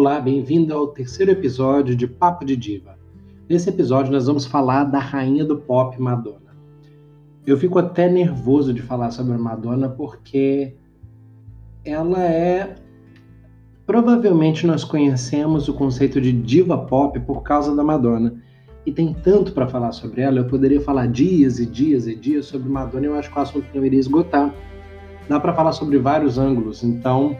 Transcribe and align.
Olá, 0.00 0.20
bem-vindo 0.20 0.72
ao 0.72 0.86
terceiro 0.86 1.32
episódio 1.32 1.96
de 1.96 2.06
Papo 2.06 2.44
de 2.44 2.56
Diva. 2.56 2.96
Nesse 3.48 3.68
episódio 3.68 4.12
nós 4.12 4.28
vamos 4.28 4.46
falar 4.46 4.84
da 4.84 5.00
rainha 5.00 5.44
do 5.44 5.56
pop 5.58 6.00
Madonna. 6.00 6.56
Eu 7.44 7.58
fico 7.58 7.80
até 7.80 8.08
nervoso 8.08 8.72
de 8.72 8.80
falar 8.80 9.10
sobre 9.10 9.36
Madonna 9.36 9.88
porque 9.88 10.76
ela 11.84 12.22
é 12.22 12.76
provavelmente 13.84 14.68
nós 14.68 14.84
conhecemos 14.84 15.66
o 15.66 15.74
conceito 15.74 16.20
de 16.20 16.30
diva 16.32 16.78
pop 16.78 17.18
por 17.18 17.42
causa 17.42 17.74
da 17.74 17.82
Madonna. 17.82 18.40
E 18.86 18.92
tem 18.92 19.12
tanto 19.12 19.52
para 19.52 19.66
falar 19.66 19.90
sobre 19.90 20.20
ela, 20.20 20.38
eu 20.38 20.46
poderia 20.46 20.80
falar 20.80 21.08
dias 21.08 21.58
e 21.58 21.66
dias 21.66 22.06
e 22.06 22.14
dias 22.14 22.46
sobre 22.46 22.68
Madonna, 22.68 23.06
eu 23.06 23.16
acho 23.16 23.32
que 23.32 23.36
o 23.36 23.42
assunto 23.42 23.66
não 23.74 23.84
iria 23.84 23.98
esgotar. 23.98 24.54
Dá 25.28 25.40
para 25.40 25.52
falar 25.52 25.72
sobre 25.72 25.98
vários 25.98 26.38
ângulos, 26.38 26.84
então 26.84 27.36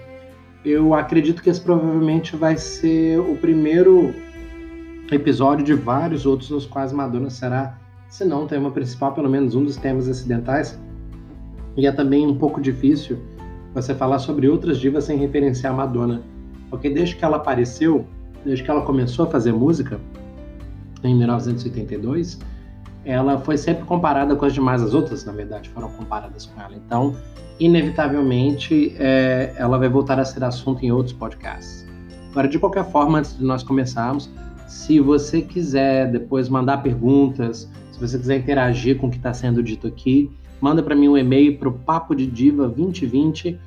eu 0.64 0.94
acredito 0.94 1.42
que 1.42 1.50
esse 1.50 1.60
provavelmente 1.60 2.36
vai 2.36 2.56
ser 2.56 3.18
o 3.20 3.36
primeiro 3.36 4.14
episódio 5.10 5.64
de 5.64 5.74
vários 5.74 6.26
outros 6.26 6.50
nos 6.50 6.66
quais 6.66 6.92
Madonna 6.92 7.30
será, 7.30 7.78
se 8.08 8.24
não 8.24 8.44
o 8.44 8.46
tema 8.46 8.70
principal, 8.70 9.12
pelo 9.12 9.28
menos 9.28 9.54
um 9.54 9.64
dos 9.64 9.76
temas 9.76 10.08
acidentais. 10.08 10.78
E 11.76 11.86
é 11.86 11.92
também 11.92 12.26
um 12.26 12.36
pouco 12.36 12.60
difícil 12.60 13.18
você 13.74 13.94
falar 13.94 14.18
sobre 14.18 14.48
outras 14.48 14.78
divas 14.78 15.04
sem 15.04 15.16
referenciar 15.18 15.74
Madonna, 15.74 16.22
porque 16.70 16.90
desde 16.90 17.16
que 17.16 17.24
ela 17.24 17.36
apareceu, 17.36 18.04
desde 18.44 18.64
que 18.64 18.70
ela 18.70 18.82
começou 18.82 19.26
a 19.26 19.30
fazer 19.30 19.52
música, 19.52 20.00
em 21.04 21.14
1982, 21.14 22.38
ela 23.04 23.38
foi 23.38 23.56
sempre 23.56 23.84
comparada 23.84 24.36
com 24.36 24.44
as 24.44 24.52
demais, 24.52 24.82
as 24.82 24.94
outras, 24.94 25.24
na 25.24 25.32
verdade, 25.32 25.68
foram 25.70 25.90
comparadas 25.90 26.46
com 26.46 26.60
ela. 26.60 26.74
Então, 26.74 27.16
inevitavelmente, 27.58 28.94
é, 28.98 29.54
ela 29.56 29.78
vai 29.78 29.88
voltar 29.88 30.18
a 30.18 30.24
ser 30.24 30.44
assunto 30.44 30.84
em 30.84 30.92
outros 30.92 31.14
podcasts. 31.14 31.86
Agora, 32.30 32.48
de 32.48 32.58
qualquer 32.58 32.84
forma, 32.90 33.18
antes 33.18 33.36
de 33.36 33.44
nós 33.44 33.62
começarmos, 33.62 34.30
se 34.66 35.00
você 35.00 35.40
quiser 35.40 36.10
depois 36.10 36.48
mandar 36.48 36.82
perguntas, 36.82 37.68
se 37.90 37.98
você 37.98 38.18
quiser 38.18 38.38
interagir 38.38 38.98
com 38.98 39.06
o 39.06 39.10
que 39.10 39.16
está 39.16 39.32
sendo 39.32 39.62
dito 39.62 39.86
aqui, 39.86 40.30
manda 40.60 40.82
para 40.82 40.94
mim 40.94 41.08
um 41.08 41.16
e-mail 41.16 41.58
para 41.58 41.68
o 41.68 41.72
papodidiva2020 41.72 43.58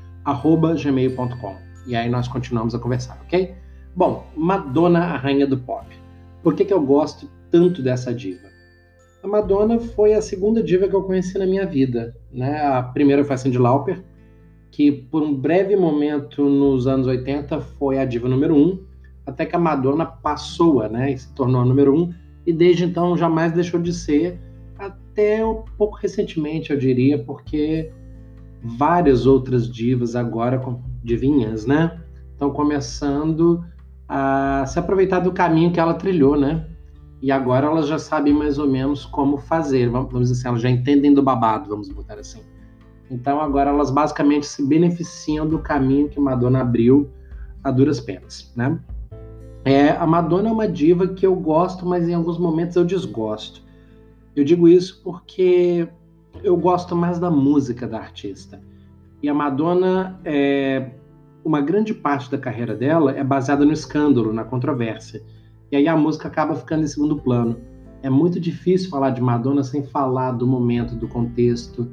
e 1.87 1.95
aí 1.95 2.09
nós 2.09 2.27
continuamos 2.27 2.75
a 2.75 2.79
conversar, 2.79 3.19
ok? 3.25 3.55
Bom, 3.95 4.27
Madonna, 4.35 4.99
a 4.99 5.17
rainha 5.17 5.47
do 5.47 5.57
pop. 5.57 5.85
Por 6.43 6.53
que, 6.55 6.63
que 6.63 6.73
eu 6.73 6.81
gosto 6.81 7.29
tanto 7.49 7.81
dessa 7.81 8.13
diva? 8.13 8.47
A 9.23 9.27
Madonna 9.27 9.79
foi 9.79 10.13
a 10.13 10.21
segunda 10.21 10.63
diva 10.63 10.87
que 10.87 10.95
eu 10.95 11.03
conheci 11.03 11.37
na 11.37 11.45
minha 11.45 11.65
vida. 11.65 12.15
Né? 12.31 12.59
A 12.59 12.81
primeira 12.81 13.23
foi 13.23 13.35
a 13.35 13.37
Cyndi 13.37 13.57
Lauper, 13.57 14.03
que 14.71 14.91
por 14.91 15.21
um 15.21 15.33
breve 15.33 15.75
momento 15.75 16.43
nos 16.43 16.87
anos 16.87 17.05
80 17.05 17.59
foi 17.61 17.99
a 17.99 18.05
diva 18.05 18.27
número 18.27 18.55
um, 18.55 18.83
até 19.25 19.45
que 19.45 19.55
a 19.55 19.59
Madonna 19.59 20.05
passou-a 20.05 20.89
né, 20.89 21.11
e 21.11 21.17
se 21.17 21.31
tornou 21.35 21.61
a 21.61 21.65
número 21.65 21.95
um, 21.95 22.11
e 22.47 22.51
desde 22.51 22.85
então 22.85 23.15
jamais 23.15 23.51
deixou 23.51 23.79
de 23.79 23.93
ser, 23.93 24.39
até 24.77 25.45
um 25.45 25.63
pouco 25.77 25.97
recentemente, 25.97 26.71
eu 26.71 26.77
diria, 26.77 27.23
porque 27.23 27.91
várias 28.63 29.27
outras 29.27 29.69
divas 29.71 30.15
agora, 30.15 30.59
divinhas, 31.03 31.65
né, 31.67 32.01
estão 32.31 32.49
começando 32.49 33.63
a 34.07 34.65
se 34.65 34.79
aproveitar 34.79 35.19
do 35.19 35.31
caminho 35.31 35.71
que 35.71 35.79
ela 35.79 35.93
trilhou, 35.93 36.35
né? 36.37 36.67
E 37.21 37.31
agora 37.31 37.67
elas 37.67 37.87
já 37.87 37.99
sabem 37.99 38.33
mais 38.33 38.57
ou 38.57 38.67
menos 38.67 39.05
como 39.05 39.37
fazer, 39.37 39.89
vamos 39.89 40.19
dizer 40.19 40.33
assim, 40.33 40.47
elas 40.47 40.61
já 40.61 40.69
entendem 40.69 41.13
do 41.13 41.21
babado, 41.21 41.69
vamos 41.69 41.87
botar 41.89 42.15
assim. 42.15 42.41
Então 43.09 43.39
agora 43.39 43.69
elas 43.69 43.91
basicamente 43.91 44.45
se 44.45 44.65
beneficiam 44.65 45.47
do 45.47 45.59
caminho 45.59 46.09
que 46.09 46.19
Madonna 46.19 46.61
abriu 46.61 47.09
a 47.63 47.69
duras 47.69 47.99
penas, 47.99 48.51
né? 48.55 48.79
É, 49.63 49.89
a 49.89 50.07
Madonna 50.07 50.49
é 50.49 50.51
uma 50.51 50.67
diva 50.67 51.07
que 51.07 51.25
eu 51.25 51.35
gosto, 51.35 51.85
mas 51.85 52.09
em 52.09 52.13
alguns 52.13 52.39
momentos 52.39 52.75
eu 52.75 52.83
desgosto. 52.83 53.61
Eu 54.35 54.43
digo 54.43 54.67
isso 54.67 55.01
porque 55.03 55.87
eu 56.43 56.57
gosto 56.57 56.95
mais 56.95 57.19
da 57.19 57.29
música 57.29 57.87
da 57.87 57.99
artista. 57.99 58.59
E 59.21 59.29
a 59.29 59.33
Madonna, 59.33 60.19
é, 60.25 60.91
uma 61.43 61.61
grande 61.61 61.93
parte 61.93 62.31
da 62.31 62.37
carreira 62.37 62.75
dela 62.75 63.11
é 63.11 63.23
baseada 63.23 63.63
no 63.63 63.73
escândalo, 63.73 64.33
na 64.33 64.43
controvérsia. 64.43 65.21
E 65.71 65.77
aí 65.77 65.87
a 65.87 65.95
música 65.95 66.27
acaba 66.27 66.53
ficando 66.55 66.83
em 66.83 66.87
segundo 66.87 67.15
plano. 67.15 67.57
É 68.03 68.09
muito 68.09 68.39
difícil 68.39 68.89
falar 68.89 69.11
de 69.11 69.21
Madonna 69.21 69.63
sem 69.63 69.83
falar 69.83 70.31
do 70.31 70.45
momento, 70.45 70.95
do 70.95 71.07
contexto, 71.07 71.87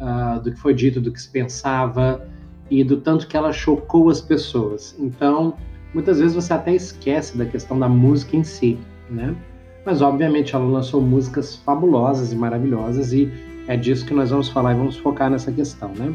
uh, 0.00 0.40
do 0.40 0.50
que 0.50 0.58
foi 0.58 0.74
dito, 0.74 1.00
do 1.00 1.12
que 1.12 1.20
se 1.20 1.30
pensava 1.30 2.26
e 2.70 2.82
do 2.82 2.96
tanto 2.96 3.28
que 3.28 3.36
ela 3.36 3.52
chocou 3.52 4.08
as 4.08 4.20
pessoas. 4.20 4.96
Então, 4.98 5.54
muitas 5.94 6.18
vezes 6.18 6.34
você 6.34 6.52
até 6.52 6.74
esquece 6.74 7.36
da 7.36 7.44
questão 7.44 7.78
da 7.78 7.88
música 7.88 8.36
em 8.36 8.42
si, 8.42 8.78
né? 9.08 9.36
Mas 9.84 10.02
obviamente 10.02 10.54
ela 10.54 10.64
lançou 10.64 11.00
músicas 11.00 11.56
fabulosas 11.56 12.32
e 12.32 12.36
maravilhosas 12.36 13.12
e 13.12 13.30
é 13.66 13.76
disso 13.76 14.04
que 14.04 14.14
nós 14.14 14.30
vamos 14.30 14.48
falar 14.48 14.74
e 14.74 14.76
vamos 14.76 14.96
focar 14.96 15.30
nessa 15.30 15.52
questão, 15.52 15.90
né? 15.94 16.14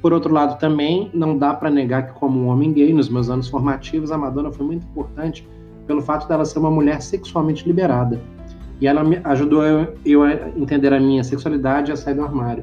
Por 0.00 0.12
outro 0.12 0.32
lado, 0.32 0.58
também 0.58 1.10
não 1.12 1.36
dá 1.36 1.52
para 1.52 1.70
negar 1.70 2.06
que, 2.06 2.12
como 2.18 2.40
um 2.40 2.46
homem 2.46 2.72
gay, 2.72 2.92
nos 2.92 3.08
meus 3.08 3.28
anos 3.28 3.48
formativos, 3.48 4.12
a 4.12 4.18
Madonna 4.18 4.52
foi 4.52 4.64
muito 4.64 4.86
importante 4.86 5.46
pelo 5.88 6.02
fato 6.02 6.28
dela 6.28 6.44
ser 6.44 6.60
uma 6.60 6.70
mulher 6.70 7.00
sexualmente 7.00 7.66
liberada. 7.66 8.20
E 8.80 8.86
ela 8.86 9.02
me 9.02 9.20
ajudou 9.24 9.64
eu, 9.64 9.94
eu 10.04 10.22
a 10.22 10.34
entender 10.56 10.92
a 10.92 11.00
minha 11.00 11.24
sexualidade 11.24 11.90
e 11.90 11.92
a 11.92 11.96
sair 11.96 12.14
do 12.14 12.22
armário. 12.22 12.62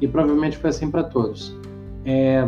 E 0.00 0.06
provavelmente 0.06 0.56
foi 0.58 0.70
assim 0.70 0.88
para 0.88 1.02
todos. 1.02 1.56
É, 2.04 2.46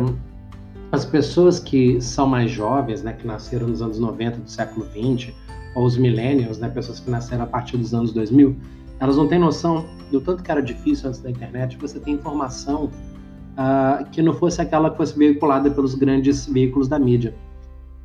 as 0.91 1.03
pessoas 1.03 1.59
que 1.59 1.99
são 1.99 2.27
mais 2.27 2.51
jovens, 2.51 3.03
né, 3.03 3.13
que 3.13 3.27
nasceram 3.27 3.67
nos 3.67 3.81
anos 3.81 3.99
90 3.99 4.37
do 4.37 4.49
século 4.49 4.85
20, 4.93 5.35
ou 5.75 5.85
os 5.85 5.97
millennials, 5.97 6.59
né, 6.59 6.69
pessoas 6.69 6.99
que 6.99 7.09
nasceram 7.09 7.43
a 7.43 7.47
partir 7.47 7.77
dos 7.77 7.93
anos 7.93 8.13
2000, 8.13 8.55
elas 8.99 9.17
não 9.17 9.27
têm 9.27 9.39
noção 9.39 9.85
do 10.11 10.21
tanto 10.21 10.43
que 10.43 10.51
era 10.51 10.61
difícil 10.61 11.09
antes 11.09 11.19
da 11.19 11.29
internet 11.29 11.77
você 11.77 11.99
ter 11.99 12.11
informação 12.11 12.85
uh, 12.85 14.05
que 14.11 14.21
não 14.21 14.33
fosse 14.33 14.61
aquela 14.61 14.91
que 14.91 14.97
fosse 14.97 15.17
veiculada 15.17 15.69
pelos 15.71 15.95
grandes 15.95 16.45
veículos 16.45 16.87
da 16.87 16.99
mídia. 16.99 17.33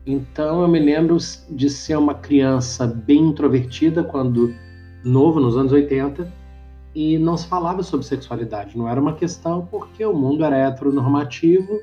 Então 0.09 0.63
eu 0.63 0.69
me 0.69 0.79
lembro 0.79 1.19
de 1.51 1.69
ser 1.69 1.99
uma 1.99 2.15
criança 2.15 2.87
bem 2.87 3.27
introvertida 3.27 4.03
quando 4.03 4.55
novo, 5.05 5.39
nos 5.39 5.55
anos 5.55 5.71
80, 5.71 6.33
e 6.95 7.19
não 7.19 7.37
se 7.37 7.47
falava 7.47 7.83
sobre 7.83 8.07
sexualidade. 8.07 8.77
Não 8.79 8.89
era 8.89 8.99
uma 8.99 9.13
questão 9.13 9.69
porque 9.71 10.03
o 10.03 10.15
mundo 10.15 10.43
era 10.43 10.57
heteronormativo 10.57 11.79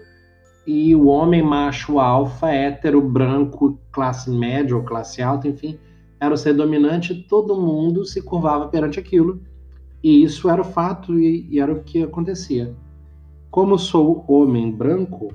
e 0.65 0.95
o 0.95 1.05
homem 1.05 1.43
macho 1.43 1.99
alfa, 1.99 2.49
hétero, 2.49 2.99
branco, 2.99 3.79
classe 3.91 4.31
média 4.31 4.75
ou 4.75 4.81
classe 4.81 5.21
alta, 5.21 5.47
enfim, 5.47 5.77
era 6.19 6.33
o 6.33 6.37
ser 6.37 6.53
dominante, 6.55 7.13
todo 7.29 7.61
mundo 7.61 8.03
se 8.05 8.23
curvava 8.23 8.67
perante 8.69 8.99
aquilo. 8.99 9.39
E 10.03 10.23
isso 10.23 10.49
era 10.49 10.61
o 10.61 10.65
fato 10.65 11.19
e, 11.19 11.47
e 11.51 11.59
era 11.59 11.71
o 11.71 11.83
que 11.83 12.01
acontecia. 12.01 12.75
Como 13.51 13.77
sou 13.77 14.25
homem 14.27 14.71
branco, 14.71 15.31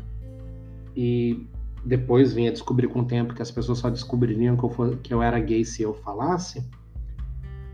e 0.97 1.47
depois 1.85 2.33
vim 2.33 2.49
a 2.49 2.53
descobrir 2.53 2.89
com 2.89 3.01
o 3.01 3.05
tempo 3.05 3.35
que 3.35 3.43
as 3.43 3.51
pessoas 3.51 3.79
só 3.79 3.89
descobririam 3.89 4.57
que 4.57 4.65
eu, 4.65 4.71
for, 4.71 4.97
que 4.99 5.13
eu 5.15 5.23
era 5.23 5.39
gay 5.39 5.65
se 5.65 5.83
eu 5.83 5.95
falasse, 5.95 6.65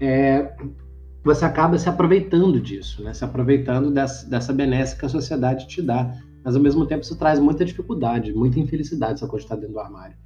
é, 0.01 0.55
você 1.25 1.45
acaba 1.45 1.77
se 1.79 1.89
aproveitando 1.89 2.61
disso, 2.61 3.03
né? 3.03 3.13
se 3.13 3.25
aproveitando 3.25 3.91
dessa, 3.91 4.29
dessa 4.29 4.53
benesse 4.53 4.97
que 4.97 5.05
a 5.05 5.09
sociedade 5.09 5.67
te 5.67 5.83
dá. 5.83 6.17
Mas 6.45 6.55
ao 6.55 6.63
mesmo 6.63 6.87
tempo 6.87 7.03
isso 7.03 7.17
traz 7.19 7.41
muita 7.41 7.65
dificuldade, 7.65 8.33
muita 8.33 8.61
infelicidade 8.61 9.15
essa 9.15 9.27
coisa 9.27 9.43
de 9.43 9.47
estar 9.47 9.57
dentro 9.57 9.75
do 9.75 9.81
armário. 9.81 10.17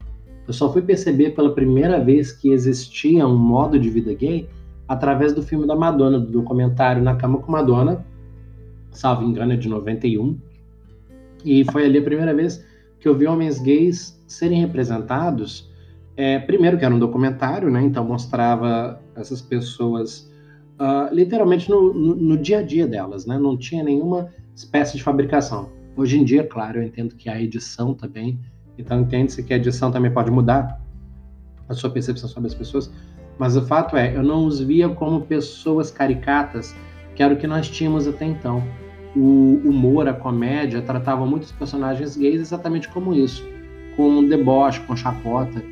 Eu 0.47 0.53
só 0.53 0.71
fui 0.71 0.83
perceber 0.83 1.31
pela 1.31 1.55
primeira 1.55 1.99
vez 2.03 2.33
que 2.33 2.51
existia 2.51 3.27
um 3.27 3.39
modo 3.39 3.79
de 3.79 3.89
vida 3.89 4.13
gay 4.13 4.49
através 4.87 5.33
do 5.33 5.43
filme 5.43 5.67
da 5.67 5.75
Madonna, 5.75 6.19
do 6.19 6.31
documentário 6.31 7.03
Na 7.03 7.15
Cama 7.15 7.39
com 7.39 7.51
Madonna, 7.51 8.05
salvo 8.91 9.25
engano, 9.25 9.53
é 9.53 9.57
de 9.57 9.69
91. 9.69 10.37
E 11.45 11.65
foi 11.73 11.87
ali 11.87 11.99
a 11.99 12.03
primeira 12.03 12.35
vez 12.35 12.63
que 13.01 13.09
eu 13.09 13.17
vi 13.17 13.27
homens 13.27 13.59
gays 13.59 14.23
serem 14.27 14.61
representados. 14.61 15.69
É, 16.17 16.39
primeiro, 16.39 16.79
que 16.79 16.85
era 16.85 16.95
um 16.95 16.99
documentário, 16.99 17.71
né? 17.71 17.83
Então 17.83 18.05
mostrava 18.05 19.01
essas 19.17 19.41
pessoas 19.41 20.31
uh, 20.79 21.13
literalmente 21.13 21.71
no, 21.71 21.95
no, 21.95 22.15
no, 22.15 22.37
dia 22.37 22.59
a 22.59 22.63
dia 22.63 22.87
delas, 22.87 23.25
né? 23.25 23.39
Não 23.39 23.57
tinha 23.57 23.83
nenhuma 23.83 24.29
espécie 24.55 24.97
de 24.97 25.03
fabricação. 25.03 25.71
Hoje 25.97 26.19
em 26.19 26.25
dia, 26.25 26.47
claro, 26.47 26.79
eu 26.79 26.83
entendo 26.83 27.17
que 27.17 27.29
a 27.29 27.41
edição 27.41 27.95
também. 27.95 28.39
Então 28.77 29.01
entende-se 29.01 29.43
que 29.43 29.55
a 29.55 29.57
edição 29.57 29.91
também 29.91 30.13
pode 30.13 30.31
mudar 30.31 30.81
a 31.69 31.75
sua 31.75 31.91
percepção 31.91 32.29
sobre 32.29 32.49
as 32.49 32.55
pessoas. 32.55 32.93
Mas 33.39 33.57
o 33.57 33.63
fato 33.63 33.97
é, 33.97 34.15
eu 34.15 34.23
não 34.23 34.45
os 34.45 34.61
via 34.61 34.89
como 34.91 35.23
pessoas 35.23 35.91
caricatas, 35.91 36.77
que 37.15 37.23
era 37.23 37.33
o 37.33 37.37
que 37.39 37.47
nós 37.47 37.69
tínhamos 37.69 38.07
até 38.07 38.27
então 38.27 38.63
o 39.17 39.61
humor, 39.65 40.09
a 40.09 40.15
comédia, 40.15 40.83
tratava 40.83 41.27
muitos 41.27 41.51
personagens 41.53 42.17
gays 42.17 42.41
exatamente 42.41 42.89
como 42.89 43.15
isso, 43.15 43.47
com 43.97 44.27
deboche, 44.27 44.81
com 44.81 44.95
chacota. 44.95 45.63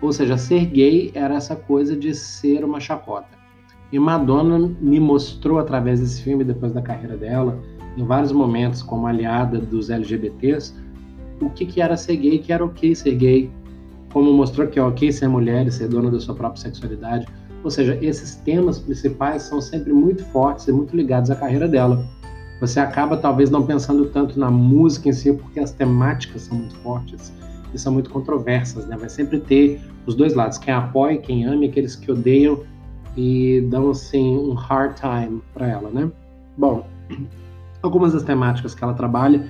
Ou 0.00 0.12
seja, 0.12 0.36
ser 0.36 0.66
gay 0.66 1.10
era 1.14 1.34
essa 1.34 1.56
coisa 1.56 1.96
de 1.96 2.14
ser 2.14 2.64
uma 2.64 2.80
chacota. 2.80 3.36
E 3.90 3.98
Madonna 3.98 4.74
me 4.80 5.00
mostrou 5.00 5.58
através 5.58 6.00
desse 6.00 6.22
filme, 6.22 6.44
depois 6.44 6.72
da 6.72 6.82
carreira 6.82 7.16
dela, 7.16 7.58
em 7.96 8.04
vários 8.04 8.32
momentos, 8.32 8.82
como 8.82 9.06
aliada 9.06 9.58
dos 9.58 9.88
LGBTs, 9.88 10.74
o 11.40 11.48
que, 11.50 11.64
que 11.64 11.80
era 11.80 11.96
ser 11.96 12.16
gay, 12.16 12.38
que 12.38 12.52
era 12.52 12.64
ok 12.64 12.94
ser 12.94 13.14
gay, 13.14 13.50
como 14.12 14.32
mostrou 14.32 14.66
que 14.66 14.78
é 14.78 14.82
ok 14.82 15.10
ser 15.12 15.28
mulher 15.28 15.66
e 15.66 15.70
ser 15.70 15.88
dona 15.88 16.10
da 16.10 16.18
sua 16.20 16.34
própria 16.34 16.60
sexualidade. 16.60 17.26
Ou 17.62 17.70
seja, 17.70 17.98
esses 18.02 18.36
temas 18.36 18.78
principais 18.78 19.42
são 19.42 19.60
sempre 19.60 19.92
muito 19.92 20.24
fortes 20.26 20.68
e 20.68 20.72
muito 20.72 20.96
ligados 20.96 21.30
à 21.30 21.36
carreira 21.36 21.66
dela. 21.66 22.06
Você 22.60 22.80
acaba 22.80 23.16
talvez 23.16 23.50
não 23.50 23.66
pensando 23.66 24.06
tanto 24.06 24.38
na 24.38 24.50
música 24.50 25.08
em 25.08 25.12
si, 25.12 25.32
porque 25.32 25.60
as 25.60 25.72
temáticas 25.72 26.42
são 26.42 26.58
muito 26.58 26.74
fortes 26.76 27.32
e 27.74 27.78
são 27.78 27.92
muito 27.92 28.08
controversas, 28.10 28.86
né? 28.86 28.96
Vai 28.96 29.08
sempre 29.08 29.40
ter 29.40 29.80
os 30.06 30.14
dois 30.14 30.34
lados, 30.34 30.56
quem 30.56 30.72
apoia, 30.72 31.18
quem 31.18 31.44
ama 31.44 31.64
e 31.64 31.68
aqueles 31.68 31.94
que 31.94 32.10
odeiam 32.10 32.62
e 33.16 33.60
dão 33.70 33.90
assim 33.90 34.36
um 34.36 34.54
hard 34.54 34.94
time 34.94 35.42
para 35.52 35.66
ela, 35.68 35.90
né? 35.90 36.10
Bom, 36.56 36.86
algumas 37.82 38.12
das 38.12 38.22
temáticas 38.22 38.74
que 38.74 38.82
ela 38.82 38.94
trabalha 38.94 39.46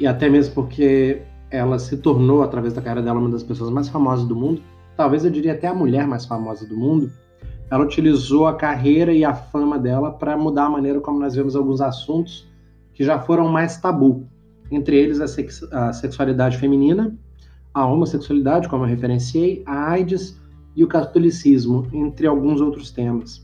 e 0.00 0.06
até 0.06 0.28
mesmo 0.28 0.54
porque 0.54 1.22
ela 1.50 1.78
se 1.78 1.96
tornou 1.96 2.42
através 2.42 2.72
da 2.74 2.80
carreira 2.80 3.02
dela 3.02 3.18
uma 3.18 3.30
das 3.30 3.42
pessoas 3.42 3.70
mais 3.70 3.88
famosas 3.88 4.26
do 4.26 4.36
mundo, 4.36 4.62
talvez 4.96 5.24
eu 5.24 5.30
diria 5.30 5.52
até 5.52 5.66
a 5.66 5.74
mulher 5.74 6.06
mais 6.06 6.24
famosa 6.24 6.66
do 6.66 6.76
mundo. 6.76 7.10
Ela 7.70 7.84
utilizou 7.84 8.46
a 8.46 8.54
carreira 8.54 9.12
e 9.12 9.24
a 9.24 9.34
fama 9.34 9.78
dela 9.78 10.10
para 10.10 10.36
mudar 10.36 10.66
a 10.66 10.70
maneira 10.70 11.00
como 11.00 11.18
nós 11.18 11.34
vemos 11.34 11.54
alguns 11.54 11.80
assuntos 11.80 12.48
que 12.94 13.04
já 13.04 13.18
foram 13.18 13.48
mais 13.48 13.76
tabu, 13.76 14.26
entre 14.70 14.96
eles 14.96 15.20
a, 15.20 15.28
sex 15.28 15.62
a 15.72 15.92
sexualidade 15.92 16.58
feminina, 16.58 17.16
a 17.72 17.86
homossexualidade, 17.86 18.68
como 18.68 18.84
eu 18.84 18.88
referenciei, 18.88 19.62
a 19.66 19.90
AIDS 19.90 20.40
e 20.74 20.82
o 20.82 20.88
catolicismo, 20.88 21.86
entre 21.92 22.26
alguns 22.26 22.60
outros 22.60 22.90
temas. 22.90 23.42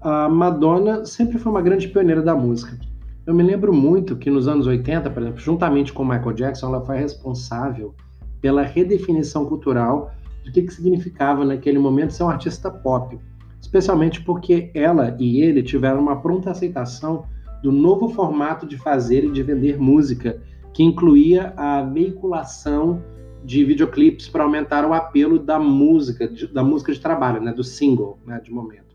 A 0.00 0.28
Madonna 0.28 1.04
sempre 1.04 1.38
foi 1.38 1.52
uma 1.52 1.62
grande 1.62 1.88
pioneira 1.88 2.22
da 2.22 2.34
música. 2.34 2.78
Eu 3.26 3.34
me 3.34 3.42
lembro 3.42 3.72
muito 3.72 4.16
que 4.16 4.30
nos 4.30 4.46
anos 4.48 4.66
80, 4.66 5.08
por 5.10 5.22
exemplo, 5.22 5.40
juntamente 5.40 5.92
com 5.92 6.04
Michael 6.04 6.32
Jackson, 6.34 6.66
ela 6.66 6.84
foi 6.84 6.98
responsável 6.98 7.94
pela 8.40 8.62
redefinição 8.62 9.46
cultural 9.46 10.12
do 10.44 10.52
que, 10.52 10.62
que 10.62 10.74
significava 10.74 11.44
naquele 11.44 11.78
momento 11.78 12.12
ser 12.12 12.24
um 12.24 12.28
artista 12.28 12.70
pop, 12.70 13.18
especialmente 13.64 14.22
porque 14.22 14.70
ela 14.74 15.16
e 15.18 15.40
ele 15.40 15.62
tiveram 15.62 15.98
uma 15.98 16.20
pronta 16.20 16.50
aceitação 16.50 17.24
do 17.62 17.72
novo 17.72 18.10
formato 18.10 18.66
de 18.66 18.76
fazer 18.76 19.24
e 19.24 19.30
de 19.30 19.42
vender 19.42 19.78
música, 19.78 20.38
que 20.74 20.82
incluía 20.82 21.54
a 21.56 21.82
veiculação 21.82 23.02
de 23.42 23.64
videoclipes 23.64 24.28
para 24.28 24.44
aumentar 24.44 24.84
o 24.84 24.92
apelo 24.92 25.38
da 25.38 25.58
música, 25.58 26.28
de, 26.28 26.46
da 26.46 26.62
música 26.62 26.92
de 26.92 27.00
trabalho, 27.00 27.40
né, 27.40 27.54
do 27.54 27.64
single, 27.64 28.18
né, 28.26 28.38
de 28.38 28.52
momento. 28.52 28.94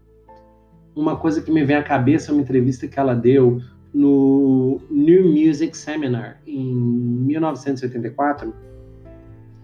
Uma 0.95 1.15
coisa 1.15 1.41
que 1.41 1.51
me 1.51 1.65
vem 1.65 1.75
à 1.75 1.83
cabeça 1.83 2.31
é 2.31 2.33
uma 2.33 2.41
entrevista 2.41 2.87
que 2.87 2.99
ela 2.99 3.15
deu 3.15 3.59
no 3.91 4.79
New 4.89 5.31
Music 5.31 5.75
Seminar 5.75 6.41
em 6.45 6.71
1984. 6.71 8.53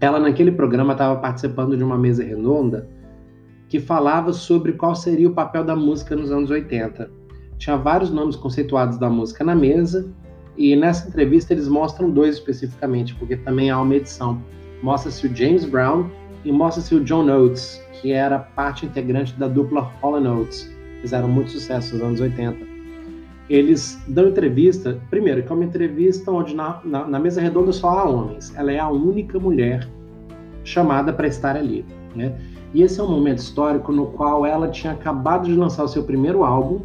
Ela 0.01 0.19
naquele 0.19 0.51
programa 0.51 0.93
estava 0.93 1.19
participando 1.19 1.77
de 1.77 1.83
uma 1.83 1.97
mesa 1.97 2.23
redonda 2.23 2.94
que 3.69 3.79
falava 3.79 4.31
sobre 4.33 4.73
qual 4.73 4.95
seria 4.95 5.27
o 5.27 5.33
papel 5.33 5.63
da 5.63 5.75
música 5.75 6.15
nos 6.15 6.31
anos 6.31 6.49
80. 6.49 7.09
Tinha 7.57 7.77
vários 7.77 8.11
nomes 8.11 8.35
conceituados 8.35 8.97
da 8.97 9.09
música 9.09 9.43
na 9.43 9.55
mesa 9.55 10.07
e 10.57 10.75
nessa 10.75 11.07
entrevista 11.07 11.53
eles 11.53 11.67
mostram 11.67 12.09
dois 12.09 12.35
especificamente, 12.35 13.15
porque 13.15 13.35
também 13.37 13.69
há 13.69 13.81
uma 13.81 13.95
edição 13.95 14.41
mostra-se 14.81 15.25
o 15.25 15.35
James 15.35 15.65
Brown 15.65 16.09
e 16.43 16.51
mostra-se 16.51 16.93
o 16.93 17.03
John 17.03 17.27
Oates, 17.27 17.81
que 17.93 18.11
era 18.11 18.37
parte 18.39 18.85
integrante 18.85 19.33
da 19.33 19.47
dupla 19.47 19.81
Hall 20.01 20.13
Oates. 20.13 20.71
Fizeram 21.01 21.27
muito 21.27 21.51
sucesso 21.51 21.93
nos 21.95 22.03
anos 22.03 22.21
80. 22.21 22.75
Eles 23.49 24.01
dão 24.07 24.27
entrevista, 24.27 24.99
primeiro, 25.09 25.43
que 25.43 25.51
é 25.51 25.55
uma 25.55 25.65
entrevista 25.65 26.31
onde 26.31 26.55
na, 26.55 26.79
na, 26.83 27.07
na 27.07 27.19
mesa 27.19 27.41
redonda 27.41 27.71
só 27.71 27.89
há 27.89 28.03
homens. 28.03 28.53
Ela 28.55 28.71
é 28.71 28.79
a 28.79 28.89
única 28.89 29.39
mulher 29.39 29.87
chamada 30.63 31.13
para 31.13 31.27
estar 31.27 31.55
ali. 31.55 31.85
Né? 32.15 32.35
E 32.75 32.83
esse 32.83 32.99
é 32.99 33.03
um 33.03 33.09
momento 33.09 33.39
histórico 33.39 33.91
no 33.91 34.07
qual 34.07 34.45
ela 34.45 34.67
tinha 34.67 34.93
acabado 34.93 35.45
de 35.45 35.55
lançar 35.55 35.83
o 35.83 35.87
seu 35.87 36.03
primeiro 36.03 36.43
álbum, 36.43 36.81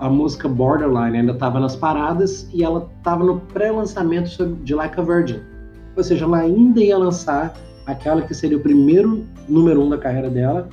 a 0.00 0.08
música 0.08 0.48
Borderline 0.48 1.18
ainda 1.18 1.32
estava 1.32 1.60
nas 1.60 1.76
paradas 1.76 2.48
e 2.52 2.64
ela 2.64 2.90
estava 2.98 3.22
no 3.22 3.38
pré-lançamento 3.38 4.56
de 4.64 4.74
Like 4.74 4.98
a 4.98 5.02
Virgin 5.04 5.52
ou 5.96 6.02
seja, 6.02 6.24
ela 6.24 6.38
ainda 6.38 6.80
ia 6.80 6.96
lançar 6.96 7.54
aquela 7.86 8.22
que 8.22 8.34
seria 8.34 8.56
o 8.56 8.60
primeiro 8.60 9.24
número 9.48 9.82
um 9.82 9.88
da 9.88 9.98
carreira 9.98 10.30
dela 10.30 10.68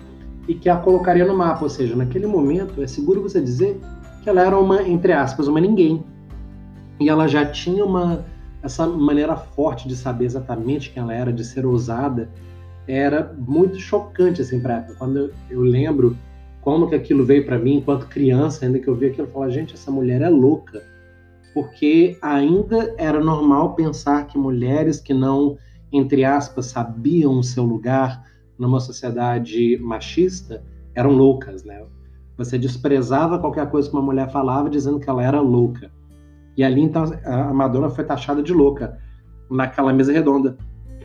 e 0.48 0.54
que 0.54 0.70
a 0.70 0.78
colocaria 0.78 1.26
no 1.26 1.36
mapa. 1.36 1.64
Ou 1.64 1.70
seja, 1.70 1.96
naquele 1.96 2.26
momento, 2.26 2.82
é 2.82 2.88
seguro 2.88 3.22
você 3.22 3.42
dizer 3.42 3.80
que 4.24 4.30
ela 4.30 4.42
era 4.42 4.58
uma, 4.58 4.82
entre 4.88 5.12
aspas, 5.12 5.48
uma 5.48 5.60
ninguém. 5.60 6.04
E 7.00 7.10
ela 7.10 7.28
já 7.28 7.46
tinha 7.46 7.84
uma 7.84 8.26
essa 8.62 8.86
maneira 8.86 9.38
forte 9.38 9.88
de 9.88 9.96
saber 9.96 10.26
exatamente 10.26 10.90
quem 10.92 11.02
ela 11.02 11.14
era, 11.14 11.32
de 11.32 11.46
ser 11.46 11.66
ousada, 11.66 12.30
era 12.92 13.34
muito 13.38 13.80
chocante 13.80 14.42
assim 14.42 14.60
para 14.60 14.78
época. 14.78 14.96
Quando 14.98 15.18
eu, 15.18 15.32
eu, 15.50 15.62
lembro 15.62 16.18
como 16.62 16.90
que 16.90 16.96
aquilo 16.96 17.24
veio 17.26 17.46
para 17.46 17.60
mim 17.60 17.78
enquanto 17.78 18.08
criança, 18.08 18.66
ainda 18.66 18.80
que 18.80 18.88
eu 18.88 18.96
vi 18.96 19.08
aquilo, 19.08 19.28
eu 19.28 19.32
falava, 19.32 19.52
gente, 19.52 19.76
essa 19.76 19.92
mulher 19.92 20.22
é 20.22 20.30
louca 20.30 20.82
porque 21.54 22.18
ainda 22.22 22.94
era 22.98 23.20
normal 23.20 23.74
pensar 23.76 24.28
que 24.28 24.38
mulheres 24.38 25.00
que 25.00 25.14
não, 25.14 25.58
entre 25.92 26.24
aspas, 26.24 26.68
sabiam 26.68 27.40
o 27.40 27.44
seu 27.44 27.64
lugar 27.64 28.24
numa 28.58 28.80
sociedade 28.80 29.78
machista 29.82 30.64
eram 30.94 31.12
loucas, 31.12 31.64
né? 31.64 31.84
Você 32.38 32.58
desprezava 32.58 33.40
qualquer 33.40 33.70
coisa 33.70 33.90
que 33.90 33.96
uma 33.96 34.02
mulher 34.02 34.32
falava 34.32 34.70
dizendo 34.70 35.00
que 35.00 35.10
ela 35.10 35.24
era 35.24 35.42
louca. 35.42 35.92
E 36.56 36.64
ali 36.64 36.82
então 36.82 37.04
a 37.26 37.54
Madonna 37.54 37.90
foi 37.90 38.04
taxada 38.04 38.42
de 38.42 38.54
louca 38.54 38.98
naquela 39.50 39.92
mesa 39.92 40.14
redonda, 40.14 40.58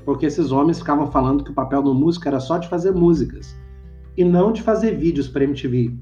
porque 0.05 0.27
esses 0.27 0.53
homens 0.53 0.79
ficavam 0.79 1.11
falando 1.11 1.43
que 1.43 1.51
o 1.51 1.55
papel 1.55 1.83
do 1.83 1.95
músico 1.95 2.29
era 2.29 2.41
só 2.41 2.59
de 2.59 2.69
fazer 2.69 2.93
músicas 2.93 3.56
e 4.17 4.25
não 4.25 4.53
de 4.53 4.62
fazer 4.62 4.97
vídeos 4.97 5.29
para 5.29 5.45
MTV, 5.45 5.93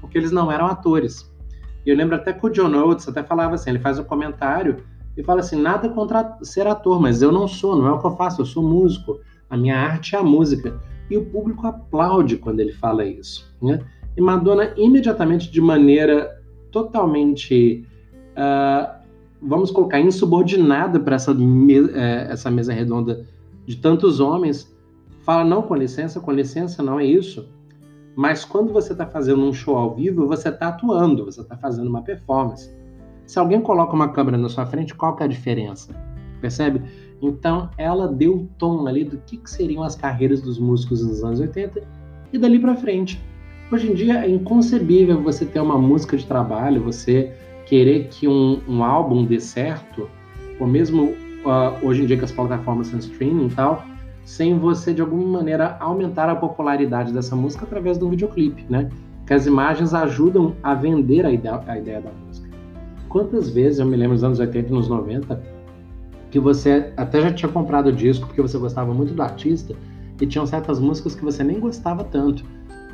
porque 0.00 0.16
eles 0.16 0.30
não 0.30 0.50
eram 0.50 0.66
atores. 0.66 1.30
E 1.84 1.90
eu 1.90 1.96
lembro 1.96 2.16
até 2.16 2.32
que 2.32 2.44
o 2.44 2.50
John 2.50 2.74
Oates 2.74 3.08
até 3.08 3.22
falava 3.22 3.54
assim, 3.54 3.70
ele 3.70 3.78
faz 3.78 3.98
um 3.98 4.04
comentário 4.04 4.84
e 5.16 5.22
fala 5.22 5.40
assim, 5.40 5.60
nada 5.60 5.88
contra 5.88 6.38
ser 6.42 6.66
ator, 6.66 7.00
mas 7.00 7.22
eu 7.22 7.32
não 7.32 7.48
sou, 7.48 7.76
não 7.76 7.86
é 7.86 7.92
o 7.92 7.98
que 7.98 8.06
eu 8.06 8.16
faço, 8.16 8.40
eu 8.40 8.46
sou 8.46 8.62
músico. 8.62 9.20
A 9.48 9.56
minha 9.56 9.76
arte 9.76 10.14
é 10.14 10.18
a 10.18 10.22
música. 10.22 10.78
E 11.10 11.16
o 11.16 11.26
público 11.26 11.66
aplaude 11.66 12.36
quando 12.36 12.60
ele 12.60 12.72
fala 12.72 13.04
isso. 13.04 13.52
Né? 13.60 13.80
E 14.16 14.20
Madonna, 14.20 14.72
imediatamente, 14.76 15.50
de 15.50 15.60
maneira 15.60 16.40
totalmente, 16.70 17.84
uh, 18.36 18.99
vamos 19.42 19.70
colocar, 19.70 20.00
insubordinada 20.00 21.00
para 21.00 21.16
essa, 21.16 21.32
me 21.32 21.90
eh, 21.90 22.28
essa 22.30 22.50
mesa 22.50 22.72
redonda 22.72 23.26
de 23.66 23.76
tantos 23.76 24.20
homens, 24.20 24.74
fala, 25.22 25.44
não, 25.44 25.62
com 25.62 25.74
licença, 25.74 26.20
com 26.20 26.32
licença, 26.32 26.82
não 26.82 26.98
é 26.98 27.04
isso. 27.04 27.48
Mas 28.16 28.44
quando 28.44 28.72
você 28.72 28.92
está 28.92 29.06
fazendo 29.06 29.42
um 29.44 29.52
show 29.52 29.76
ao 29.76 29.94
vivo, 29.94 30.26
você 30.26 30.48
está 30.48 30.68
atuando, 30.68 31.24
você 31.24 31.40
está 31.40 31.56
fazendo 31.56 31.88
uma 31.88 32.02
performance. 32.02 32.70
Se 33.24 33.38
alguém 33.38 33.60
coloca 33.60 33.94
uma 33.94 34.08
câmera 34.08 34.36
na 34.36 34.48
sua 34.48 34.66
frente, 34.66 34.94
qual 34.94 35.14
que 35.14 35.22
é 35.22 35.26
a 35.26 35.28
diferença? 35.28 35.94
Percebe? 36.40 36.82
Então, 37.22 37.70
ela 37.78 38.08
deu 38.08 38.34
o 38.34 38.48
tom 38.58 38.86
ali 38.86 39.04
do 39.04 39.18
que, 39.18 39.36
que 39.36 39.48
seriam 39.48 39.82
as 39.82 39.94
carreiras 39.94 40.40
dos 40.40 40.58
músicos 40.58 41.06
nos 41.06 41.22
anos 41.22 41.38
80 41.38 41.82
e 42.32 42.38
dali 42.38 42.58
para 42.58 42.74
frente. 42.74 43.22
Hoje 43.70 43.90
em 43.90 43.94
dia 43.94 44.24
é 44.24 44.28
inconcebível 44.28 45.22
você 45.22 45.44
ter 45.44 45.60
uma 45.60 45.78
música 45.78 46.16
de 46.16 46.26
trabalho, 46.26 46.82
você 46.82 47.32
querer 47.70 48.08
que 48.08 48.26
um, 48.26 48.60
um 48.68 48.82
álbum 48.82 49.24
dê 49.24 49.38
certo, 49.38 50.10
ou 50.58 50.66
mesmo 50.66 51.04
uh, 51.04 51.86
hoje 51.86 52.02
em 52.02 52.06
dia 52.06 52.18
com 52.18 52.24
as 52.24 52.32
plataformas 52.32 52.90
de 52.90 52.98
streaming 52.98 53.46
e 53.46 53.50
tal, 53.50 53.84
sem 54.24 54.58
você 54.58 54.92
de 54.92 55.00
alguma 55.00 55.38
maneira 55.38 55.76
aumentar 55.78 56.28
a 56.28 56.34
popularidade 56.34 57.12
dessa 57.12 57.36
música 57.36 57.64
através 57.64 57.96
do 57.96 58.10
videoclipe, 58.10 58.66
né? 58.68 58.90
Que 59.24 59.34
as 59.34 59.46
imagens 59.46 59.94
ajudam 59.94 60.56
a 60.64 60.74
vender 60.74 61.24
a 61.24 61.30
ideia, 61.30 61.62
a 61.64 61.78
ideia 61.78 62.00
da 62.00 62.10
música. 62.10 62.50
Quantas 63.08 63.48
vezes 63.48 63.78
eu 63.78 63.86
me 63.86 63.96
lembro 63.96 64.14
nos 64.14 64.24
anos 64.24 64.40
80 64.40 64.68
e 64.68 64.72
nos 64.72 64.88
90 64.88 65.40
que 66.28 66.40
você 66.40 66.92
até 66.96 67.20
já 67.20 67.32
tinha 67.32 67.50
comprado 67.50 67.86
o 67.86 67.92
disco 67.92 68.26
porque 68.26 68.42
você 68.42 68.58
gostava 68.58 68.92
muito 68.92 69.14
do 69.14 69.22
artista 69.22 69.76
e 70.20 70.26
tinham 70.26 70.44
certas 70.44 70.80
músicas 70.80 71.14
que 71.14 71.24
você 71.24 71.44
nem 71.44 71.60
gostava 71.60 72.02
tanto, 72.02 72.44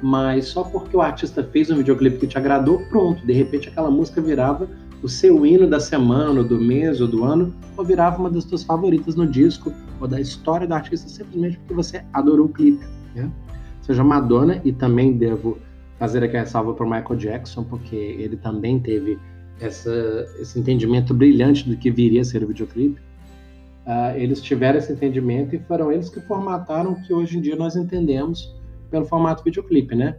mas 0.03 0.47
só 0.47 0.63
porque 0.63 0.97
o 0.97 1.01
artista 1.01 1.43
fez 1.43 1.71
um 1.71 1.77
videoclipe 1.77 2.19
que 2.19 2.27
te 2.27 2.39
agradou, 2.39 2.81
pronto, 2.89 3.25
de 3.27 3.33
repente 3.33 3.69
aquela 3.69 3.91
música 3.91 4.21
virava 4.21 4.69
o 5.03 5.09
seu 5.09 5.45
hino 5.45 5.69
da 5.69 5.79
semana, 5.79 6.43
do 6.43 6.59
mês 6.59 7.01
ou 7.01 7.09
do 7.09 7.25
ano, 7.25 7.55
ou 7.77 7.85
virava 7.85 8.19
uma 8.19 8.31
das 8.31 8.45
suas 8.45 8.63
favoritas 8.63 9.15
no 9.15 9.27
disco 9.27 9.73
ou 10.01 10.09
da 10.09 10.21
história 10.21 10.67
do 10.67 10.75
artista 10.75 11.09
simplesmente 11.09 11.59
porque 11.59 11.75
você 11.75 12.05
adorou 12.13 12.47
o 12.47 12.49
clipe. 12.49 12.85
Né? 13.15 13.31
Seja 13.83 14.03
Madonna, 14.03 14.61
e 14.65 14.73
também 14.73 15.17
devo 15.17 15.59
fazer 15.99 16.23
aqui 16.25 16.37
a 16.37 16.41
ressalva 16.41 16.75
para 16.75 16.85
Michael 16.85 17.17
Jackson, 17.17 17.65
porque 17.65 17.97
ele 17.97 18.37
também 18.37 18.79
teve 18.79 19.19
essa, 19.61 19.91
esse 20.41 20.59
entendimento 20.59 21.15
brilhante 21.15 21.69
do 21.69 21.77
que 21.77 21.91
viria 21.91 22.21
a 22.21 22.25
ser 22.25 22.43
o 22.43 22.49
videoclipe. 22.49 23.01
Uh, 23.87 24.17
eles 24.17 24.43
tiveram 24.43 24.79
esse 24.79 24.93
entendimento 24.93 25.55
e 25.55 25.59
foram 25.61 25.93
eles 25.93 26.09
que 26.09 26.21
formataram 26.21 26.93
o 26.93 27.03
que 27.03 27.15
hoje 27.15 27.39
em 27.39 27.41
dia 27.41 27.55
nós 27.55 27.77
entendemos 27.77 28.56
pelo 28.91 29.05
formato 29.05 29.45
videoclipe, 29.45 29.95
né? 29.95 30.17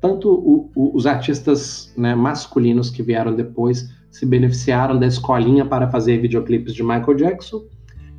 Tanto 0.00 0.30
o, 0.30 0.70
o, 0.74 0.96
os 0.96 1.06
artistas 1.06 1.92
né, 1.96 2.14
masculinos 2.14 2.90
que 2.90 3.02
vieram 3.02 3.34
depois 3.34 3.88
se 4.10 4.24
beneficiaram 4.24 4.98
da 4.98 5.06
escolinha 5.06 5.64
para 5.64 5.90
fazer 5.90 6.18
videoclipes 6.18 6.74
de 6.74 6.82
Michael 6.82 7.14
Jackson, 7.14 7.64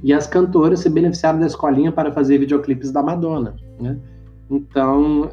E 0.04 0.12
as 0.12 0.28
cantoras 0.28 0.82
se 0.82 0.90
beneficiaram 0.90 1.40
da 1.40 1.46
escolinha 1.46 1.92
para 1.92 2.12
fazer 2.12 2.38
videoclipes 2.38 2.92
da 2.92 3.02
Madonna, 3.02 3.56
né? 3.80 3.98
Então, 4.50 5.32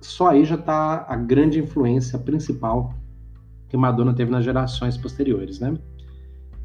só 0.00 0.28
aí 0.28 0.44
já 0.44 0.56
está 0.56 1.06
a 1.08 1.16
grande 1.16 1.58
influência 1.60 2.18
principal 2.18 2.92
que 3.68 3.76
Madonna 3.76 4.12
teve 4.12 4.30
nas 4.30 4.44
gerações 4.44 4.96
posteriores, 4.96 5.60
né? 5.60 5.74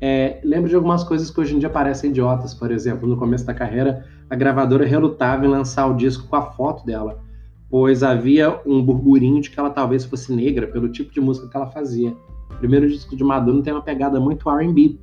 É, 0.01 0.41
lembro 0.43 0.69
de 0.69 0.75
algumas 0.75 1.03
coisas 1.03 1.29
que 1.29 1.39
hoje 1.39 1.55
em 1.55 1.59
dia 1.59 1.69
parecem 1.69 2.09
idiotas, 2.09 2.53
por 2.53 2.71
exemplo, 2.71 3.07
no 3.07 3.15
começo 3.15 3.45
da 3.45 3.53
carreira, 3.53 4.05
a 4.29 4.35
gravadora 4.35 4.85
relutava 4.85 5.45
em 5.45 5.49
lançar 5.49 5.85
o 5.87 5.95
disco 5.95 6.27
com 6.27 6.35
a 6.35 6.51
foto 6.51 6.85
dela, 6.85 7.23
pois 7.69 8.03
havia 8.03 8.59
um 8.65 8.83
burburinho 8.83 9.41
de 9.41 9.49
que 9.49 9.59
ela 9.59 9.69
talvez 9.69 10.05
fosse 10.05 10.33
negra 10.33 10.67
pelo 10.67 10.89
tipo 10.89 11.11
de 11.11 11.19
música 11.19 11.47
que 11.47 11.57
ela 11.57 11.67
fazia. 11.67 12.15
O 12.51 12.55
primeiro 12.57 12.87
disco 12.87 13.15
de 13.15 13.23
Madonna 13.23 13.61
tem 13.61 13.73
uma 13.73 13.81
pegada 13.81 14.19
muito 14.19 14.49
R&B. 14.49 14.99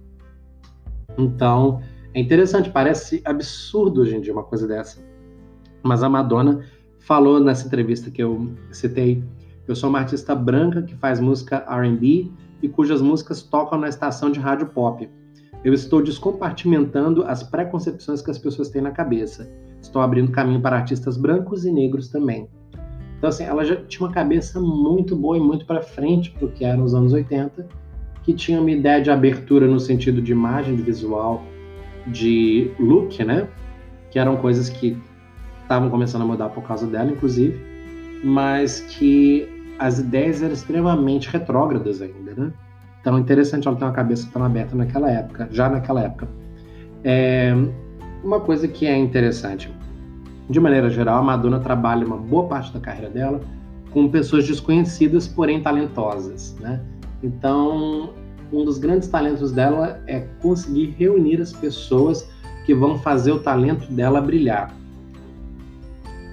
Então, 1.19 1.81
é 2.15 2.21
interessante, 2.21 2.71
parece 2.71 3.21
absurdo 3.25 4.03
hoje 4.03 4.17
em 4.17 4.21
dia 4.21 4.33
uma 4.33 4.45
coisa 4.45 4.67
dessa. 4.67 4.99
Mas 5.83 6.03
a 6.03 6.09
Madonna 6.09 6.65
falou 7.01 7.41
nessa 7.41 7.67
entrevista 7.67 8.11
que 8.11 8.23
eu 8.23 8.49
citei, 8.71 9.23
eu 9.67 9.75
sou 9.75 9.89
uma 9.89 9.99
artista 9.99 10.35
branca 10.35 10.83
que 10.83 10.95
faz 10.97 11.21
música 11.21 11.65
R&B 11.69 12.31
e 12.63 12.69
cujas 12.69 13.01
músicas 13.01 13.43
tocam 13.43 13.79
na 13.79 13.89
estação 13.89 14.31
de 14.31 14.39
rádio 14.39 14.69
pop. 14.69 15.09
Eu 15.65 15.73
estou 15.73 16.03
descompartimentando 16.03 17.25
as 17.25 17.43
preconcepções 17.43 18.21
que 18.21 18.31
as 18.31 18.39
pessoas 18.39 18.69
têm 18.69 18.83
na 18.83 18.91
cabeça. 18.91 19.51
Estou 19.83 20.01
abrindo 20.01 20.31
caminho 20.31 20.61
para 20.61 20.77
artistas 20.77 21.17
brancos 21.17 21.65
e 21.67 21.73
negros 21.73 22.09
também. 22.09 22.49
Então, 23.19 23.29
assim, 23.29 23.45
ela 23.45 23.65
já 23.65 23.77
tinha 23.77 24.07
uma 24.07 24.13
cabeça 24.13 24.61
muito 24.61 25.15
boa 25.15 25.37
e 25.37 25.41
muito 25.41 25.67
para 25.67 25.83
frente 25.83 26.31
para 26.31 26.47
o 26.47 26.51
que 26.51 26.65
era 26.65 26.77
nos 26.77 26.95
anos 26.95 27.13
80, 27.13 27.67
que 28.23 28.33
tinha 28.33 28.61
uma 28.61 28.71
ideia 28.71 29.03
de 29.03 29.11
abertura 29.11 29.67
no 29.67 29.79
sentido 29.79 30.23
de 30.23 30.33
imagem, 30.33 30.77
de 30.77 30.83
visual, 30.83 31.43
de 32.07 32.71
look, 32.79 33.23
né? 33.25 33.49
Que 34.11 34.19
eram 34.19 34.37
coisas 34.37 34.69
que 34.69 34.97
estavam 35.63 35.91
começando 35.91 36.23
a 36.23 36.25
mudar 36.25 36.49
por 36.51 36.63
causa 36.65 36.87
dela, 36.87 37.11
inclusive, 37.11 37.61
mas 38.25 38.81
que 38.81 39.49
as 39.79 39.99
ideias 39.99 40.43
eram 40.43 40.55
extremamente 40.55 41.29
retrógradas 41.29 42.01
ainda, 42.01 42.35
né? 42.35 42.53
Então, 43.01 43.17
é 43.17 43.21
interessante 43.21 43.67
ela 43.67 43.77
ter 43.77 43.85
uma 43.85 43.93
cabeça 43.93 44.29
tão 44.33 44.45
aberta 44.45 44.77
naquela 44.77 45.11
época, 45.11 45.49
já 45.51 45.69
naquela 45.69 46.03
época. 46.03 46.29
É, 47.03 47.53
uma 48.23 48.41
coisa 48.41 48.69
que 48.69 48.87
é 48.87 48.97
interessante, 48.97 49.73
de 50.49 50.61
maneira 50.61 50.91
geral, 50.91 51.19
a 51.19 51.23
Madonna 51.23 51.61
trabalha 51.61 52.07
uma 52.07 52.17
boa 52.17 52.47
parte 52.47 52.73
da 52.73 52.81
carreira 52.81 53.11
dela 53.11 53.41
com 53.91 54.09
pessoas 54.09 54.47
desconhecidas, 54.47 55.29
porém 55.29 55.63
talentosas, 55.63 56.57
né? 56.61 56.81
Então, 57.23 58.15
um 58.53 58.65
dos 58.65 58.79
grandes 58.79 59.09
talentos 59.09 59.53
dela 59.53 60.03
é 60.07 60.21
conseguir 60.41 60.95
reunir 60.99 61.41
as 61.41 61.53
pessoas 61.53 62.29
que 62.65 62.75
vão 62.75 62.99
fazer 62.99 63.33
o 63.33 63.39
talento 63.39 63.91
dela 63.93 64.21
brilhar. 64.21 64.75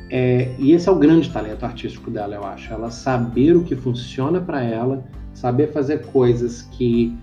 É, 0.09 0.55
e 0.57 0.71
esse 0.71 0.89
é 0.89 0.91
o 0.91 0.95
grande 0.95 1.29
talento 1.29 1.63
artístico 1.63 2.09
dela, 2.09 2.35
eu 2.35 2.43
acho. 2.43 2.73
Ela 2.73 2.89
saber 2.89 3.55
o 3.55 3.63
que 3.63 3.75
funciona 3.75 4.41
para 4.41 4.63
ela, 4.63 5.03
saber 5.33 5.71
fazer 5.71 6.05
coisas 6.07 6.63
que 6.63 7.15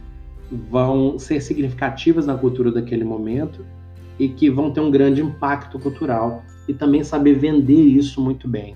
vão 0.70 1.18
ser 1.18 1.40
significativas 1.40 2.26
na 2.26 2.36
cultura 2.36 2.70
daquele 2.70 3.04
momento 3.04 3.64
e 4.18 4.28
que 4.28 4.50
vão 4.50 4.70
ter 4.72 4.80
um 4.80 4.90
grande 4.90 5.22
impacto 5.22 5.78
cultural 5.78 6.42
e 6.68 6.74
também 6.74 7.04
saber 7.04 7.34
vender 7.34 7.82
isso 7.82 8.20
muito 8.20 8.48
bem. 8.48 8.74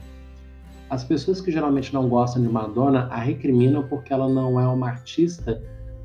As 0.89 1.05
pessoas 1.05 1.41
que 1.41 1.53
geralmente 1.53 1.95
não 1.95 2.09
gostam 2.09 2.43
de 2.43 2.49
Madonna 2.49 3.07
a 3.11 3.19
recriminam 3.19 3.83
porque 3.85 4.13
ela 4.13 4.29
não 4.29 4.61
é 4.61 4.67
uma 4.67 4.89
artista 4.89 5.63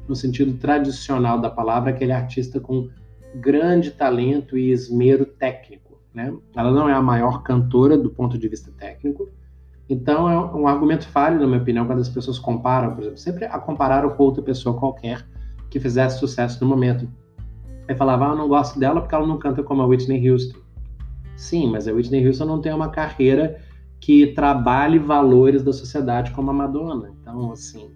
no 0.07 0.15
sentido 0.15 0.53
tradicional 0.57 1.41
da 1.41 1.49
palavra, 1.49 1.89
aquele 1.89 2.11
artista 2.11 2.59
com 2.59 2.89
grande 3.35 3.91
talento 3.91 4.57
e 4.57 4.71
esmero 4.71 5.25
técnico. 5.25 5.99
Né? 6.13 6.33
Ela 6.55 6.71
não 6.71 6.87
é 6.87 6.93
a 6.93 7.01
maior 7.01 7.41
cantora 7.43 7.97
do 7.97 8.09
ponto 8.09 8.37
de 8.37 8.47
vista 8.47 8.71
técnico. 8.77 9.29
Então 9.89 10.29
é 10.29 10.55
um 10.55 10.67
argumento 10.67 11.07
falho, 11.07 11.39
na 11.39 11.47
minha 11.47 11.61
opinião, 11.61 11.85
quando 11.85 11.99
as 11.99 12.09
pessoas 12.09 12.39
comparam, 12.39 12.93
por 12.93 13.01
exemplo, 13.01 13.17
sempre 13.17 13.45
a 13.45 13.59
compararam 13.59 14.11
com 14.11 14.23
outra 14.23 14.41
pessoa 14.41 14.79
qualquer 14.79 15.25
que 15.69 15.79
fizesse 15.79 16.19
sucesso 16.19 16.63
no 16.63 16.69
momento. 16.69 17.07
Aí 17.87 17.95
falava, 17.95 18.27
ah, 18.27 18.29
eu 18.31 18.35
não 18.35 18.47
gosto 18.47 18.79
dela 18.79 19.01
porque 19.01 19.13
ela 19.13 19.27
não 19.27 19.37
canta 19.37 19.63
como 19.63 19.81
a 19.81 19.85
Whitney 19.85 20.29
Houston. 20.29 20.59
Sim, 21.35 21.71
mas 21.71 21.87
a 21.87 21.93
Whitney 21.93 22.25
Houston 22.25 22.45
não 22.45 22.61
tem 22.61 22.73
uma 22.73 22.89
carreira 22.89 23.59
que 23.99 24.27
trabalhe 24.27 24.99
valores 24.99 25.63
da 25.63 25.73
sociedade 25.73 26.31
como 26.31 26.51
a 26.51 26.53
Madonna. 26.53 27.11
Então, 27.21 27.51
assim, 27.51 27.91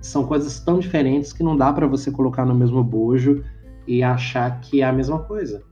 são 0.00 0.26
coisas 0.26 0.60
tão 0.60 0.78
diferentes 0.78 1.32
que 1.32 1.42
não 1.42 1.56
dá 1.56 1.72
para 1.72 1.86
você 1.86 2.10
colocar 2.10 2.44
no 2.44 2.54
mesmo 2.54 2.82
bojo 2.82 3.42
e 3.86 4.02
achar 4.02 4.60
que 4.60 4.82
é 4.82 4.84
a 4.84 4.92
mesma 4.92 5.20
coisa 5.20 5.62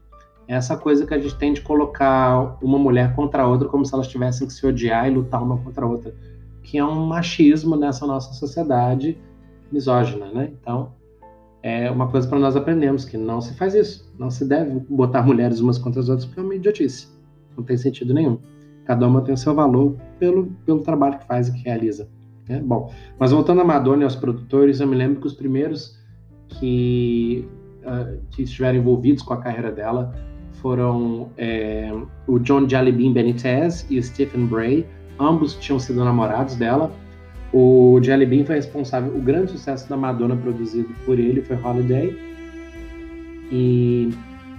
essa 0.48 0.76
coisa 0.78 1.06
que 1.06 1.12
a 1.12 1.18
gente 1.18 1.36
tem 1.36 1.52
de 1.52 1.60
colocar 1.60 2.56
uma 2.62 2.78
mulher 2.78 3.14
contra 3.14 3.42
a 3.42 3.46
outra 3.46 3.68
como 3.68 3.84
se 3.84 3.94
elas 3.94 4.08
tivessem 4.08 4.46
que 4.46 4.52
se 4.52 4.66
odiar 4.66 5.06
e 5.06 5.14
lutar 5.14 5.42
uma 5.42 5.58
contra 5.58 5.84
a 5.84 5.88
outra, 5.88 6.14
que 6.62 6.78
é 6.78 6.84
um 6.84 7.04
machismo 7.04 7.76
nessa 7.76 8.06
nossa 8.06 8.32
sociedade 8.32 9.18
misógina, 9.70 10.32
né? 10.32 10.50
Então, 10.58 10.94
é 11.62 11.90
uma 11.90 12.08
coisa 12.08 12.28
para 12.28 12.38
nós 12.38 12.56
aprendermos 12.56 13.04
que 13.04 13.16
não 13.16 13.40
se 13.40 13.54
faz 13.54 13.74
isso, 13.74 14.12
não 14.18 14.30
se 14.30 14.44
deve 14.44 14.80
botar 14.88 15.22
mulheres 15.22 15.60
umas 15.60 15.78
contra 15.78 16.00
as 16.00 16.08
outras 16.08 16.26
porque 16.26 16.40
é 16.40 16.42
uma 16.42 16.54
idiotice, 16.54 17.08
não 17.56 17.64
tem 17.64 17.76
sentido 17.76 18.14
nenhum. 18.14 18.38
Cada 18.84 19.06
uma 19.06 19.20
tem 19.20 19.34
o 19.34 19.36
seu 19.36 19.54
valor 19.54 19.96
pelo, 20.18 20.46
pelo 20.64 20.80
trabalho 20.80 21.18
que 21.18 21.26
faz 21.26 21.48
e 21.48 21.52
que 21.52 21.64
realiza. 21.64 22.08
Né? 22.48 22.60
Bom, 22.64 22.90
mas 23.18 23.32
voltando 23.32 23.60
a 23.60 23.64
Madonna 23.64 24.02
e 24.02 24.04
aos 24.04 24.16
produtores, 24.16 24.80
eu 24.80 24.86
me 24.86 24.96
lembro 24.96 25.20
que 25.20 25.26
os 25.26 25.34
primeiros 25.34 25.98
que, 26.48 27.46
uh, 27.82 28.18
que 28.30 28.42
estiveram 28.44 28.78
envolvidos 28.78 29.22
com 29.22 29.34
a 29.34 29.36
carreira 29.36 29.70
dela 29.70 30.14
foram 30.54 31.28
é, 31.36 31.92
o 32.26 32.38
John 32.38 32.68
Jellybean 32.68 33.12
Benitez 33.12 33.86
e 33.90 33.98
o 33.98 34.02
Stephen 34.02 34.46
Bray. 34.46 34.86
Ambos 35.20 35.54
tinham 35.54 35.78
sido 35.78 36.04
namorados 36.04 36.56
dela. 36.56 36.92
O 37.52 37.98
Jellybean 38.02 38.44
foi 38.44 38.56
responsável, 38.56 39.16
o 39.16 39.20
grande 39.20 39.52
sucesso 39.52 39.88
da 39.88 39.96
Madonna 39.96 40.36
produzido 40.36 40.88
por 41.04 41.18
ele 41.18 41.40
foi 41.40 41.56
Holiday. 41.56 42.16
E 43.50 44.10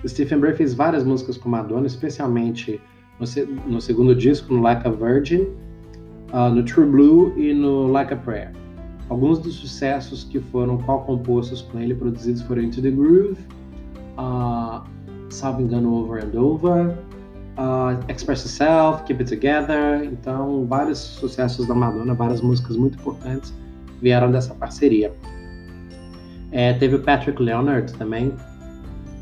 Stephen 0.07 0.39
Bray 0.39 0.55
fez 0.55 0.73
várias 0.73 1.03
músicas 1.03 1.37
com 1.37 1.49
Madonna, 1.49 1.85
especialmente 1.85 2.81
no, 3.19 3.25
no 3.67 3.81
segundo 3.81 4.15
disco, 4.15 4.53
no 4.53 4.61
Like 4.61 4.87
a 4.87 4.91
Virgin, 4.91 5.47
uh, 6.33 6.49
no 6.53 6.63
True 6.63 6.85
Blue 6.85 7.33
e 7.37 7.53
no 7.53 7.87
Like 7.87 8.13
a 8.13 8.17
Prayer. 8.17 8.51
Alguns 9.09 9.39
dos 9.39 9.55
sucessos 9.55 10.23
que 10.23 10.39
foram 10.39 10.77
co-compostos 10.77 11.61
com 11.61 11.79
ele, 11.79 11.93
produzidos 11.95 12.41
foram 12.43 12.63
Into 12.63 12.81
the 12.81 12.91
Groove, 12.91 13.37
uh, 14.17 14.83
salvo 15.29 15.61
engano, 15.61 15.93
Over 15.93 16.23
and 16.23 16.39
Over, 16.39 16.97
uh, 17.59 17.99
Express 18.07 18.43
Yourself, 18.43 19.03
Keep 19.03 19.21
It 19.21 19.35
Together. 19.35 20.03
Então, 20.05 20.65
vários 20.65 20.97
sucessos 20.97 21.67
da 21.67 21.75
Madonna, 21.75 22.13
várias 22.13 22.41
músicas 22.41 22.77
muito 22.77 22.97
importantes 22.97 23.53
vieram 24.01 24.31
dessa 24.31 24.55
parceria. 24.55 25.13
É, 26.51 26.73
teve 26.73 26.95
o 26.95 27.03
Patrick 27.03 27.41
Leonard 27.41 27.93
também, 27.93 28.33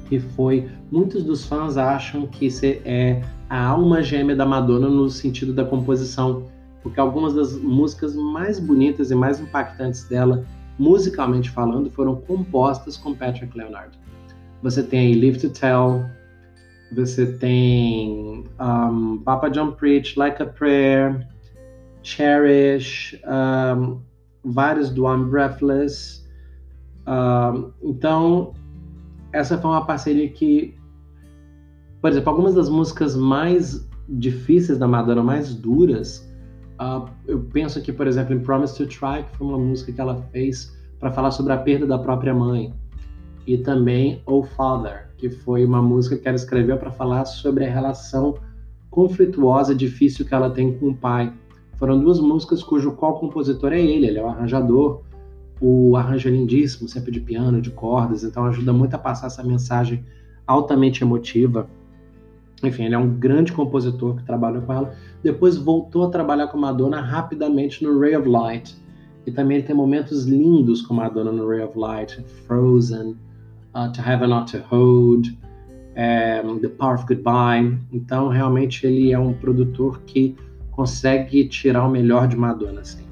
que 0.07 0.19
foi. 0.19 0.69
Muitos 0.91 1.23
dos 1.23 1.45
fãs 1.45 1.75
acham 1.75 2.27
que 2.27 2.47
é 2.85 3.21
a 3.49 3.65
alma 3.65 4.01
gêmea 4.01 4.35
da 4.35 4.45
Madonna 4.45 4.87
no 4.87 5.09
sentido 5.09 5.51
da 5.51 5.65
composição, 5.65 6.43
porque 6.81 6.99
algumas 6.99 7.33
das 7.33 7.57
músicas 7.57 8.15
mais 8.15 8.59
bonitas 8.59 9.11
e 9.11 9.15
mais 9.15 9.41
impactantes 9.41 10.05
dela, 10.05 10.45
musicalmente 10.79 11.49
falando, 11.49 11.89
foram 11.89 12.15
compostas 12.15 12.95
com 12.95 13.13
Patrick 13.13 13.57
Leonard. 13.57 13.97
Você 14.63 14.81
tem 14.81 15.19
Live 15.19 15.39
to 15.39 15.49
Tell, 15.49 16.05
você 16.91 17.25
tem 17.25 18.43
um, 18.59 19.17
Papa 19.19 19.49
John 19.49 19.71
Preach, 19.71 20.17
Like 20.17 20.41
a 20.41 20.45
Prayer, 20.45 21.27
Cherish, 22.03 23.19
um, 23.25 23.99
vários 24.43 24.89
do 24.89 25.05
I'm 25.05 25.25
Breathless. 25.29 26.25
Um, 27.05 27.71
então, 27.83 28.53
essa 29.33 29.57
foi 29.57 29.71
uma 29.71 29.85
parceria 29.85 30.29
que, 30.29 30.75
por 32.01 32.11
exemplo, 32.11 32.29
algumas 32.29 32.55
das 32.55 32.69
músicas 32.69 33.15
mais 33.15 33.87
difíceis 34.07 34.79
da 34.79 34.87
Madonna, 34.87 35.21
mais 35.21 35.53
duras, 35.53 36.27
uh, 36.79 37.09
eu 37.27 37.41
penso 37.51 37.81
que, 37.81 37.91
por 37.91 38.07
exemplo, 38.07 38.33
em 38.33 38.39
Promise 38.39 38.77
to 38.77 38.87
Try, 38.87 39.23
que 39.23 39.37
foi 39.37 39.47
uma 39.47 39.57
música 39.57 39.91
que 39.91 39.99
ela 39.99 40.21
fez 40.31 40.75
para 40.99 41.11
falar 41.11 41.31
sobre 41.31 41.53
a 41.53 41.57
perda 41.57 41.85
da 41.85 41.99
própria 41.99 42.33
mãe 42.33 42.73
e 43.45 43.57
também 43.57 44.21
Oh 44.25 44.43
Father, 44.43 45.06
que 45.17 45.29
foi 45.29 45.65
uma 45.65 45.81
música 45.81 46.15
que 46.15 46.27
ela 46.27 46.35
escreveu 46.35 46.77
para 46.77 46.91
falar 46.91 47.25
sobre 47.25 47.65
a 47.65 47.69
relação 47.69 48.35
conflituosa, 48.89 49.75
difícil 49.75 50.25
que 50.25 50.33
ela 50.33 50.49
tem 50.49 50.77
com 50.77 50.89
o 50.89 50.95
pai. 50.95 51.33
Foram 51.75 51.99
duas 51.99 52.19
músicas 52.19 52.63
cujo 52.63 52.93
qual 52.93 53.19
compositor 53.19 53.73
é 53.73 53.81
ele, 53.81 54.07
ele 54.07 54.19
é 54.19 54.23
o 54.23 54.27
arranjador. 54.27 55.01
O 55.59 55.95
arranjo 55.95 56.29
é 56.29 56.31
lindíssimo, 56.31 56.87
sempre 56.87 57.11
de 57.11 57.19
piano, 57.19 57.61
de 57.61 57.71
cordas, 57.71 58.23
então 58.23 58.45
ajuda 58.45 58.71
muito 58.71 58.93
a 58.93 58.97
passar 58.97 59.27
essa 59.27 59.43
mensagem 59.43 60.05
altamente 60.45 61.03
emotiva. 61.03 61.67
Enfim, 62.63 62.85
ele 62.85 62.95
é 62.95 62.97
um 62.97 63.09
grande 63.09 63.51
compositor 63.53 64.15
que 64.15 64.23
trabalhou 64.23 64.61
com 64.63 64.73
ela. 64.73 64.93
Depois 65.21 65.57
voltou 65.57 66.05
a 66.05 66.09
trabalhar 66.09 66.47
com 66.47 66.57
Madonna 66.57 67.01
rapidamente 67.01 67.83
no 67.83 67.99
Ray 67.99 68.15
of 68.15 68.27
Light. 68.27 68.75
E 69.25 69.31
também 69.31 69.61
tem 69.61 69.75
momentos 69.75 70.25
lindos 70.25 70.81
com 70.81 70.93
Madonna 70.93 71.31
no 71.31 71.47
Ray 71.47 71.61
of 71.61 71.77
Light, 71.77 72.23
Frozen, 72.47 73.15
uh, 73.77 73.91
To 73.91 74.01
Have 74.01 74.23
and 74.23 74.29
Not 74.29 74.51
to 74.51 74.63
Hold. 74.69 75.37
é, 75.97 76.43
The 76.61 76.69
Power 76.69 76.95
of 76.95 77.05
Goodbye. 77.07 77.77
Então, 77.91 78.29
realmente, 78.29 78.85
ele 78.85 79.11
é 79.11 79.19
um 79.19 79.33
produtor 79.33 79.99
que 80.05 80.35
consegue 80.71 81.47
tirar 81.47 81.87
o 81.87 81.89
melhor 81.89 82.27
de 82.27 82.37
Madonna 82.37 82.85
sempre. 82.85 83.07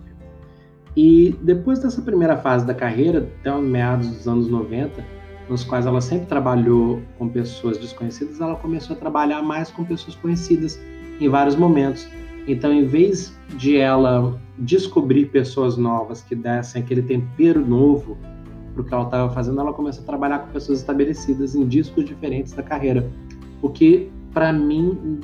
E 0.95 1.35
depois 1.41 1.79
dessa 1.79 2.01
primeira 2.01 2.37
fase 2.37 2.65
da 2.65 2.75
carreira, 2.75 3.27
até 3.41 3.51
meados 3.59 4.07
dos 4.07 4.27
anos 4.27 4.47
90, 4.47 5.03
nos 5.49 5.63
quais 5.63 5.87
ela 5.87 5.99
sempre 5.99 6.27
trabalhou 6.27 7.01
com 7.17 7.27
pessoas 7.27 7.77
desconhecidas, 7.79 8.39
ela 8.39 8.55
começou 8.55 8.95
a 8.95 8.99
trabalhar 8.99 9.41
mais 9.41 9.71
com 9.71 9.83
pessoas 9.83 10.15
conhecidas 10.15 10.79
em 11.19 11.27
vários 11.27 11.55
momentos. 11.55 12.07
Então, 12.47 12.71
em 12.71 12.85
vez 12.85 13.35
de 13.57 13.77
ela 13.77 14.39
descobrir 14.59 15.25
pessoas 15.25 15.75
novas 15.75 16.21
que 16.21 16.35
dessem 16.35 16.83
aquele 16.83 17.01
tempero 17.01 17.65
novo 17.65 18.15
para 18.75 18.81
o 18.81 18.85
que 18.85 18.93
ela 18.93 19.03
estava 19.05 19.33
fazendo, 19.33 19.59
ela 19.61 19.73
começou 19.73 20.03
a 20.03 20.05
trabalhar 20.05 20.39
com 20.39 20.51
pessoas 20.51 20.79
estabelecidas 20.79 21.55
em 21.55 21.65
discos 21.65 22.05
diferentes 22.05 22.53
da 22.53 22.61
carreira, 22.61 23.09
o 23.61 23.69
que 23.69 24.11
para 24.33 24.51
mim 24.51 25.21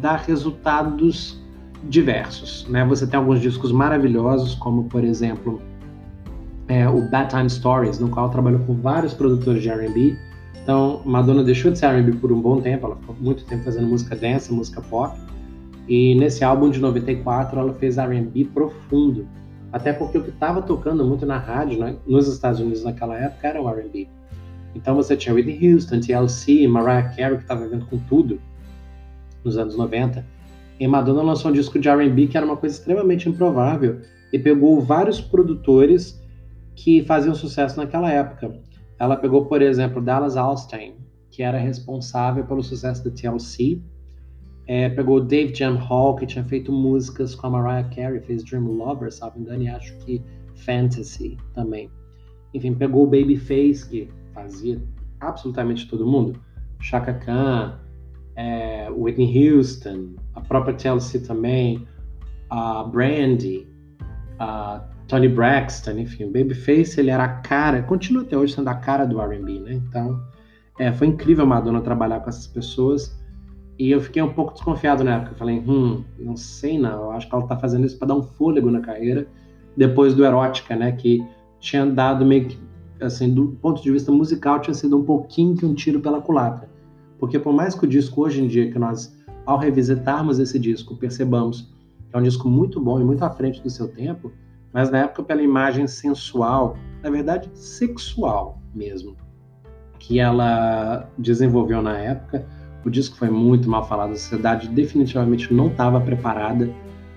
dá 0.00 0.16
resultados 0.16 1.42
diversos. 1.88 2.66
Né? 2.68 2.84
Você 2.86 3.06
tem 3.06 3.18
alguns 3.18 3.40
discos 3.40 3.72
maravilhosos, 3.72 4.54
como 4.54 4.84
por 4.84 5.02
exemplo 5.02 5.60
é, 6.68 6.88
o 6.88 7.02
Bad 7.10 7.30
Time 7.30 7.50
Stories, 7.50 7.98
no 7.98 8.08
qual 8.08 8.30
trabalhou 8.30 8.60
com 8.60 8.74
vários 8.74 9.12
produtores 9.12 9.62
de 9.62 9.68
R&B. 9.68 10.16
Então, 10.62 11.02
Madonna 11.04 11.42
deixou 11.42 11.72
de 11.72 11.78
ser 11.78 11.86
R&B 11.86 12.12
por 12.18 12.30
um 12.30 12.40
bom 12.40 12.60
tempo, 12.60 12.86
ela 12.86 12.96
ficou 12.96 13.16
muito 13.20 13.44
tempo 13.44 13.64
fazendo 13.64 13.88
música 13.88 14.14
dance, 14.14 14.52
música 14.52 14.80
pop. 14.80 15.18
E 15.88 16.14
nesse 16.14 16.44
álbum 16.44 16.70
de 16.70 16.78
94 16.78 17.58
ela 17.58 17.74
fez 17.74 17.98
R&B 17.98 18.44
profundo, 18.54 19.26
até 19.72 19.92
porque 19.92 20.18
o 20.18 20.22
que 20.22 20.30
estava 20.30 20.60
tocando 20.60 21.04
muito 21.04 21.24
na 21.24 21.38
rádio 21.38 21.80
né, 21.80 21.96
nos 22.06 22.28
Estados 22.28 22.60
Unidos 22.60 22.84
naquela 22.84 23.16
época 23.16 23.48
era 23.48 23.60
o 23.60 23.68
R&B. 23.68 24.06
Então 24.74 24.94
você 24.94 25.16
tinha 25.16 25.34
Whitney 25.34 25.72
Houston, 25.72 26.00
TLC, 26.00 26.66
Mariah 26.68 27.08
Carey 27.14 27.36
que 27.36 27.42
estava 27.42 27.66
vendo 27.66 27.86
com 27.86 27.98
tudo 27.98 28.40
nos 29.42 29.56
anos 29.56 29.76
90. 29.76 30.24
E 30.78 30.86
Madonna 30.86 31.22
lançou 31.22 31.50
um 31.50 31.54
disco 31.54 31.78
de 31.78 31.88
R&B 31.88 32.26
que 32.26 32.36
era 32.36 32.44
uma 32.44 32.56
coisa 32.56 32.76
extremamente 32.76 33.28
improvável 33.28 34.00
e 34.32 34.38
pegou 34.38 34.80
vários 34.80 35.20
produtores 35.20 36.20
que 36.74 37.02
faziam 37.04 37.34
sucesso 37.34 37.76
naquela 37.78 38.10
época. 38.10 38.54
Ela 38.98 39.16
pegou, 39.16 39.46
por 39.46 39.60
exemplo, 39.60 40.00
Dallas 40.00 40.36
Austin, 40.36 40.94
que 41.30 41.42
era 41.42 41.58
responsável 41.58 42.44
pelo 42.44 42.62
sucesso 42.62 43.04
da 43.04 43.10
TLC. 43.10 43.80
É, 44.74 44.88
pegou 44.88 45.20
Dave 45.22 45.54
Jam 45.54 45.74
Hall, 45.74 46.16
que 46.16 46.24
tinha 46.24 46.42
feito 46.42 46.72
músicas 46.72 47.34
com 47.34 47.46
a 47.46 47.50
Mariah 47.50 47.90
Carey, 47.90 48.22
fez 48.22 48.42
Dream 48.42 48.64
Lover, 48.64 49.12
sabe 49.12 49.44
e 49.46 49.68
acho 49.68 49.94
que 49.98 50.24
Fantasy 50.64 51.36
também. 51.52 51.90
Enfim, 52.54 52.72
pegou 52.72 53.02
o 53.02 53.06
Babyface, 53.06 53.86
que 53.86 54.08
fazia 54.32 54.82
absolutamente 55.20 55.86
todo 55.86 56.06
mundo. 56.06 56.40
Chaka 56.80 57.12
Khan, 57.12 57.78
é, 58.34 58.88
Whitney 58.90 59.50
Houston, 59.50 60.14
a 60.34 60.40
própria 60.40 60.72
TLC 60.72 61.20
também, 61.20 61.86
a 62.48 62.82
Brandy, 62.84 63.68
a 64.38 64.88
Tony 65.06 65.28
Braxton, 65.28 65.98
enfim, 65.98 66.24
o 66.24 66.32
Babyface, 66.32 66.98
ele 66.98 67.10
era 67.10 67.24
a 67.24 67.40
cara, 67.42 67.82
continua 67.82 68.22
até 68.22 68.38
hoje 68.38 68.54
sendo 68.54 68.68
a 68.68 68.74
cara 68.76 69.04
do 69.04 69.20
R&B, 69.20 69.60
né? 69.60 69.74
Então, 69.74 70.18
é, 70.78 70.90
foi 70.90 71.08
incrível 71.08 71.44
a 71.44 71.46
Madonna 71.46 71.82
trabalhar 71.82 72.20
com 72.20 72.30
essas 72.30 72.46
pessoas 72.46 73.20
e 73.78 73.90
eu 73.90 74.00
fiquei 74.00 74.22
um 74.22 74.32
pouco 74.32 74.52
desconfiado 74.52 75.02
na 75.02 75.16
época. 75.16 75.32
Eu 75.32 75.36
falei, 75.36 75.58
hum, 75.60 76.04
não 76.18 76.36
sei 76.36 76.78
não, 76.78 77.10
acho 77.10 77.28
que 77.28 77.34
ela 77.34 77.46
tá 77.46 77.56
fazendo 77.56 77.86
isso 77.86 77.98
para 77.98 78.08
dar 78.08 78.14
um 78.14 78.22
fôlego 78.22 78.70
na 78.70 78.80
carreira 78.80 79.26
depois 79.76 80.14
do 80.14 80.24
Erótica, 80.24 80.76
né? 80.76 80.92
Que 80.92 81.24
tinha 81.58 81.86
dado 81.86 82.24
meio 82.24 82.48
que, 82.48 82.58
assim, 83.00 83.32
do 83.32 83.48
ponto 83.60 83.82
de 83.82 83.90
vista 83.90 84.12
musical, 84.12 84.60
tinha 84.60 84.74
sido 84.74 84.98
um 84.98 85.04
pouquinho 85.04 85.56
que 85.56 85.64
um 85.64 85.74
tiro 85.74 86.00
pela 86.00 86.20
culatra. 86.20 86.68
Porque 87.18 87.38
por 87.38 87.52
mais 87.52 87.74
que 87.74 87.84
o 87.84 87.88
disco 87.88 88.22
hoje 88.22 88.42
em 88.42 88.48
dia, 88.48 88.70
que 88.70 88.78
nós, 88.78 89.16
ao 89.46 89.58
revisitarmos 89.58 90.38
esse 90.38 90.58
disco, 90.58 90.96
percebamos 90.96 91.72
que 92.10 92.16
é 92.16 92.18
um 92.18 92.22
disco 92.22 92.48
muito 92.48 92.78
bom 92.80 93.00
e 93.00 93.04
muito 93.04 93.24
à 93.24 93.30
frente 93.30 93.62
do 93.62 93.70
seu 93.70 93.88
tempo, 93.88 94.30
mas 94.72 94.90
na 94.90 94.98
época 94.98 95.22
pela 95.22 95.42
imagem 95.42 95.86
sensual, 95.86 96.76
na 97.02 97.10
verdade 97.10 97.50
sexual 97.54 98.60
mesmo, 98.74 99.16
que 99.98 100.18
ela 100.18 101.08
desenvolveu 101.16 101.80
na 101.80 101.96
época. 101.96 102.46
O 102.84 102.90
disco 102.90 103.16
foi 103.16 103.30
muito 103.30 103.68
mal 103.68 103.86
falado, 103.86 104.12
a 104.12 104.16
sociedade 104.16 104.68
definitivamente 104.68 105.52
não 105.52 105.68
estava 105.68 106.00
preparada 106.00 106.68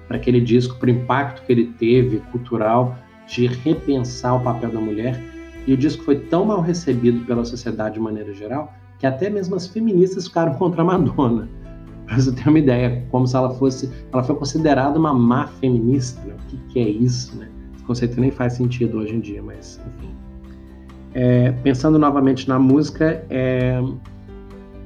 para 0.08 0.18
aquele 0.18 0.40
disco, 0.40 0.78
para 0.78 0.88
o 0.88 0.92
impacto 0.92 1.44
que 1.46 1.52
ele 1.52 1.74
teve 1.80 2.20
cultural 2.32 2.96
de 3.28 3.48
repensar 3.48 4.36
o 4.36 4.40
papel 4.42 4.70
da 4.70 4.80
mulher. 4.80 5.22
E 5.66 5.74
o 5.74 5.78
disco 5.78 6.04
foi 6.04 6.20
tão 6.20 6.46
mal 6.46 6.62
recebido 6.62 7.26
pela 7.26 7.44
sociedade 7.44 7.96
de 7.96 8.00
maneira 8.00 8.34
geral 8.34 8.72
que 9.00 9.06
até 9.06 9.30
mesmo 9.30 9.56
as 9.56 9.68
feministas 9.68 10.28
ficaram 10.28 10.54
contra 10.56 10.82
a 10.82 10.86
Madonna. 10.86 11.50
Para 12.06 12.20
você 12.20 12.32
ter 12.32 12.48
uma 12.48 12.60
ideia, 12.60 13.04
como 13.10 13.26
se 13.26 13.36
ela 13.36 13.50
fosse, 13.56 13.92
ela 14.14 14.24
foi 14.24 14.36
considerada 14.36 15.00
uma 15.00 15.14
má 15.14 15.48
feminista. 15.48 16.22
Né? 16.22 16.36
O 16.36 16.50
que, 16.50 16.58
que, 16.74 16.80
é 16.80 16.88
isso, 16.88 17.36
né? 17.36 17.50
Esse 17.76 17.84
conceito 17.84 18.22
nem 18.22 18.30
faz 18.30 18.54
sentido 18.54 19.00
hoje 19.00 19.16
em 19.16 19.20
dia, 19.20 19.42
mas 19.42 19.82
enfim. 19.88 20.14
É, 21.16 21.52
pensando 21.64 21.98
novamente 21.98 22.48
na 22.48 22.60
música, 22.60 23.26
é, 23.30 23.82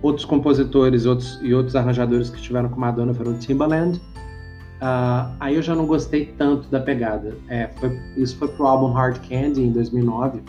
outros 0.01 0.25
compositores 0.25 1.05
outros, 1.05 1.39
e 1.41 1.53
outros 1.53 1.75
arranjadores 1.75 2.29
que 2.29 2.37
estiveram 2.37 2.69
com 2.69 2.79
Madonna 2.79 3.13
foram 3.13 3.37
Timbaland. 3.37 3.97
Uh, 4.81 5.35
aí 5.39 5.55
eu 5.55 5.61
já 5.61 5.75
não 5.75 5.85
gostei 5.85 6.33
tanto 6.37 6.69
da 6.69 6.79
pegada. 6.79 7.35
É, 7.49 7.67
foi, 7.79 7.99
isso 8.15 8.37
foi 8.37 8.47
pro 8.47 8.65
álbum 8.65 8.91
Hard 8.91 9.17
Candy 9.27 9.61
em 9.61 9.71
2009. 9.71 10.41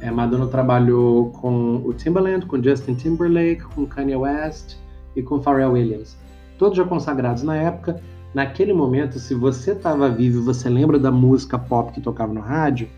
É, 0.00 0.10
Madonna 0.10 0.46
trabalhou 0.46 1.30
com 1.30 1.76
o 1.84 1.92
Timbaland, 1.92 2.46
com 2.46 2.60
Justin 2.62 2.94
Timberlake, 2.94 3.62
com 3.74 3.86
Kanye 3.86 4.16
West, 4.16 4.76
e 5.14 5.22
com 5.22 5.40
Pharrell 5.40 5.72
Williams. 5.72 6.16
Todos 6.58 6.76
já 6.76 6.84
consagrados 6.84 7.42
na 7.42 7.56
época. 7.56 8.00
Naquele 8.34 8.72
momento, 8.72 9.18
se 9.18 9.34
você 9.34 9.72
estava 9.72 10.08
vivo 10.08 10.40
e 10.40 10.42
você 10.42 10.68
lembra 10.68 10.98
da 10.98 11.10
música 11.10 11.58
pop 11.58 11.92
que 11.92 12.00
tocava 12.00 12.32
no 12.32 12.40
rádio, 12.40 12.88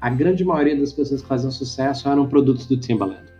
a 0.00 0.08
grande 0.08 0.44
maioria 0.44 0.78
das 0.78 0.92
pessoas 0.92 1.20
que 1.20 1.28
faziam 1.28 1.50
sucesso 1.50 2.08
eram 2.08 2.26
produtos 2.26 2.66
do 2.66 2.76
Timbaland. 2.76 3.33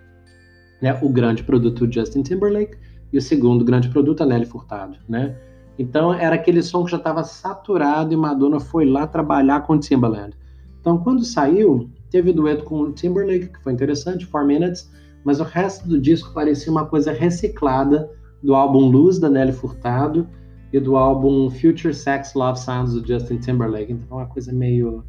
Né? 0.80 0.98
O 1.02 1.08
grande 1.08 1.42
produto 1.42 1.90
Justin 1.90 2.22
Timberlake 2.22 2.76
e 3.12 3.18
o 3.18 3.22
segundo 3.22 3.64
grande 3.64 3.88
produto 3.88 4.22
a 4.22 4.26
Nelly 4.26 4.46
Furtado. 4.46 4.98
Né? 5.08 5.36
Então 5.78 6.12
era 6.12 6.34
aquele 6.34 6.62
som 6.62 6.84
que 6.84 6.90
já 6.90 6.96
estava 6.96 7.24
saturado 7.24 8.12
e 8.12 8.16
Madonna 8.16 8.60
foi 8.60 8.84
lá 8.84 9.06
trabalhar 9.06 9.62
com 9.62 9.78
Timbaland. 9.78 10.36
Então 10.80 10.98
quando 10.98 11.24
saiu, 11.24 11.90
teve 12.10 12.30
o 12.30 12.34
dueto 12.34 12.64
com 12.64 12.80
o 12.80 12.92
Timberlake, 12.92 13.48
que 13.48 13.62
foi 13.62 13.72
interessante, 13.72 14.26
Four 14.26 14.46
Minutes, 14.46 14.90
mas 15.24 15.40
o 15.40 15.44
resto 15.44 15.88
do 15.88 16.00
disco 16.00 16.32
parecia 16.34 16.70
uma 16.70 16.86
coisa 16.86 17.10
reciclada 17.12 18.10
do 18.42 18.54
álbum 18.54 18.90
Luz, 18.90 19.18
da 19.18 19.30
Nelly 19.30 19.52
Furtado, 19.52 20.28
e 20.72 20.78
do 20.78 20.96
álbum 20.96 21.48
Future 21.50 21.94
Sex 21.94 22.34
Love 22.34 22.58
Sounds, 22.58 22.92
do 22.92 23.06
Justin 23.06 23.38
Timberlake. 23.38 23.92
Então, 23.92 24.18
uma 24.18 24.26
coisa 24.26 24.52
meio. 24.52 25.04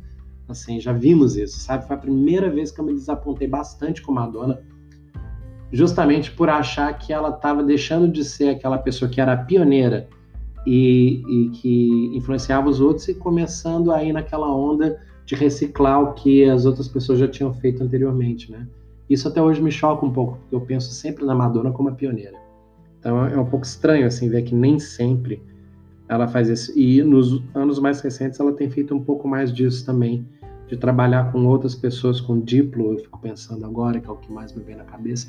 Assim, 0.47 0.79
já 0.79 0.93
vimos 0.93 1.35
isso, 1.35 1.59
sabe? 1.59 1.87
Foi 1.87 1.95
a 1.95 1.99
primeira 1.99 2.51
vez 2.51 2.71
que 2.71 2.79
eu 2.79 2.85
me 2.85 2.93
desapontei 2.93 3.47
bastante 3.47 3.99
com 3.99 4.11
Madonna, 4.11 4.61
justamente 5.75 6.31
por 6.31 6.49
achar 6.49 6.97
que 6.97 7.11
ela 7.11 7.29
estava 7.29 7.61
deixando 7.61 8.07
de 8.07 8.23
ser 8.23 8.47
aquela 8.47 8.77
pessoa 8.77 9.11
que 9.11 9.19
era 9.19 9.35
pioneira 9.35 10.07
e, 10.65 11.21
e, 11.27 11.49
que 11.49 12.11
influenciava 12.15 12.69
os 12.69 12.79
outros 12.79 13.09
e 13.09 13.13
começando 13.13 13.91
aí 13.91 14.13
naquela 14.13 14.49
onda 14.55 14.97
de 15.25 15.35
reciclar 15.35 16.01
o 16.01 16.13
que 16.13 16.45
as 16.45 16.65
outras 16.65 16.87
pessoas 16.87 17.19
já 17.19 17.27
tinham 17.27 17.53
feito 17.53 17.83
anteriormente, 17.83 18.49
né? 18.49 18.65
Isso 19.09 19.27
até 19.27 19.41
hoje 19.41 19.61
me 19.61 19.69
choca 19.69 20.05
um 20.05 20.13
pouco, 20.13 20.37
porque 20.37 20.55
eu 20.55 20.61
penso 20.61 20.91
sempre 20.91 21.25
na 21.25 21.35
Madonna 21.35 21.71
como 21.71 21.89
a 21.89 21.91
pioneira. 21.91 22.37
Então 22.97 23.25
é 23.25 23.37
um 23.37 23.45
pouco 23.45 23.65
estranho 23.65 24.07
assim 24.07 24.29
ver 24.29 24.43
que 24.43 24.55
nem 24.55 24.79
sempre 24.79 25.43
ela 26.07 26.25
faz 26.25 26.47
isso. 26.47 26.71
E 26.79 27.03
nos 27.03 27.43
anos 27.53 27.79
mais 27.79 27.99
recentes 27.99 28.39
ela 28.39 28.53
tem 28.53 28.69
feito 28.69 28.95
um 28.95 29.03
pouco 29.03 29.27
mais 29.27 29.53
disso 29.53 29.85
também, 29.85 30.25
de 30.67 30.77
trabalhar 30.77 31.33
com 31.33 31.45
outras 31.45 31.75
pessoas 31.75 32.21
com 32.21 32.39
Diplo, 32.39 32.93
eu 32.93 32.99
fico 32.99 33.19
pensando 33.19 33.65
agora, 33.65 33.99
que 33.99 34.07
é 34.07 34.11
o 34.11 34.15
que 34.15 34.31
mais 34.31 34.53
me 34.53 34.63
vem 34.63 34.77
na 34.77 34.85
cabeça. 34.85 35.27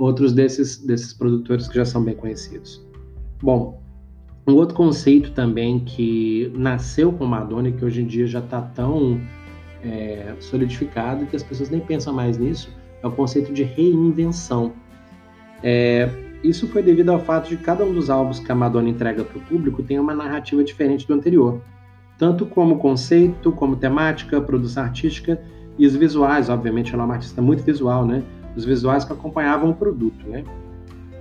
Outros 0.00 0.32
desses, 0.32 0.78
desses 0.78 1.12
produtores 1.12 1.68
que 1.68 1.74
já 1.74 1.84
são 1.84 2.02
bem 2.02 2.14
conhecidos. 2.14 2.82
Bom, 3.42 3.82
um 4.48 4.54
outro 4.54 4.74
conceito 4.74 5.30
também 5.32 5.80
que 5.80 6.50
nasceu 6.56 7.12
com 7.12 7.26
Madonna 7.26 7.68
e 7.68 7.72
que 7.72 7.84
hoje 7.84 8.00
em 8.00 8.06
dia 8.06 8.26
já 8.26 8.38
está 8.38 8.62
tão 8.62 9.20
é, 9.84 10.34
solidificado 10.40 11.26
que 11.26 11.36
as 11.36 11.42
pessoas 11.42 11.68
nem 11.68 11.80
pensam 11.80 12.14
mais 12.14 12.38
nisso, 12.38 12.74
é 13.02 13.06
o 13.06 13.10
conceito 13.10 13.52
de 13.52 13.62
reinvenção. 13.62 14.72
É, 15.62 16.08
isso 16.42 16.66
foi 16.68 16.82
devido 16.82 17.10
ao 17.10 17.20
fato 17.20 17.50
de 17.50 17.58
cada 17.58 17.84
um 17.84 17.92
dos 17.92 18.08
álbuns 18.08 18.38
que 18.38 18.50
a 18.50 18.54
Madonna 18.54 18.88
entrega 18.88 19.22
para 19.22 19.36
o 19.36 19.42
público 19.42 19.82
tem 19.82 19.98
uma 19.98 20.14
narrativa 20.14 20.64
diferente 20.64 21.06
do 21.06 21.12
anterior, 21.12 21.60
tanto 22.16 22.46
como 22.46 22.78
conceito, 22.78 23.52
como 23.52 23.76
temática, 23.76 24.40
produção 24.40 24.84
artística 24.84 25.38
e 25.78 25.86
os 25.86 25.94
visuais. 25.94 26.48
Obviamente, 26.48 26.94
ela 26.94 27.02
é 27.02 27.04
uma 27.04 27.14
artista 27.16 27.42
muito 27.42 27.62
visual, 27.62 28.06
né? 28.06 28.22
Os 28.56 28.64
visuais 28.64 29.04
que 29.04 29.12
acompanhavam 29.12 29.70
o 29.70 29.74
produto, 29.74 30.28
né? 30.28 30.44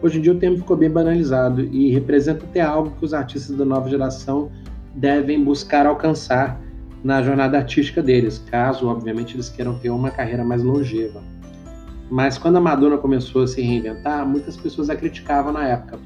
Hoje 0.01 0.17
em 0.17 0.21
dia 0.21 0.31
o 0.31 0.35
termo 0.35 0.57
ficou 0.57 0.77
bem 0.77 0.89
banalizado 0.89 1.61
e 1.61 1.91
representa 1.91 2.45
até 2.45 2.61
algo 2.61 2.91
que 2.97 3.05
os 3.05 3.13
artistas 3.13 3.55
da 3.55 3.65
nova 3.65 3.89
geração 3.89 4.49
devem 4.95 5.43
buscar 5.43 5.85
alcançar 5.85 6.59
na 7.03 7.21
jornada 7.21 7.57
artística 7.57 8.01
deles, 8.01 8.43
caso, 8.49 8.87
obviamente, 8.87 9.35
eles 9.35 9.49
queiram 9.49 9.77
ter 9.79 9.89
uma 9.89 10.11
carreira 10.11 10.43
mais 10.43 10.63
longeva. 10.63 11.21
Mas 12.09 12.37
quando 12.37 12.57
a 12.57 12.61
Madonna 12.61 12.97
começou 12.97 13.43
a 13.43 13.47
se 13.47 13.61
reinventar, 13.61 14.27
muitas 14.27 14.57
pessoas 14.57 14.89
a 14.89 14.95
criticavam 14.95 15.53
na 15.53 15.67
época 15.67 15.99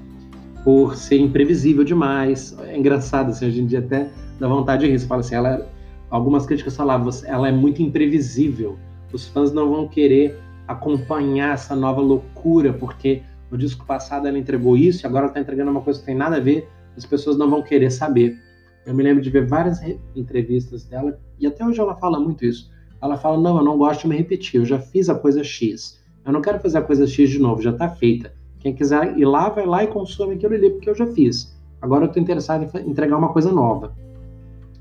por 0.63 0.95
ser 0.95 1.17
imprevisível 1.17 1.83
demais. 1.83 2.55
É 2.67 2.77
engraçado, 2.77 3.29
assim, 3.29 3.47
hoje 3.47 3.61
em 3.61 3.65
dia 3.65 3.79
até 3.79 4.09
dá 4.39 4.47
vontade 4.47 4.85
de 4.85 4.91
rir. 4.91 4.99
Você 4.99 5.07
fala 5.07 5.21
assim, 5.21 5.35
ela, 5.35 5.67
algumas 6.09 6.45
críticas 6.45 6.75
falavam, 6.75 7.09
ela 7.25 7.47
é 7.47 7.51
muito 7.51 7.81
imprevisível. 7.81 8.77
Os 9.11 9.27
fãs 9.27 9.51
não 9.51 9.69
vão 9.69 9.87
querer 9.87 10.37
acompanhar 10.67 11.53
essa 11.53 11.75
nova 11.75 12.01
loucura, 12.01 12.73
porque 12.73 13.23
no 13.51 13.57
disco 13.57 13.85
passado 13.85 14.27
ela 14.27 14.37
entregou 14.37 14.75
isso 14.77 15.05
e 15.05 15.07
agora 15.07 15.25
ela 15.25 15.31
está 15.31 15.39
entregando 15.39 15.71
uma 15.71 15.81
coisa 15.81 15.99
que 15.99 16.05
tem 16.05 16.15
nada 16.15 16.37
a 16.37 16.39
ver, 16.39 16.67
as 16.97 17.05
pessoas 17.05 17.37
não 17.37 17.49
vão 17.49 17.61
querer 17.61 17.91
saber. 17.91 18.37
Eu 18.85 18.93
me 18.93 19.03
lembro 19.03 19.21
de 19.21 19.29
ver 19.29 19.47
várias 19.47 19.79
entrevistas 20.15 20.83
dela, 20.83 21.19
e 21.39 21.47
até 21.47 21.65
hoje 21.65 21.79
ela 21.79 21.95
fala 21.95 22.19
muito 22.19 22.45
isso. 22.45 22.71
Ela 23.01 23.17
fala: 23.17 23.39
Não, 23.39 23.57
eu 23.57 23.63
não 23.63 23.77
gosto 23.77 24.01
de 24.01 24.07
me 24.07 24.17
repetir, 24.17 24.59
eu 24.59 24.65
já 24.65 24.79
fiz 24.79 25.09
a 25.09 25.15
coisa 25.15 25.43
X. 25.43 26.01
Eu 26.25 26.31
não 26.31 26.41
quero 26.41 26.59
fazer 26.59 26.77
a 26.77 26.81
coisa 26.81 27.05
X 27.05 27.29
de 27.29 27.39
novo, 27.39 27.61
já 27.61 27.71
está 27.71 27.89
feita. 27.89 28.33
Quem 28.59 28.73
quiser 28.73 29.17
ir 29.17 29.25
lá, 29.25 29.49
vai 29.49 29.65
lá 29.65 29.83
e 29.83 29.87
consome 29.87 30.35
aquilo 30.35 30.53
ali, 30.53 30.69
porque 30.69 30.89
eu 30.89 30.95
já 30.95 31.05
fiz. 31.07 31.53
Agora 31.81 32.05
eu 32.05 32.07
estou 32.07 32.23
interessado 32.23 32.63
em 32.63 32.89
entregar 32.89 33.17
uma 33.17 33.33
coisa 33.33 33.51
nova. 33.51 33.93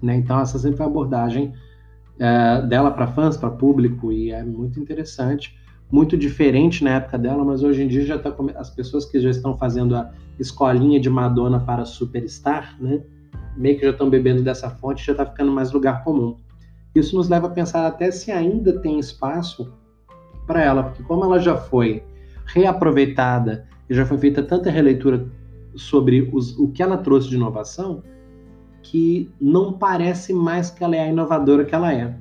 Né? 0.01 0.15
Então, 0.15 0.39
essa 0.41 0.57
sempre 0.57 0.77
foi 0.77 0.87
a 0.87 0.89
abordagem 0.89 1.53
é, 2.19 2.63
dela 2.63 2.93
para 2.93 3.09
fãs, 3.09 3.37
para 3.37 3.51
público, 3.51 4.13
e 4.13 4.31
é 4.31 4.45
muito 4.45 4.79
interessante. 4.79 5.57
Muito 5.93 6.17
diferente 6.17 6.83
na 6.83 6.97
época 6.97 7.19
dela, 7.19 7.45
mas 7.45 7.63
hoje 7.63 7.83
em 7.83 7.89
dia 7.89 8.05
já 8.07 8.19
tá 8.19 8.35
as 8.57 8.71
pessoas 8.71 9.05
que 9.05 9.21
já 9.21 9.29
estão 9.29 9.57
fazendo 9.57 9.95
a 9.95 10.11
escolinha 10.41 10.99
de 10.99 11.11
Madonna 11.11 11.61
para 11.61 11.85
Superstar, 11.85 12.77
né? 12.81 13.03
meio 13.57 13.79
que 13.79 13.85
já 13.85 13.91
estão 13.91 14.09
bebendo 14.09 14.43
dessa 14.43 14.71
fonte, 14.71 15.05
já 15.05 15.13
está 15.13 15.27
ficando 15.27 15.53
mais 15.53 15.71
lugar 15.71 16.03
comum. 16.03 16.37
Isso 16.95 17.15
nos 17.15 17.29
leva 17.29 17.47
a 17.47 17.51
pensar 17.51 17.87
até 17.87 18.11
se 18.11 18.31
ainda 18.31 18.81
tem 18.81 18.99
espaço 18.99 19.73
para 20.47 20.63
ela, 20.63 20.83
porque 20.85 21.03
como 21.03 21.25
ela 21.25 21.39
já 21.39 21.57
foi 21.57 22.03
reaproveitada 22.47 23.67
e 23.89 23.95
já 23.95 24.05
foi 24.05 24.19
feita 24.19 24.43
tanta 24.43 24.71
releitura 24.71 25.27
sobre 25.75 26.31
os, 26.33 26.59
o 26.59 26.69
que 26.69 26.83
ela 26.83 26.99
trouxe 26.99 27.29
de 27.29 27.37
inovação, 27.37 28.03
que 28.83 29.31
não 29.41 29.75
parece 29.75 30.33
mais 30.33 30.71
que 30.71 30.83
ela 30.83 30.97
é 30.97 31.01
a 31.01 31.09
inovadora 31.09 31.65
que 31.65 31.75
ela 31.75 31.93
é, 31.93 32.15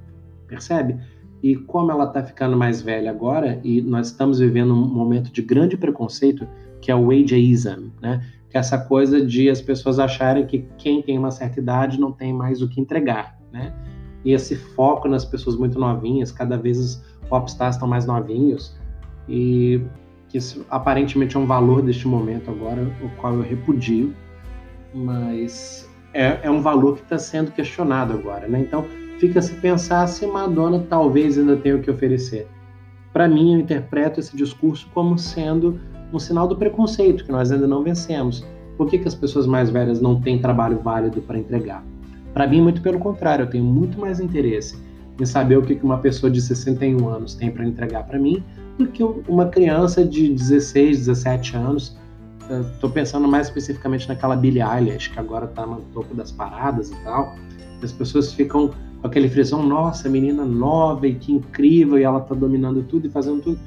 percebe? 0.47 0.99
E 1.41 1.55
como 1.55 1.91
ela 1.91 2.05
está 2.05 2.23
ficando 2.23 2.55
mais 2.55 2.81
velha 2.81 3.09
agora, 3.09 3.59
e 3.63 3.81
nós 3.81 4.07
estamos 4.07 4.39
vivendo 4.39 4.73
um 4.73 4.87
momento 4.87 5.31
de 5.31 5.41
grande 5.41 5.75
preconceito, 5.75 6.47
que 6.79 6.91
é 6.91 6.95
o 6.95 7.11
ageism, 7.11 7.89
né? 8.01 8.21
que 8.51 8.57
é 8.57 8.59
essa 8.59 8.77
coisa 8.77 9.25
de 9.25 9.49
as 9.49 9.61
pessoas 9.61 9.97
acharem 9.97 10.45
que 10.45 10.65
quem 10.77 11.01
tem 11.01 11.17
uma 11.17 11.31
certa 11.31 11.59
idade 11.59 11.99
não 11.99 12.11
tem 12.11 12.33
mais 12.33 12.61
o 12.61 12.67
que 12.67 12.81
entregar, 12.81 13.39
né? 13.51 13.73
E 14.25 14.33
esse 14.33 14.55
foco 14.55 15.07
nas 15.07 15.23
pessoas 15.23 15.55
muito 15.55 15.79
novinhas, 15.79 16.31
cada 16.33 16.57
vez 16.57 16.77
os 16.77 17.03
popstars 17.29 17.75
estão 17.75 17.87
mais 17.87 18.05
novinhos, 18.05 18.75
e 19.27 19.81
que 20.27 20.37
isso 20.37 20.65
aparentemente 20.69 21.37
é 21.37 21.39
um 21.39 21.45
valor 21.45 21.81
deste 21.81 22.07
momento 22.07 22.51
agora, 22.51 22.83
o 23.01 23.09
qual 23.21 23.35
eu 23.35 23.41
repudio, 23.41 24.13
mas 24.93 25.89
é, 26.13 26.39
é 26.43 26.51
um 26.51 26.61
valor 26.61 26.97
que 26.97 27.03
está 27.03 27.17
sendo 27.17 27.51
questionado 27.51 28.11
agora, 28.11 28.49
né? 28.49 28.59
Então 28.59 28.85
fica 29.19 29.41
se 29.41 29.53
pensar 29.55 30.07
se 30.07 30.25
Madonna 30.25 30.85
talvez 30.89 31.37
ainda 31.37 31.55
tenha 31.57 31.75
o 31.75 31.81
que 31.81 31.91
oferecer. 31.91 32.47
Para 33.13 33.27
mim, 33.27 33.53
eu 33.53 33.59
interpreto 33.59 34.19
esse 34.19 34.35
discurso 34.35 34.87
como 34.93 35.17
sendo 35.17 35.79
um 36.13 36.19
sinal 36.19 36.47
do 36.47 36.55
preconceito 36.55 37.25
que 37.25 37.31
nós 37.31 37.51
ainda 37.51 37.67
não 37.67 37.83
vencemos. 37.83 38.45
Por 38.77 38.89
que, 38.89 38.97
que 38.97 39.07
as 39.07 39.15
pessoas 39.15 39.45
mais 39.45 39.69
velhas 39.69 40.01
não 40.01 40.19
têm 40.19 40.39
trabalho 40.39 40.79
válido 40.79 41.21
para 41.21 41.37
entregar? 41.37 41.83
Para 42.33 42.47
mim, 42.47 42.61
muito 42.61 42.81
pelo 42.81 42.99
contrário, 42.99 43.43
eu 43.43 43.49
tenho 43.49 43.63
muito 43.63 43.99
mais 43.99 44.19
interesse 44.19 44.77
em 45.19 45.25
saber 45.25 45.57
o 45.57 45.61
que, 45.61 45.73
uma 45.83 45.99
pessoa 45.99 46.31
de 46.31 46.41
61 46.41 47.07
anos 47.07 47.35
tem 47.35 47.51
para 47.51 47.65
entregar 47.65 48.03
para 48.05 48.17
mim 48.17 48.43
do 48.77 48.87
que 48.87 49.03
uma 49.03 49.47
criança 49.47 50.03
de 50.03 50.29
16, 50.29 50.99
17 50.99 51.55
anos. 51.57 51.97
Estou 52.73 52.89
pensando 52.89 53.27
mais 53.27 53.47
especificamente 53.47 54.07
naquela 54.07 54.35
Billie 54.35 54.63
Eilish, 54.63 55.09
que 55.09 55.19
agora 55.19 55.45
está 55.45 55.65
no 55.65 55.81
topo 55.93 56.15
das 56.15 56.31
paradas 56.31 56.89
e 56.89 56.95
tal. 57.03 57.35
As 57.83 57.91
pessoas 57.91 58.33
ficam 58.33 58.71
com 59.01 59.07
aquele 59.07 59.27
frisão, 59.27 59.65
nossa, 59.65 60.07
menina 60.07 60.45
nova 60.45 61.07
e 61.07 61.15
que 61.15 61.33
incrível, 61.33 61.97
e 61.97 62.03
ela 62.03 62.19
está 62.19 62.35
dominando 62.35 62.83
tudo 62.83 63.07
e 63.07 63.09
fazendo 63.09 63.41
tudo 63.41 63.59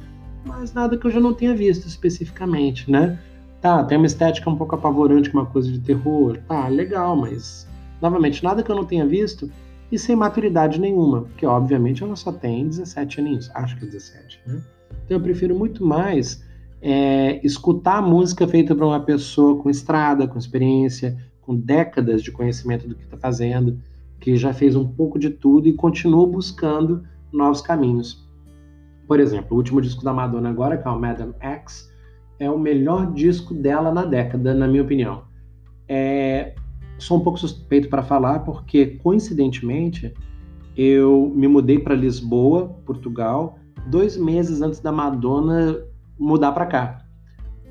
mas 0.45 0.73
nada 0.73 0.97
que 0.97 1.07
eu 1.07 1.11
já 1.11 1.21
não 1.21 1.33
tenha 1.33 1.55
visto 1.55 1.87
especificamente, 1.87 2.91
né? 2.91 3.19
Tá, 3.61 3.83
tem 3.83 3.97
uma 3.97 4.07
estética 4.07 4.51
um 4.51 4.57
pouco 4.57 4.75
apavorante, 4.75 5.31
uma 5.31 5.47
coisa 5.47 5.73
de 5.73 5.79
terror, 5.79 6.39
tá, 6.47 6.69
legal, 6.69 7.17
mas 7.17 7.67
novamente, 8.01 8.45
nada 8.45 8.63
que 8.63 8.71
eu 8.71 8.77
não 8.77 8.85
tenha 8.85 9.07
visto 9.07 9.51
e 9.91 9.99
sem 9.99 10.15
maturidade 10.15 10.79
nenhuma, 10.79 11.23
porque 11.23 11.47
obviamente 11.47 12.03
ela 12.03 12.15
só 12.15 12.31
tem 12.31 12.69
17 12.69 13.21
aninhos, 13.21 13.51
acho 13.55 13.77
que 13.79 13.85
é 13.85 13.87
17, 13.87 14.41
né? 14.47 14.61
Então 15.05 15.17
eu 15.17 15.21
prefiro 15.21 15.55
muito 15.59 15.85
mais 15.85 16.45
é, 16.83 17.41
escutar 17.45 18.03
música 18.03 18.47
feita 18.47 18.75
por 18.75 18.85
uma 18.85 19.01
pessoa 19.01 19.63
com 19.63 19.71
estrada, 19.71 20.29
com 20.29 20.39
experiência, 20.39 21.17
com 21.41 21.57
décadas 21.57 22.23
de 22.23 22.31
conhecimento 22.31 22.87
do 22.87 22.95
que 22.95 23.05
está 23.05 23.17
fazendo, 23.17 23.79
que 24.25 24.39
já 24.39 24.55
fez 24.55 24.75
um 24.75 24.89
pouco 24.89 25.19
de 25.19 25.29
tudo 25.29 25.69
e 25.69 25.75
continua 25.75 26.27
buscando 26.27 27.03
novos 27.31 27.61
caminhos. 27.61 28.27
Por 29.07 29.21
exemplo, 29.21 29.49
o 29.51 29.57
último 29.57 29.83
disco 29.83 30.03
da 30.03 30.15
Madonna 30.15 30.49
agora, 30.49 30.79
que 30.79 30.89
é 30.89 30.91
o 30.91 30.99
Madame 30.99 31.35
X, 31.39 31.93
é 32.39 32.51
o 32.51 32.59
melhor 32.59 33.13
disco 33.13 33.53
dela 33.53 33.93
na 33.93 34.07
década, 34.07 34.55
na 34.55 34.67
minha 34.67 34.83
opinião. 34.83 35.25
É... 35.87 36.55
Sou 36.97 37.19
um 37.19 37.21
pouco 37.21 37.39
suspeito 37.39 37.91
para 37.91 38.03
falar, 38.03 38.39
porque 38.39 38.99
coincidentemente 39.03 40.15
eu 40.75 41.31
me 41.37 41.47
mudei 41.47 41.79
para 41.79 41.95
Lisboa, 41.95 42.69
Portugal, 42.87 43.59
dois 43.89 44.17
meses 44.17 44.63
antes 44.63 44.81
da 44.81 44.91
Madonna 44.91 45.85
mudar 46.19 46.53
para 46.53 46.65
cá. 46.65 47.05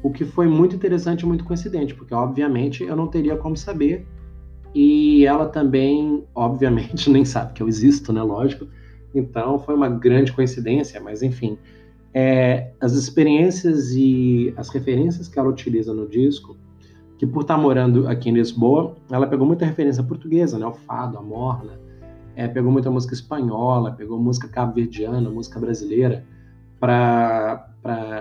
O 0.03 0.11
que 0.11 0.23
foi 0.23 0.47
muito 0.47 0.75
interessante 0.75 1.21
e 1.21 1.25
muito 1.25 1.45
coincidente, 1.45 1.95
porque 1.95 2.13
obviamente 2.13 2.83
eu 2.83 2.95
não 2.95 3.07
teria 3.07 3.35
como 3.37 3.57
saber. 3.57 4.05
E 4.73 5.25
ela 5.25 5.47
também, 5.47 6.23
obviamente, 6.33 7.09
nem 7.11 7.25
sabe 7.25 7.53
que 7.53 7.61
eu 7.61 7.67
existo, 7.67 8.11
né? 8.11 8.21
Lógico 8.21 8.67
então 9.13 9.59
foi 9.59 9.75
uma 9.75 9.89
grande 9.89 10.31
coincidência, 10.31 10.99
mas 10.99 11.21
enfim. 11.21 11.57
É, 12.13 12.71
as 12.79 12.93
experiências 12.93 13.91
e 13.91 14.53
as 14.55 14.69
referências 14.69 15.27
que 15.27 15.39
ela 15.39 15.49
utiliza 15.49 15.93
no 15.93 16.07
disco, 16.07 16.55
que 17.17 17.25
por 17.25 17.41
estar 17.41 17.57
morando 17.57 18.07
aqui 18.07 18.29
em 18.29 18.33
Lisboa, 18.33 18.95
ela 19.11 19.25
pegou 19.27 19.47
muita 19.47 19.65
referência 19.65 20.03
portuguesa, 20.03 20.57
né? 20.59 20.65
O 20.65 20.73
fado, 20.73 21.17
a 21.17 21.21
morna, 21.21 21.79
é, 22.35 22.47
pegou 22.47 22.71
muita 22.71 22.89
música 22.89 23.13
espanhola, 23.13 23.91
pegou 23.91 24.19
música 24.19 24.47
cabo-verdiana, 24.47 25.29
música 25.29 25.59
brasileira, 25.59 26.23
para 26.79 27.67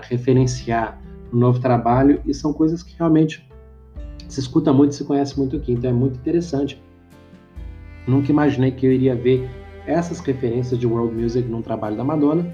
referenciar 0.03 0.99
o 1.31 1.35
novo 1.35 1.59
trabalho, 1.59 2.21
e 2.25 2.33
são 2.33 2.53
coisas 2.53 2.81
que 2.83 2.95
realmente 2.97 3.47
se 4.27 4.39
escuta 4.39 4.73
muito, 4.73 4.95
se 4.95 5.03
conhece 5.03 5.37
muito 5.37 5.55
aqui, 5.55 5.71
então 5.73 5.89
é 5.89 5.93
muito 5.93 6.17
interessante. 6.17 6.81
Nunca 8.07 8.31
imaginei 8.31 8.71
que 8.71 8.85
eu 8.85 8.91
iria 8.91 9.15
ver 9.15 9.49
essas 9.85 10.19
referências 10.19 10.79
de 10.79 10.87
world 10.87 11.13
music 11.15 11.47
num 11.47 11.61
trabalho 11.61 11.95
da 11.95 12.03
Madonna 12.03 12.53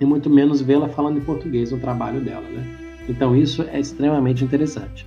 e 0.00 0.04
muito 0.04 0.28
menos 0.28 0.60
vê-la 0.60 0.88
falando 0.88 1.18
em 1.18 1.22
português 1.22 1.70
no 1.70 1.78
trabalho 1.78 2.20
dela, 2.20 2.46
né? 2.48 2.64
Então 3.08 3.36
isso 3.36 3.62
é 3.62 3.78
extremamente 3.80 4.44
interessante. 4.44 5.06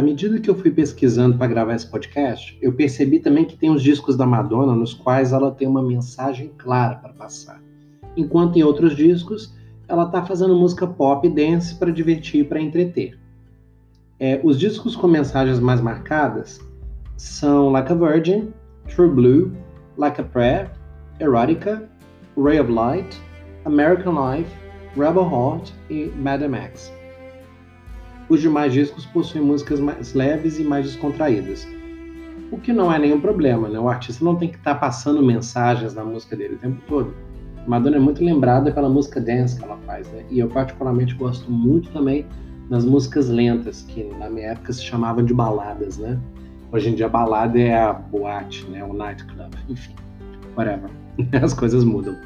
À 0.00 0.02
medida 0.02 0.40
que 0.40 0.48
eu 0.48 0.54
fui 0.54 0.70
pesquisando 0.70 1.36
para 1.36 1.46
gravar 1.46 1.74
esse 1.74 1.86
podcast, 1.86 2.56
eu 2.62 2.72
percebi 2.72 3.20
também 3.20 3.44
que 3.44 3.54
tem 3.54 3.68
os 3.68 3.82
discos 3.82 4.16
da 4.16 4.24
Madonna 4.24 4.74
nos 4.74 4.94
quais 4.94 5.30
ela 5.30 5.50
tem 5.50 5.68
uma 5.68 5.82
mensagem 5.82 6.50
clara 6.56 6.94
para 6.94 7.12
passar, 7.12 7.62
enquanto 8.16 8.56
em 8.56 8.62
outros 8.62 8.96
discos 8.96 9.54
ela 9.86 10.04
está 10.04 10.24
fazendo 10.24 10.56
música 10.56 10.86
pop 10.86 11.28
e 11.28 11.30
dance 11.30 11.74
para 11.74 11.92
divertir 11.92 12.40
e 12.40 12.44
para 12.44 12.62
entreter. 12.62 13.20
É, 14.18 14.40
os 14.42 14.58
discos 14.58 14.96
com 14.96 15.06
mensagens 15.06 15.60
mais 15.60 15.82
marcadas 15.82 16.58
são 17.18 17.68
Like 17.68 17.92
a 17.92 17.94
Virgin, 17.94 18.54
True 18.88 19.10
Blue, 19.10 19.52
Like 19.98 20.18
a 20.18 20.24
Prayer, 20.24 20.70
Erotica, 21.20 21.86
Ray 22.42 22.58
of 22.58 22.72
Light, 22.72 23.20
American 23.66 24.14
Life, 24.14 24.50
Rebel 24.96 25.24
Heart 25.24 25.74
e 25.90 26.06
Madame 26.16 26.56
X. 26.56 26.99
Os 28.30 28.40
demais 28.40 28.72
discos 28.72 29.04
possuem 29.04 29.44
músicas 29.44 29.78
mais 29.80 30.14
leves 30.14 30.58
e 30.58 30.64
mais 30.64 30.86
descontraídas, 30.86 31.68
o 32.50 32.56
que 32.56 32.72
não 32.72 32.92
é 32.92 32.98
nenhum 32.98 33.20
problema, 33.20 33.68
né? 33.68 33.78
O 33.78 33.88
artista 33.88 34.24
não 34.24 34.36
tem 34.36 34.48
que 34.48 34.56
estar 34.56 34.74
tá 34.74 34.80
passando 34.80 35.22
mensagens 35.22 35.94
na 35.94 36.04
música 36.04 36.34
dele 36.34 36.54
o 36.54 36.58
tempo 36.58 36.80
todo 36.88 37.14
Madonna 37.66 37.96
é 37.96 38.00
muito 38.00 38.24
lembrada 38.24 38.72
pela 38.72 38.88
música 38.88 39.20
dance 39.20 39.56
que 39.56 39.64
ela 39.64 39.76
faz, 39.86 40.10
né? 40.12 40.24
E 40.30 40.38
eu 40.38 40.48
particularmente 40.48 41.14
gosto 41.14 41.50
muito 41.50 41.90
também 41.90 42.26
das 42.68 42.84
músicas 42.84 43.28
lentas, 43.28 43.82
que 43.82 44.04
na 44.18 44.30
minha 44.30 44.48
época 44.48 44.72
se 44.72 44.82
chamavam 44.82 45.24
de 45.24 45.34
baladas, 45.34 45.98
né? 45.98 46.18
Hoje 46.72 46.90
em 46.90 46.94
dia 46.94 47.08
balada 47.08 47.58
é 47.58 47.76
a 47.76 47.92
boate, 47.92 48.66
né? 48.68 48.82
O 48.84 48.92
nightclub, 48.92 49.54
enfim, 49.68 49.94
whatever. 50.56 50.90
As 51.42 51.52
coisas 51.52 51.84
mudam. 51.84 52.16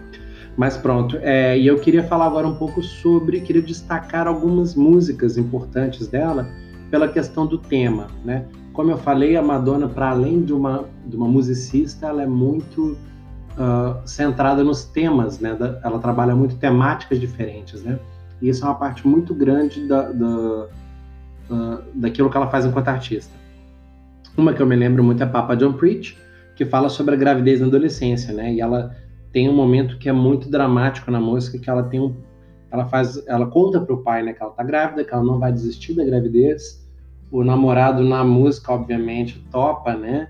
Mas 0.57 0.77
pronto, 0.77 1.19
é, 1.21 1.59
e 1.59 1.67
eu 1.67 1.79
queria 1.79 2.05
falar 2.05 2.27
agora 2.27 2.47
um 2.47 2.55
pouco 2.55 2.83
sobre, 2.83 3.40
queria 3.40 3.62
destacar 3.62 4.27
algumas 4.29 4.75
músicas 4.75 5.37
importantes 5.37 6.07
dela, 6.07 6.49
pela 6.90 7.09
questão 7.09 7.45
do 7.47 7.59
tema, 7.59 8.07
né? 8.25 8.47
Como 8.73 8.90
eu 8.90 8.99
falei, 8.99 9.37
a 9.37 9.43
Madonna, 9.43 9.88
para 9.88 10.11
além 10.11 10.43
de 10.43 10.53
uma, 10.53 10.85
de 11.07 11.17
uma 11.17 11.27
musicista, 11.27 12.07
ela 12.07 12.23
é 12.23 12.27
muito 12.27 12.97
uh, 13.53 14.07
centrada 14.07 14.62
nos 14.62 14.85
temas, 14.85 15.40
né? 15.40 15.55
Da, 15.55 15.81
ela 15.83 15.99
trabalha 15.99 16.37
muito 16.37 16.57
temáticas 16.57 17.19
diferentes, 17.19 17.83
né? 17.83 17.99
E 18.40 18.49
isso 18.49 18.64
é 18.64 18.69
uma 18.69 18.75
parte 18.77 19.07
muito 19.07 19.35
grande 19.35 19.87
da, 19.88 20.12
da, 20.12 20.67
uh, 21.51 21.83
daquilo 21.95 22.31
que 22.31 22.37
ela 22.37 22.49
faz 22.49 22.64
enquanto 22.64 22.88
artista. 22.88 23.33
Uma 24.37 24.53
que 24.53 24.62
eu 24.62 24.67
me 24.67 24.77
lembro 24.77 25.03
muito 25.03 25.23
é 25.23 25.27
Papa 25.27 25.57
John 25.57 25.73
Preach, 25.73 26.17
que 26.55 26.64
fala 26.64 26.88
sobre 26.88 27.14
a 27.14 27.19
gravidez 27.19 27.61
na 27.61 27.67
adolescência, 27.67 28.33
né? 28.33 28.53
E 28.53 28.61
ela 28.61 28.95
tem 29.35 29.51
um 29.51 29.53
momento 29.53 29.99
que 29.99 30.09
é 30.09 30.12
muito 30.12 30.49
dramático 30.49 31.11
na 31.11 31.20
música, 31.20 31.59
que 31.59 31.68
ela 31.68 31.83
tem 31.83 31.99
um, 31.99 32.14
ela 32.70 32.87
faz, 32.87 33.20
ela 33.27 33.47
conta 33.47 33.81
para 33.81 33.92
o 33.92 34.01
pai, 34.01 34.23
né, 34.23 34.33
que 34.33 34.40
ela 34.40 34.53
tá 34.53 34.62
grávida, 34.62 35.05
que 35.05 35.12
ela 35.12 35.25
não 35.25 35.40
vai 35.40 35.53
desistir 35.53 35.92
da 35.92 36.05
gravidez. 36.05 36.88
O 37.33 37.42
namorado 37.42 38.05
na 38.05 38.23
música, 38.23 38.73
obviamente, 38.73 39.44
topa, 39.51 39.97
né? 39.97 40.29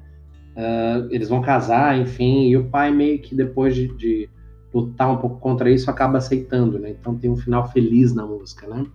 Uh, 0.56 1.08
eles 1.10 1.28
vão 1.28 1.42
casar, 1.42 1.98
enfim, 1.98 2.48
e 2.48 2.56
o 2.56 2.64
pai 2.70 2.90
meio 2.90 3.18
que 3.18 3.34
depois 3.34 3.74
de, 3.74 3.88
de, 3.88 4.30
lutar 4.72 5.10
um 5.10 5.18
pouco 5.18 5.38
contra 5.38 5.70
isso 5.70 5.90
acaba 5.90 6.16
aceitando, 6.16 6.78
né? 6.78 6.90
Então 6.90 7.14
tem 7.14 7.28
um 7.28 7.36
final 7.36 7.70
feliz 7.70 8.14
na 8.14 8.24
música, 8.24 8.66
né? 8.66 8.86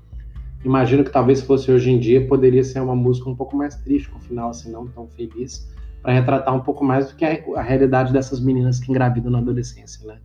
Imagino 0.66 1.04
que 1.04 1.12
talvez 1.12 1.40
se 1.40 1.46
fosse 1.46 1.72
hoje 1.72 1.92
em 1.92 2.00
dia 2.00 2.26
poderia 2.28 2.64
ser 2.64 2.80
uma 2.80 2.96
música 2.96 3.30
um 3.30 3.36
pouco 3.36 3.56
mais 3.56 3.76
triste, 3.76 4.10
com 4.10 4.18
um 4.18 4.22
final 4.22 4.50
assim 4.50 4.72
não 4.72 4.88
tão 4.88 5.08
feliz, 5.08 5.70
para 6.02 6.14
retratar 6.14 6.56
um 6.56 6.62
pouco 6.62 6.84
mais 6.84 7.10
do 7.10 7.16
que 7.16 7.26
a, 7.26 7.38
a, 7.58 7.62
realidade 7.62 8.14
dessas 8.14 8.40
meninas 8.40 8.80
que 8.80 8.90
engravidam 8.90 9.32
na 9.32 9.40
adolescência, 9.40 10.06
né? 10.08 10.18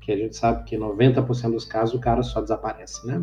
Que 0.00 0.12
a 0.12 0.16
gente 0.16 0.36
sabe 0.36 0.64
que 0.64 0.76
90% 0.76 1.52
dos 1.52 1.64
casos 1.64 1.94
o 1.94 2.00
cara 2.00 2.22
só 2.22 2.40
desaparece, 2.40 3.06
né? 3.06 3.22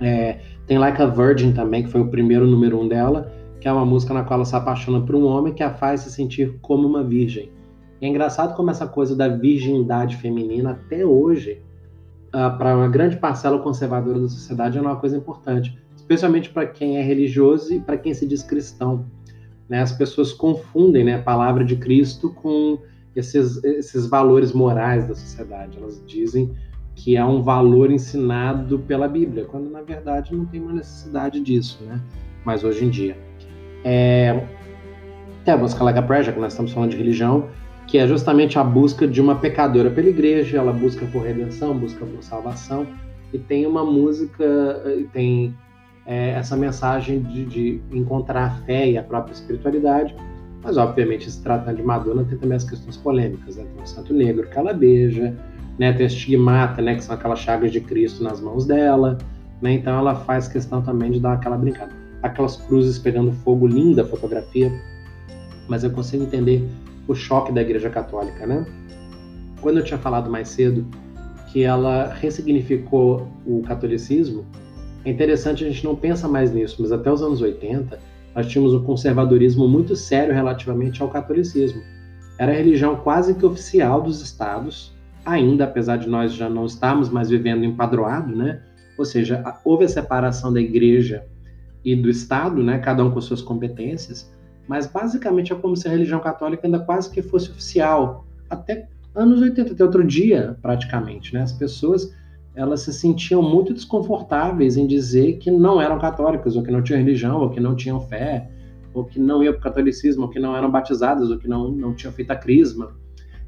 É, 0.00 0.40
tem 0.66 0.78
Like 0.78 1.00
a 1.00 1.06
Virgin 1.06 1.52
também, 1.52 1.84
que 1.84 1.90
foi 1.90 2.00
o 2.00 2.08
primeiro 2.08 2.46
número 2.46 2.80
um 2.80 2.86
dela, 2.86 3.32
que 3.60 3.66
é 3.66 3.72
uma 3.72 3.84
música 3.84 4.12
na 4.12 4.22
qual 4.22 4.38
ela 4.38 4.44
se 4.44 4.54
apaixona 4.54 5.00
por 5.00 5.14
um 5.14 5.24
homem 5.24 5.52
que 5.52 5.62
a 5.62 5.72
faz 5.74 6.02
se 6.02 6.10
sentir 6.10 6.58
como 6.60 6.86
uma 6.86 7.02
virgem. 7.02 7.50
E 8.00 8.06
é 8.06 8.08
engraçado 8.08 8.54
como 8.54 8.70
essa 8.70 8.86
coisa 8.86 9.16
da 9.16 9.28
virgindade 9.28 10.16
feminina, 10.16 10.72
até 10.72 11.04
hoje, 11.04 11.62
uh, 12.28 12.56
para 12.58 12.76
uma 12.76 12.88
grande 12.88 13.16
parcela 13.16 13.58
conservadora 13.58 14.20
da 14.20 14.28
sociedade, 14.28 14.76
é 14.76 14.80
uma 14.80 14.96
coisa 14.96 15.16
importante, 15.16 15.76
especialmente 15.96 16.50
para 16.50 16.66
quem 16.66 16.98
é 16.98 17.02
religioso 17.02 17.74
e 17.74 17.80
para 17.80 17.96
quem 17.96 18.12
se 18.12 18.26
diz 18.26 18.42
cristão. 18.42 19.06
Né? 19.68 19.80
As 19.80 19.92
pessoas 19.92 20.32
confundem 20.32 21.04
né, 21.04 21.16
a 21.16 21.22
palavra 21.22 21.64
de 21.64 21.76
Cristo 21.76 22.30
com 22.30 22.78
esses, 23.14 23.62
esses 23.64 24.06
valores 24.06 24.52
morais 24.52 25.06
da 25.06 25.14
sociedade. 25.14 25.78
Elas 25.78 26.02
dizem 26.06 26.54
que 26.94 27.16
é 27.16 27.24
um 27.24 27.42
valor 27.42 27.90
ensinado 27.90 28.78
pela 28.80 29.06
Bíblia, 29.06 29.44
quando 29.44 29.68
na 29.70 29.82
verdade 29.82 30.34
não 30.34 30.46
tem 30.46 30.60
uma 30.60 30.72
necessidade 30.72 31.40
disso, 31.40 31.78
né? 31.84 32.00
Mas 32.44 32.64
hoje 32.64 32.84
em 32.84 32.90
dia. 32.90 33.16
É... 33.84 34.42
Tem 35.44 35.54
a 35.54 35.56
música 35.56 35.84
Like 35.84 35.98
a 35.98 36.32
que 36.32 36.40
nós 36.40 36.52
estamos 36.52 36.72
falando 36.72 36.90
de 36.90 36.96
religião, 36.96 37.48
que 37.86 37.98
é 37.98 38.08
justamente 38.08 38.58
a 38.58 38.64
busca 38.64 39.06
de 39.06 39.20
uma 39.20 39.36
pecadora 39.36 39.90
pela 39.90 40.08
igreja, 40.08 40.56
ela 40.58 40.72
busca 40.72 41.06
por 41.06 41.22
redenção, 41.22 41.78
busca 41.78 42.04
por 42.04 42.22
salvação, 42.22 42.86
e 43.32 43.38
tem 43.38 43.64
uma 43.66 43.84
música, 43.84 44.82
tem 45.12 45.54
é, 46.06 46.30
essa 46.30 46.56
mensagem 46.56 47.20
de, 47.20 47.44
de, 47.44 47.80
encontrar 47.90 48.46
a 48.46 48.50
fé 48.64 48.88
e 48.90 48.96
a 48.96 49.02
própria 49.02 49.32
espiritualidade. 49.32 50.14
Mas, 50.62 50.76
obviamente, 50.76 51.30
se 51.30 51.42
tratando 51.42 51.76
de 51.76 51.82
Madonna, 51.82 52.24
tem 52.24 52.38
também 52.38 52.56
as 52.56 52.64
questões 52.64 52.96
polêmicas. 52.96 53.56
Né? 53.56 53.64
Tem 53.74 53.82
o 53.82 53.86
Santo 53.86 54.14
Negro 54.14 54.48
que 54.48 54.58
ela 54.58 54.72
beija, 54.72 55.34
né? 55.78 55.92
tem 55.92 56.04
a 56.04 56.06
estigmata, 56.06 56.80
né? 56.80 56.94
que 56.94 57.04
são 57.04 57.14
aquelas 57.14 57.40
chagas 57.40 57.72
de 57.72 57.80
Cristo 57.80 58.22
nas 58.22 58.40
mãos 58.40 58.66
dela. 58.66 59.18
Né? 59.60 59.72
Então, 59.72 59.98
ela 59.98 60.14
faz 60.14 60.48
questão 60.48 60.80
também 60.80 61.10
de 61.10 61.20
dar 61.20 61.34
aquela 61.34 61.56
brincada. 61.56 61.92
Aquelas 62.22 62.56
cruzes 62.56 62.98
pegando 62.98 63.32
fogo, 63.32 63.66
linda 63.66 64.04
fotografia, 64.04 64.72
mas 65.68 65.84
eu 65.84 65.90
consigo 65.90 66.22
entender 66.22 66.66
o 67.06 67.14
choque 67.14 67.52
da 67.52 67.60
Igreja 67.60 67.90
Católica. 67.90 68.46
Né? 68.46 68.64
Quando 69.60 69.78
eu 69.78 69.84
tinha 69.84 69.98
falado 69.98 70.30
mais 70.30 70.48
cedo 70.48 70.86
que 71.52 71.62
ela 71.62 72.12
ressignificou 72.12 73.28
o 73.46 73.62
catolicismo, 73.62 74.44
é 75.06 75.12
interessante, 75.12 75.64
a 75.64 75.68
gente 75.68 75.84
não 75.84 75.94
pensa 75.94 76.26
mais 76.26 76.52
nisso, 76.52 76.78
mas 76.80 76.90
até 76.90 77.12
os 77.12 77.22
anos 77.22 77.40
80, 77.40 77.96
nós 78.34 78.48
tínhamos 78.48 78.74
um 78.74 78.82
conservadorismo 78.82 79.68
muito 79.68 79.94
sério 79.94 80.34
relativamente 80.34 81.00
ao 81.00 81.08
catolicismo. 81.08 81.80
Era 82.36 82.50
a 82.50 82.54
religião 82.56 82.96
quase 82.96 83.32
que 83.34 83.46
oficial 83.46 84.02
dos 84.02 84.20
estados, 84.20 84.92
ainda, 85.24 85.62
apesar 85.62 85.96
de 85.96 86.08
nós 86.08 86.32
já 86.32 86.50
não 86.50 86.66
estarmos 86.66 87.08
mais 87.08 87.30
vivendo 87.30 87.64
empadroado, 87.64 88.34
né? 88.34 88.60
Ou 88.98 89.04
seja, 89.04 89.44
houve 89.64 89.84
a 89.84 89.88
separação 89.88 90.52
da 90.52 90.60
igreja 90.60 91.24
e 91.84 91.94
do 91.94 92.10
estado, 92.10 92.60
né? 92.60 92.78
Cada 92.78 93.04
um 93.04 93.12
com 93.12 93.20
suas 93.20 93.40
competências, 93.40 94.28
mas 94.66 94.88
basicamente 94.88 95.52
é 95.52 95.56
como 95.56 95.76
se 95.76 95.86
a 95.86 95.90
religião 95.92 96.18
católica 96.18 96.66
ainda 96.66 96.80
quase 96.80 97.08
que 97.12 97.22
fosse 97.22 97.48
oficial, 97.52 98.26
até 98.50 98.88
anos 99.14 99.40
80, 99.40 99.72
até 99.72 99.84
outro 99.84 100.02
dia, 100.02 100.56
praticamente, 100.60 101.32
né? 101.32 101.42
As 101.42 101.52
pessoas 101.52 102.12
elas 102.56 102.80
se 102.80 102.92
sentiam 102.92 103.42
muito 103.42 103.74
desconfortáveis 103.74 104.78
em 104.78 104.86
dizer 104.86 105.34
que 105.34 105.50
não 105.50 105.80
eram 105.80 105.98
católicas, 105.98 106.56
ou 106.56 106.62
que 106.62 106.70
não 106.70 106.82
tinham 106.82 106.98
religião, 106.98 107.42
ou 107.42 107.50
que 107.50 107.60
não 107.60 107.76
tinham 107.76 108.00
fé, 108.00 108.50
ou 108.94 109.04
que 109.04 109.20
não 109.20 109.44
iam 109.44 109.52
para 109.52 109.60
o 109.60 109.62
catolicismo, 109.62 110.22
ou 110.22 110.28
que 110.30 110.40
não 110.40 110.56
eram 110.56 110.70
batizadas, 110.70 111.30
ou 111.30 111.38
que 111.38 111.46
não, 111.46 111.70
não 111.70 111.94
tinham 111.94 112.12
feito 112.12 112.30
a 112.30 112.36
crisma. 112.36 112.96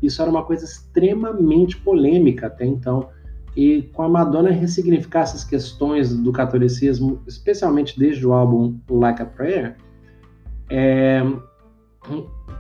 Isso 0.03 0.21
era 0.21 0.31
uma 0.31 0.45
coisa 0.45 0.67
extremamente 0.67 1.79
polêmica 1.79 2.49
até 2.49 2.67
então. 2.67 3.09
E 3.57 3.83
com 3.95 4.03
a 4.03 4.09
Madonna 4.09 4.51
ressignificar 4.51 5.23
essas 5.23 5.43
questões 5.43 6.15
do 6.15 6.31
catolicismo, 6.31 7.23
especialmente 7.27 7.99
desde 7.99 8.27
o 8.27 8.35
álbum 8.35 8.79
Like 8.91 9.23
a 9.23 9.27
Prayer, 9.27 9.77
é, 10.71 11.23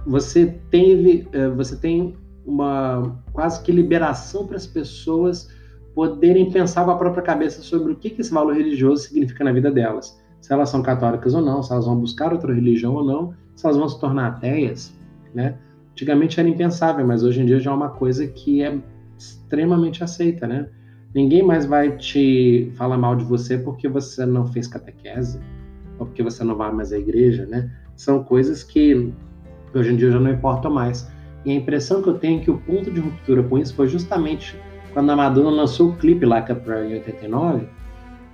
você 0.06 0.58
teve, 0.70 1.28
é, 1.32 1.46
você 1.50 1.76
tem 1.76 2.16
uma 2.44 3.22
quase 3.34 3.62
que 3.62 3.70
liberação 3.70 4.46
para 4.46 4.56
as 4.56 4.66
pessoas 4.66 5.57
poderem 5.98 6.48
pensar 6.48 6.84
com 6.84 6.92
a 6.92 6.96
própria 6.96 7.24
cabeça 7.24 7.60
sobre 7.60 7.90
o 7.92 7.96
que, 7.96 8.14
esse 8.16 8.32
valor 8.32 8.54
religioso 8.54 9.02
significa 9.02 9.42
na 9.42 9.50
vida 9.50 9.68
delas. 9.68 10.16
Se 10.40 10.52
elas 10.52 10.70
são 10.70 10.80
católicas 10.80 11.34
ou 11.34 11.42
não, 11.42 11.60
se 11.60 11.72
elas 11.72 11.86
vão 11.86 11.98
buscar 11.98 12.32
outra 12.32 12.54
religião 12.54 12.94
ou 12.94 13.04
não, 13.04 13.34
se 13.56 13.66
elas 13.66 13.76
vão 13.76 13.88
se 13.88 13.98
tornar 13.98 14.28
ateias, 14.28 14.96
né? 15.34 15.56
Antigamente 15.90 16.38
era 16.38 16.48
impensável, 16.48 17.04
mas 17.04 17.24
hoje 17.24 17.42
em 17.42 17.46
dia 17.46 17.58
já 17.58 17.72
é 17.72 17.74
uma 17.74 17.88
coisa 17.88 18.28
que 18.28 18.62
é 18.62 18.78
extremamente 19.18 20.04
aceita, 20.04 20.46
né? 20.46 20.68
Ninguém 21.12 21.42
mais 21.42 21.66
vai 21.66 21.96
te 21.96 22.70
falar 22.76 22.96
mal 22.96 23.16
de 23.16 23.24
você 23.24 23.58
porque 23.58 23.88
você 23.88 24.24
não 24.24 24.46
fez 24.46 24.68
catequese 24.68 25.40
ou 25.98 26.06
porque 26.06 26.22
você 26.22 26.44
não 26.44 26.54
vai 26.54 26.72
mais 26.72 26.92
à 26.92 26.96
igreja, 26.96 27.44
né? 27.44 27.72
São 27.96 28.22
coisas 28.22 28.62
que 28.62 29.12
hoje 29.74 29.92
em 29.92 29.96
dia 29.96 30.12
já 30.12 30.20
não 30.20 30.30
importam 30.30 30.70
mais. 30.70 31.10
E 31.44 31.50
a 31.50 31.54
impressão 31.54 32.00
que 32.00 32.08
eu 32.08 32.18
tenho 32.20 32.40
é 32.40 32.44
que 32.44 32.52
o 32.52 32.58
ponto 32.58 32.88
de 32.88 33.00
ruptura 33.00 33.42
com 33.42 33.58
isso 33.58 33.74
foi 33.74 33.88
justamente 33.88 34.56
quando 34.98 35.10
a 35.10 35.16
Madonna 35.16 35.50
lançou 35.50 35.90
o 35.90 35.96
clipe 35.96 36.26
Like 36.26 36.52
Prayer 36.56 36.90
em 36.90 36.94
89, 36.94 37.68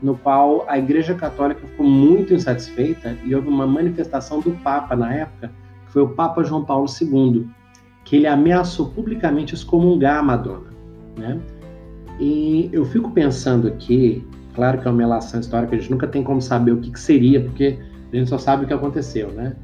no 0.03 0.17
qual 0.17 0.65
a 0.67 0.79
Igreja 0.79 1.15
Católica 1.15 1.61
ficou 1.61 1.87
muito 1.87 2.33
insatisfeita 2.33 3.19
e 3.23 3.35
houve 3.35 3.49
uma 3.49 3.67
manifestação 3.67 4.41
do 4.41 4.51
Papa 4.51 4.97
na 4.97 5.13
época, 5.13 5.53
que 5.85 5.93
foi 5.93 6.01
o 6.01 6.09
Papa 6.09 6.43
João 6.43 6.65
Paulo 6.65 6.87
II, 6.89 7.47
que 8.03 8.17
ele 8.17 8.27
ameaçou 8.27 8.89
publicamente 8.89 9.55
excomungar 9.55 10.21
a 10.21 10.23
Madonna, 10.23 10.71
né? 11.19 11.39
E 12.19 12.71
eu 12.73 12.87
fico 12.87 13.11
pensando 13.11 13.69
aqui, 13.69 14.27
claro 14.55 14.81
que 14.81 14.89
é 14.89 14.91
uma 14.91 15.03
relação 15.03 15.41
histórica, 15.41 15.77
a 15.77 15.79
gente 15.79 15.91
nunca 15.91 16.07
tem 16.07 16.25
como 16.25 16.41
saber 16.41 16.73
o 16.73 16.79
que, 16.79 16.91
que 16.91 17.01
seria, 17.01 17.43
porque 17.43 17.79
a 18.11 18.17
gente 18.17 18.31
só 18.31 18.39
sabe 18.39 18.65
o 18.65 18.67
que 18.67 18.73
aconteceu, 18.73 19.31
né? 19.33 19.55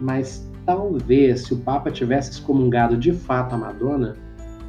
Mas 0.00 0.48
talvez 0.64 1.46
se 1.46 1.52
o 1.52 1.56
Papa 1.56 1.90
tivesse 1.90 2.30
excomungado 2.30 2.96
de 2.96 3.10
fato 3.10 3.56
a 3.56 3.58
Madonna, 3.58 4.14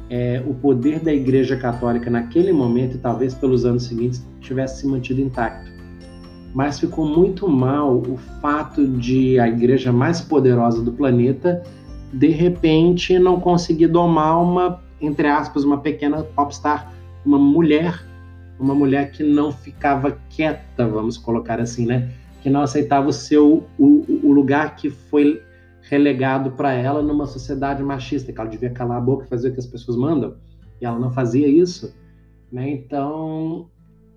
é, 0.08 0.42
o 0.46 0.54
poder 0.54 1.00
da 1.00 1.12
Igreja 1.12 1.56
Católica 1.56 2.10
naquele 2.10 2.52
momento 2.52 2.96
e 2.96 2.98
talvez 2.98 3.34
pelos 3.34 3.64
anos 3.64 3.84
seguintes 3.84 4.24
tivesse 4.40 4.80
se 4.80 4.86
mantido 4.86 5.20
intacto. 5.20 5.70
Mas 6.54 6.78
ficou 6.78 7.06
muito 7.06 7.48
mal 7.48 7.96
o 7.96 8.16
fato 8.40 8.86
de 8.86 9.38
a 9.38 9.48
igreja 9.48 9.92
mais 9.92 10.20
poderosa 10.20 10.82
do 10.82 10.92
planeta 10.92 11.62
de 12.12 12.28
repente 12.28 13.18
não 13.18 13.38
conseguir 13.40 13.88
domar 13.88 14.40
uma, 14.40 14.82
entre 15.00 15.28
aspas, 15.28 15.64
uma 15.64 15.78
pequena 15.78 16.22
popstar, 16.22 16.92
uma 17.24 17.38
mulher, 17.38 18.02
uma 18.58 18.74
mulher 18.74 19.10
que 19.10 19.22
não 19.22 19.52
ficava 19.52 20.16
quieta, 20.30 20.86
vamos 20.86 21.18
colocar 21.18 21.60
assim, 21.60 21.84
né? 21.84 22.10
Que 22.42 22.48
não 22.48 22.62
aceitava 22.62 23.08
o 23.08 23.12
seu 23.12 23.64
o, 23.78 24.04
o 24.22 24.32
lugar 24.32 24.76
que 24.76 24.88
foi 24.88 25.42
relegado 25.88 26.52
para 26.52 26.72
ela 26.72 27.02
numa 27.02 27.26
sociedade 27.26 27.82
machista, 27.82 28.32
que 28.32 28.40
ela 28.40 28.50
devia 28.50 28.70
calar 28.70 28.98
a 28.98 29.00
boca 29.00 29.24
e 29.24 29.28
fazer 29.28 29.50
o 29.50 29.52
que 29.52 29.60
as 29.60 29.66
pessoas 29.66 29.96
mandam, 29.96 30.36
e 30.80 30.84
ela 30.84 30.98
não 30.98 31.10
fazia 31.10 31.46
isso, 31.46 31.94
né? 32.50 32.68
Então, 32.68 33.68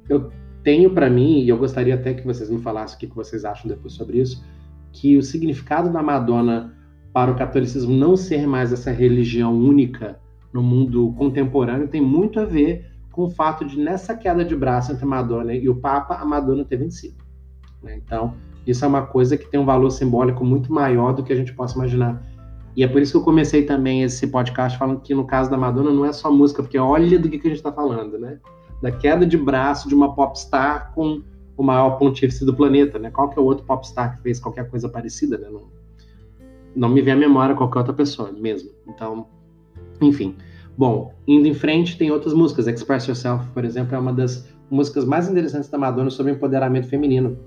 eu 0.08 0.32
tenho 0.64 0.94
para 0.94 1.10
mim, 1.10 1.42
e 1.42 1.50
eu 1.50 1.58
gostaria 1.58 1.96
até 1.96 2.14
que 2.14 2.26
vocês 2.26 2.50
me 2.50 2.60
falassem 2.60 2.98
o 2.98 3.00
que 3.00 3.16
vocês 3.16 3.46
acham 3.46 3.68
depois 3.68 3.94
sobre 3.94 4.20
isso, 4.20 4.44
que 4.92 5.16
o 5.16 5.22
significado 5.22 5.92
da 5.92 6.02
Madonna 6.02 6.74
para 7.14 7.32
o 7.32 7.36
catolicismo 7.36 7.96
não 7.96 8.18
ser 8.18 8.48
mais 8.48 8.74
essa 8.74 8.92
religião 8.92 9.56
única 9.56 10.20
no 10.52 10.64
mundo 10.64 11.14
contemporâneo 11.18 11.88
tem 11.88 12.02
muito 12.02 12.40
a 12.40 12.46
ver 12.46 12.92
com 13.12 13.24
o 13.24 13.30
fato 13.30 13.66
de, 13.66 13.78
nessa 13.78 14.16
queda 14.16 14.44
de 14.44 14.56
braço 14.56 14.92
entre 14.92 15.06
Madonna 15.06 15.54
e 15.54 15.70
o 15.70 15.76
Papa, 15.76 16.16
a 16.16 16.26
Madonna 16.26 16.66
ter 16.66 16.78
vencido. 16.78 17.18
Né? 17.84 17.96
Então, 17.96 18.36
Isso 18.66 18.86
é 18.86 18.88
uma 18.88 19.06
coisa 19.06 19.38
que 19.38 19.50
tem 19.50 19.60
um 19.60 19.66
valor 19.66 19.90
simbólico 19.90 20.46
muito 20.46 20.72
maior 20.72 21.14
do 21.14 21.24
que 21.24 21.34
a 21.34 21.36
gente 21.36 21.54
possa 21.54 21.76
imaginar. 21.76 22.24
E 22.76 22.84
é 22.84 22.88
por 22.88 23.02
isso 23.02 23.12
que 23.14 23.18
eu 23.18 23.24
comecei 23.24 23.64
também 23.64 24.04
esse 24.04 24.28
podcast 24.28 24.78
falando 24.78 25.02
que 25.02 25.14
no 25.14 25.26
caso 25.26 25.50
da 25.50 25.58
Madonna 25.58 25.92
não 25.92 26.06
é 26.06 26.14
só 26.14 26.32
música, 26.32 26.62
porque 26.62 26.78
olha 26.78 27.20
do 27.20 27.30
que, 27.30 27.38
a 27.38 27.50
gente 27.50 27.54
está 27.54 27.72
falando, 27.72 28.18
né? 28.18 28.40
Da 28.82 28.92
queda 28.92 29.26
de 29.26 29.38
braço 29.38 29.90
de 29.90 29.96
uma 29.96 30.14
popstar 30.14 30.94
com 30.94 31.22
o 31.58 31.64
maior 31.64 31.98
pontífice 31.98 32.46
do 32.46 32.54
planeta, 32.54 32.98
né? 32.98 33.12
Qual 33.12 33.30
que 33.30 33.38
é 33.38 33.42
o 33.42 33.46
outro 33.46 33.66
popstar 33.66 34.16
que 34.16 34.24
fez 34.24 34.40
qualquer 34.40 34.70
coisa 34.70 34.88
parecida, 34.88 35.38
né? 35.38 35.50
Não, 35.52 35.64
não 36.76 36.90
me 36.90 37.02
vem 37.02 37.14
à 37.14 37.18
memória 37.18 37.56
qualquer 37.56 37.80
outra 37.80 37.94
pessoa 37.94 38.32
mesmo. 38.32 38.70
Então, 38.88 39.28
enfim. 40.02 40.36
Bom, 40.78 41.14
indo 41.28 41.48
em 41.48 41.54
frente, 41.54 41.98
tem 41.98 42.12
outras 42.12 42.34
músicas. 42.34 42.68
Express 42.68 43.08
Yourself, 43.08 43.46
por 43.54 43.66
exemplo, 43.66 43.96
é 43.96 44.00
uma 44.00 44.14
das 44.14 44.48
músicas 44.72 45.04
mais 45.04 45.28
interessantes 45.28 45.70
da 45.70 45.78
Madonna 45.78 46.10
sobre 46.10 46.32
empoderamento 46.32 46.88
feminino. 46.88 47.38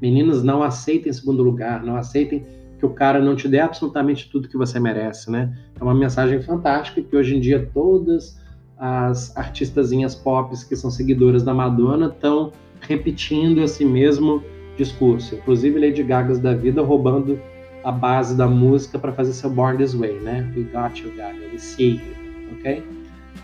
Meninas, 0.00 0.42
não 0.42 0.62
aceitem 0.62 1.12
segundo 1.12 1.42
lugar, 1.42 1.82
não 1.82 1.96
aceitem 1.96 2.46
que 2.78 2.86
o 2.86 2.90
cara 2.90 3.20
não 3.20 3.34
te 3.34 3.48
dê 3.48 3.58
absolutamente 3.58 4.30
tudo 4.30 4.48
que 4.48 4.56
você 4.56 4.78
merece, 4.78 5.30
né? 5.30 5.52
É 5.78 5.82
uma 5.82 5.94
mensagem 5.94 6.40
fantástica 6.40 7.02
que 7.02 7.16
hoje 7.16 7.36
em 7.36 7.40
dia 7.40 7.68
todas 7.74 8.38
as 8.78 9.36
artistazinhas 9.36 10.14
pop 10.14 10.54
que 10.68 10.76
são 10.76 10.90
seguidoras 10.90 11.42
da 11.42 11.52
Madonna 11.52 12.06
estão 12.06 12.52
repetindo 12.80 13.60
esse 13.60 13.84
mesmo 13.84 14.42
discurso. 14.76 15.34
Inclusive 15.34 15.80
Lady 15.80 16.04
Gaga 16.04 16.38
da 16.38 16.54
vida 16.54 16.80
roubando 16.80 17.40
a 17.82 17.90
base 17.90 18.36
da 18.36 18.46
música 18.46 18.98
para 18.98 19.12
fazer 19.12 19.32
seu 19.32 19.50
Born 19.50 19.78
This 19.78 19.94
Way, 19.94 20.20
né? 20.20 20.52
We 20.56 20.62
got 20.64 21.00
you, 21.02 21.10
Gaga, 21.16 21.40
we 21.52 21.58
see 21.58 21.94
you, 21.94 22.56
ok? 22.58 22.84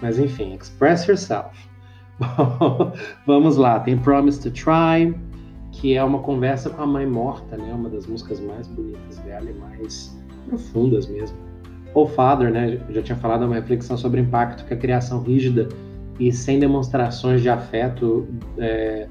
Mas 0.01 0.19
enfim, 0.19 0.55
express 0.55 1.07
yourself. 1.07 1.57
Vamos 3.27 3.57
lá, 3.57 3.81
tem 3.81 3.99
Promise 3.99 4.41
to 4.43 4.51
Try, 4.51 5.15
que 5.75 5.97
é 5.97 6.05
uma 6.05 6.21
conversa 6.21 6.71
com 6.71 6.83
a 6.83 6.87
mãe 6.87 7.07
morta, 7.07 7.57
né? 7.57 7.73
Uma 7.73 7.89
das 7.89 8.07
músicas 8.07 8.41
mais 8.41 8.67
bonitas 8.69 9.19
dela 9.19 9.51
e 9.51 9.55
mais 9.55 10.17
profundas 10.49 11.07
mesmo. 11.07 11.37
O 11.95 12.07
Father, 12.07 12.51
né? 12.51 12.81
Já 12.91 13.03
tinha 13.03 13.17
falado, 13.17 13.45
é 13.45 13.47
uma 13.47 13.57
reflexão 13.57 13.97
sobre 13.97 14.21
o 14.21 14.25
impacto 14.25 14.65
que 14.65 14.75
a 14.75 14.77
criação 14.77 15.21
rígida 15.23 15.69
e 16.19 16.33
sem 16.33 16.59
demonstrações 16.59 17.43
de 17.43 17.49
afeto 17.49 18.27
é, 18.59 19.09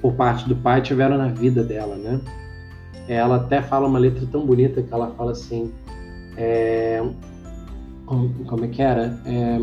por 0.00 0.14
parte 0.14 0.48
do 0.48 0.54
pai 0.56 0.80
tiveram 0.80 1.18
na 1.18 1.28
vida 1.28 1.62
dela, 1.62 1.96
né? 1.96 2.20
Ela 3.08 3.36
até 3.36 3.62
fala 3.62 3.86
uma 3.86 3.98
letra 3.98 4.26
tão 4.30 4.46
bonita 4.46 4.82
que 4.82 4.92
ela 4.92 5.10
fala 5.16 5.32
assim, 5.32 5.72
é, 6.36 7.02
como 8.06 8.64
é 8.64 8.68
que 8.68 8.82
era? 8.82 9.18
É, 9.24 9.58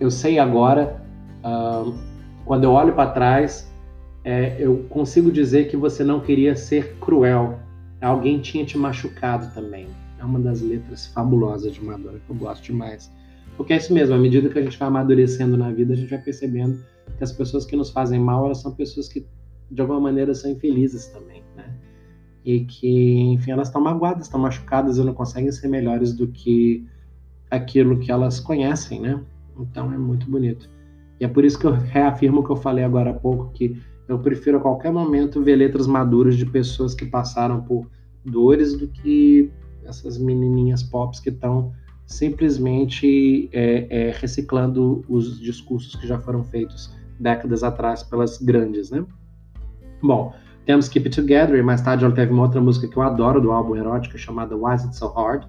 eu 0.00 0.10
sei 0.10 0.38
agora, 0.38 1.02
uh, 1.44 1.92
quando 2.44 2.64
eu 2.64 2.72
olho 2.72 2.92
para 2.92 3.10
trás, 3.10 3.71
é, 4.24 4.56
eu 4.58 4.84
consigo 4.88 5.30
dizer 5.30 5.68
que 5.68 5.76
você 5.76 6.04
não 6.04 6.20
queria 6.20 6.54
ser 6.54 6.96
cruel. 7.00 7.58
Alguém 8.00 8.40
tinha 8.40 8.64
te 8.64 8.78
machucado 8.78 9.52
também. 9.54 9.86
É 10.18 10.24
uma 10.24 10.38
das 10.38 10.60
letras 10.60 11.06
fabulosas 11.08 11.74
de 11.74 11.84
Madonna 11.84 12.20
que 12.24 12.30
eu 12.30 12.36
gosto 12.36 12.62
demais. 12.62 13.10
Porque 13.56 13.72
é 13.72 13.76
isso 13.76 13.92
mesmo, 13.92 14.14
à 14.14 14.18
medida 14.18 14.48
que 14.48 14.58
a 14.58 14.62
gente 14.62 14.78
vai 14.78 14.88
amadurecendo 14.88 15.56
na 15.56 15.70
vida, 15.70 15.92
a 15.92 15.96
gente 15.96 16.10
vai 16.10 16.20
percebendo 16.20 16.78
que 17.16 17.24
as 17.24 17.32
pessoas 17.32 17.64
que 17.64 17.76
nos 17.76 17.90
fazem 17.90 18.20
mal, 18.20 18.46
elas 18.46 18.58
são 18.58 18.72
pessoas 18.72 19.08
que, 19.08 19.26
de 19.70 19.80
alguma 19.80 20.00
maneira, 20.00 20.34
são 20.34 20.50
infelizes 20.50 21.06
também, 21.06 21.42
né? 21.56 21.74
E 22.44 22.60
que, 22.60 23.20
enfim, 23.20 23.50
elas 23.50 23.68
estão 23.68 23.80
magoadas, 23.80 24.26
estão 24.26 24.40
machucadas 24.40 24.96
e 24.96 25.04
não 25.04 25.12
conseguem 25.12 25.52
ser 25.52 25.68
melhores 25.68 26.12
do 26.14 26.28
que 26.28 26.86
aquilo 27.50 27.98
que 27.98 28.10
elas 28.10 28.40
conhecem, 28.40 29.00
né? 29.00 29.20
Então 29.58 29.92
é 29.92 29.98
muito 29.98 30.30
bonito. 30.30 30.70
E 31.20 31.24
é 31.24 31.28
por 31.28 31.44
isso 31.44 31.58
que 31.58 31.66
eu 31.66 31.72
reafirmo 31.72 32.40
o 32.40 32.44
que 32.44 32.50
eu 32.50 32.56
falei 32.56 32.82
agora 32.82 33.10
há 33.10 33.14
pouco, 33.14 33.52
que 33.52 33.76
eu 34.08 34.18
prefiro 34.18 34.58
a 34.58 34.60
qualquer 34.60 34.92
momento 34.92 35.42
ver 35.42 35.56
letras 35.56 35.86
maduras 35.86 36.36
de 36.36 36.46
pessoas 36.46 36.94
que 36.94 37.06
passaram 37.06 37.62
por 37.62 37.88
dores 38.24 38.76
do 38.76 38.88
que 38.88 39.50
essas 39.84 40.18
menininhas 40.18 40.82
pops 40.82 41.20
que 41.20 41.30
estão 41.30 41.72
simplesmente 42.06 43.48
é, 43.52 43.86
é, 43.88 44.10
reciclando 44.12 45.04
os 45.08 45.40
discursos 45.40 45.94
que 45.96 46.06
já 46.06 46.18
foram 46.18 46.44
feitos 46.44 46.94
décadas 47.18 47.62
atrás 47.62 48.02
pelas 48.02 48.38
grandes, 48.38 48.90
né? 48.90 49.04
Bom, 50.02 50.34
temos 50.66 50.88
Keep 50.88 51.06
It 51.06 51.20
Together 51.20 51.56
e 51.56 51.62
mais 51.62 51.80
tarde 51.80 52.04
ela 52.04 52.14
teve 52.14 52.32
uma 52.32 52.42
outra 52.42 52.60
música 52.60 52.88
que 52.88 52.96
eu 52.96 53.02
adoro 53.02 53.40
do 53.40 53.50
álbum 53.50 53.76
Erótica 53.76 54.18
chamada 54.18 54.56
Why 54.56 54.74
Is 54.74 54.84
It 54.84 54.96
So 54.96 55.08
Hard. 55.08 55.44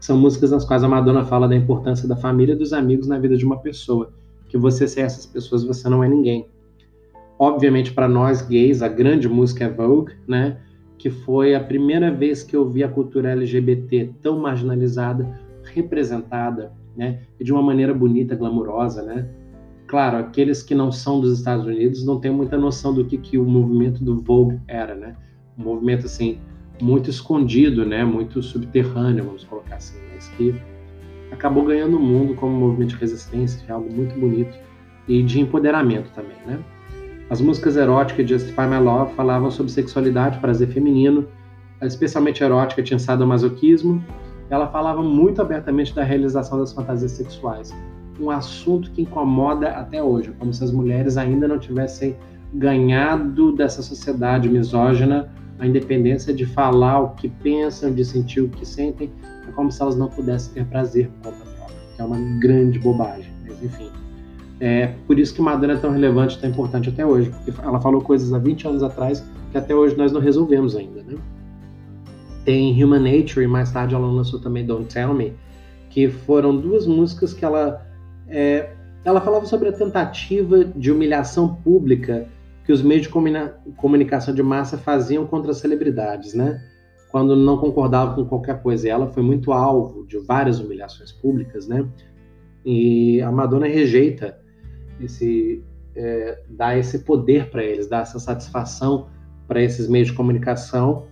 São 0.00 0.18
músicas 0.18 0.50
nas 0.50 0.64
quais 0.64 0.84
a 0.84 0.88
Madonna 0.88 1.24
fala 1.24 1.48
da 1.48 1.56
importância 1.56 2.06
da 2.06 2.16
família 2.16 2.52
e 2.52 2.56
dos 2.56 2.72
amigos 2.72 3.06
na 3.06 3.18
vida 3.18 3.36
de 3.36 3.44
uma 3.44 3.58
pessoa. 3.60 4.12
Que 4.48 4.58
você 4.58 4.86
ser 4.86 5.00
essas 5.00 5.26
pessoas, 5.26 5.64
você 5.64 5.88
não 5.88 6.04
é 6.04 6.08
ninguém. 6.08 6.46
Obviamente, 7.38 7.92
para 7.92 8.08
nós 8.08 8.42
gays, 8.42 8.82
a 8.82 8.88
grande 8.88 9.28
música 9.28 9.64
é 9.64 9.68
Vogue, 9.68 10.12
né? 10.26 10.58
Que 10.96 11.10
foi 11.10 11.54
a 11.54 11.60
primeira 11.60 12.10
vez 12.10 12.42
que 12.42 12.54
eu 12.54 12.68
vi 12.68 12.84
a 12.84 12.88
cultura 12.88 13.32
LGBT 13.32 14.14
tão 14.22 14.38
marginalizada, 14.38 15.40
representada, 15.64 16.72
né? 16.96 17.20
E 17.38 17.44
de 17.44 17.52
uma 17.52 17.62
maneira 17.62 17.92
bonita, 17.92 18.36
glamurosa, 18.36 19.02
né? 19.02 19.28
Claro, 19.86 20.16
aqueles 20.16 20.62
que 20.62 20.74
não 20.74 20.90
são 20.90 21.20
dos 21.20 21.38
Estados 21.38 21.66
Unidos 21.66 22.04
não 22.06 22.18
têm 22.18 22.30
muita 22.30 22.56
noção 22.56 22.94
do 22.94 23.04
que, 23.04 23.18
que 23.18 23.36
o 23.36 23.44
movimento 23.44 24.02
do 24.02 24.20
Vogue 24.20 24.60
era, 24.68 24.94
né? 24.94 25.16
Um 25.58 25.64
movimento, 25.64 26.06
assim, 26.06 26.38
muito 26.80 27.10
escondido, 27.10 27.84
né? 27.84 28.04
Muito 28.04 28.42
subterrâneo, 28.42 29.24
vamos 29.24 29.44
colocar 29.44 29.76
assim, 29.76 29.98
mas 30.12 30.28
que 30.28 30.54
acabou 31.32 31.64
ganhando 31.64 31.96
o 31.96 32.00
mundo 32.00 32.34
como 32.34 32.54
movimento 32.54 32.90
de 32.90 32.96
resistência, 32.96 33.60
que 33.64 33.70
é 33.70 33.74
algo 33.74 33.92
muito 33.92 34.18
bonito 34.18 34.56
e 35.06 35.22
de 35.22 35.40
empoderamento 35.40 36.10
também, 36.12 36.36
né? 36.46 36.62
As 37.30 37.40
músicas 37.40 37.76
eróticas 37.76 38.26
de 38.26 38.34
Justify 38.34 38.66
My 38.68 38.78
Love 38.78 39.14
falavam 39.14 39.50
sobre 39.50 39.72
sexualidade, 39.72 40.38
prazer 40.40 40.68
feminino, 40.68 41.26
especialmente 41.80 42.44
erótica 42.44 42.82
tinha 42.82 42.98
sadomasoquismo. 42.98 44.04
Ela 44.50 44.68
falava 44.68 45.02
muito 45.02 45.40
abertamente 45.40 45.94
da 45.94 46.04
realização 46.04 46.58
das 46.58 46.72
fantasias 46.72 47.12
sexuais, 47.12 47.74
um 48.20 48.30
assunto 48.30 48.90
que 48.90 49.02
incomoda 49.02 49.70
até 49.70 50.02
hoje, 50.02 50.32
como 50.38 50.52
se 50.52 50.62
as 50.62 50.70
mulheres 50.70 51.16
ainda 51.16 51.48
não 51.48 51.58
tivessem 51.58 52.14
ganhado 52.52 53.52
dessa 53.52 53.82
sociedade 53.82 54.48
misógina 54.48 55.28
a 55.58 55.66
independência 55.66 56.32
de 56.32 56.44
falar 56.44 57.00
o 57.00 57.10
que 57.14 57.28
pensam, 57.28 57.92
de 57.92 58.04
sentir 58.04 58.42
o 58.42 58.48
que 58.48 58.66
sentem, 58.66 59.10
é 59.48 59.52
como 59.52 59.72
se 59.72 59.80
elas 59.80 59.96
não 59.96 60.08
pudessem 60.08 60.52
ter 60.52 60.64
prazer 60.66 61.08
por 61.22 61.32
conta 61.32 61.44
própria, 61.56 61.76
que 61.96 62.02
é 62.02 62.04
uma 62.04 62.38
grande 62.38 62.78
bobagem, 62.78 63.32
mas 63.46 63.62
enfim. 63.62 64.03
É 64.60 64.94
por 65.06 65.18
isso 65.18 65.34
que 65.34 65.42
Madonna 65.42 65.74
é 65.74 65.76
tão 65.76 65.90
relevante, 65.90 66.38
tão 66.38 66.48
importante 66.48 66.88
até 66.88 67.04
hoje, 67.04 67.30
porque 67.30 67.52
ela 67.60 67.80
falou 67.80 68.00
coisas 68.00 68.32
há 68.32 68.38
20 68.38 68.68
anos 68.68 68.82
atrás 68.82 69.24
que 69.50 69.58
até 69.58 69.74
hoje 69.74 69.96
nós 69.96 70.12
não 70.12 70.20
resolvemos 70.20 70.76
ainda, 70.76 71.02
né? 71.02 71.16
Tem 72.44 72.82
Human 72.82 73.00
Nature 73.00 73.44
e 73.44 73.48
mais 73.48 73.70
tarde 73.72 73.94
ela 73.94 74.06
lançou 74.06 74.40
também 74.40 74.64
Don't 74.64 74.92
Tell 74.92 75.14
Me, 75.14 75.32
que 75.90 76.08
foram 76.08 76.56
duas 76.56 76.86
músicas 76.86 77.32
que 77.32 77.44
ela 77.44 77.84
é, 78.28 78.70
ela 79.04 79.20
falava 79.20 79.44
sobre 79.46 79.68
a 79.68 79.72
tentativa 79.72 80.64
de 80.64 80.90
humilhação 80.90 81.54
pública 81.56 82.26
que 82.64 82.72
os 82.72 82.82
meios 82.82 83.02
de 83.02 83.10
comunicação 83.76 84.34
de 84.34 84.42
massa 84.42 84.78
faziam 84.78 85.26
contra 85.26 85.50
as 85.50 85.58
celebridades, 85.58 86.32
né? 86.32 86.62
Quando 87.10 87.36
não 87.36 87.58
concordavam 87.58 88.14
com 88.14 88.24
qualquer 88.24 88.62
coisa. 88.62 88.86
E 88.88 88.90
ela 88.90 89.06
foi 89.08 89.22
muito 89.22 89.52
alvo 89.52 90.06
de 90.06 90.18
várias 90.18 90.58
humilhações 90.58 91.12
públicas, 91.12 91.68
né? 91.68 91.86
E 92.64 93.20
a 93.20 93.30
Madonna 93.30 93.66
rejeita 93.66 94.38
esse 95.00 95.62
é, 95.96 96.40
dá 96.48 96.76
esse 96.76 97.00
poder 97.00 97.50
para 97.50 97.62
eles, 97.62 97.88
dá 97.88 98.00
essa 98.00 98.18
satisfação 98.18 99.08
para 99.46 99.62
esses 99.62 99.88
meios 99.88 100.08
de 100.08 100.14
comunicação. 100.14 101.06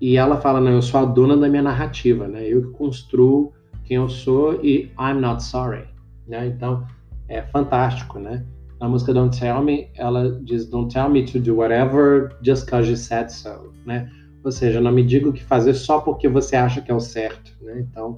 E 0.00 0.16
ela 0.16 0.40
fala: 0.40 0.60
não, 0.60 0.72
eu 0.72 0.82
sou 0.82 1.00
a 1.00 1.04
dona 1.04 1.36
da 1.36 1.48
minha 1.48 1.62
narrativa, 1.62 2.26
né? 2.26 2.46
Eu 2.46 2.62
que 2.62 2.70
construo 2.70 3.52
quem 3.84 3.96
eu 3.96 4.08
sou 4.08 4.64
e 4.64 4.90
I'm 4.98 5.20
not 5.20 5.42
sorry, 5.42 5.84
né? 6.26 6.46
Então 6.46 6.84
é 7.28 7.42
fantástico, 7.42 8.18
né? 8.18 8.44
Na 8.80 8.88
música 8.88 9.14
Don't 9.14 9.38
Tell 9.38 9.62
Me, 9.62 9.88
ela 9.94 10.40
diz 10.42 10.68
Don't 10.68 10.92
tell 10.92 11.08
me 11.08 11.24
to 11.24 11.38
do 11.38 11.56
whatever 11.56 12.36
just 12.42 12.68
cause 12.68 12.90
you 12.90 12.96
said 12.96 13.30
so, 13.30 13.72
né? 13.86 14.10
Ou 14.44 14.50
seja, 14.50 14.80
não 14.80 14.90
me 14.90 15.04
diga 15.04 15.28
o 15.28 15.32
que 15.32 15.42
fazer 15.42 15.74
só 15.74 16.00
porque 16.00 16.28
você 16.28 16.56
acha 16.56 16.80
que 16.80 16.90
é 16.90 16.94
o 16.94 17.00
certo, 17.00 17.52
né? 17.60 17.78
Então, 17.78 18.16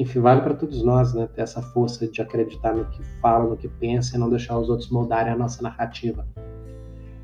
enfim, 0.00 0.18
vale 0.18 0.40
para 0.40 0.54
todos 0.54 0.82
nós, 0.82 1.12
né? 1.12 1.28
Ter 1.34 1.42
essa 1.42 1.60
força 1.60 2.08
de 2.08 2.22
acreditar 2.22 2.74
no 2.74 2.86
que 2.86 3.02
fala, 3.20 3.50
no 3.50 3.54
que 3.54 3.68
pensa 3.68 4.16
e 4.16 4.18
não 4.18 4.30
deixar 4.30 4.58
os 4.58 4.70
outros 4.70 4.88
moldarem 4.88 5.30
a 5.30 5.36
nossa 5.36 5.62
narrativa. 5.62 6.26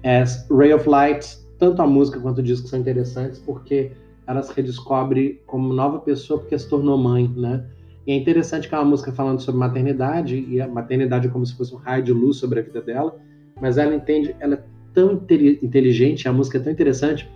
As 0.04 0.46
Ray 0.50 0.74
of 0.74 0.86
Light, 0.86 1.38
tanto 1.58 1.80
a 1.80 1.86
música 1.86 2.20
quanto 2.20 2.38
o 2.38 2.42
disco 2.42 2.68
são 2.68 2.78
interessantes 2.78 3.38
porque 3.38 3.92
ela 4.26 4.42
se 4.42 4.52
redescobre 4.52 5.40
como 5.46 5.72
nova 5.72 6.00
pessoa 6.00 6.38
porque 6.38 6.58
se 6.58 6.68
tornou 6.68 6.98
mãe, 6.98 7.26
né? 7.34 7.64
E 8.06 8.12
é 8.12 8.14
interessante 8.14 8.68
que 8.68 8.74
é 8.74 8.78
uma 8.78 8.84
música 8.84 9.10
falando 9.10 9.40
sobre 9.40 9.58
maternidade 9.58 10.38
e 10.38 10.60
a 10.60 10.68
maternidade 10.68 11.28
é 11.28 11.30
como 11.30 11.46
se 11.46 11.56
fosse 11.56 11.74
um 11.74 11.78
raio 11.78 12.02
de 12.02 12.12
luz 12.12 12.36
sobre 12.36 12.60
a 12.60 12.62
vida 12.62 12.82
dela, 12.82 13.16
mas 13.58 13.78
ela 13.78 13.94
entende, 13.94 14.36
ela 14.38 14.56
é 14.56 14.62
tão 14.92 15.12
inteligente, 15.14 16.28
a 16.28 16.32
música 16.32 16.58
é 16.58 16.60
tão 16.60 16.72
interessante 16.72 17.26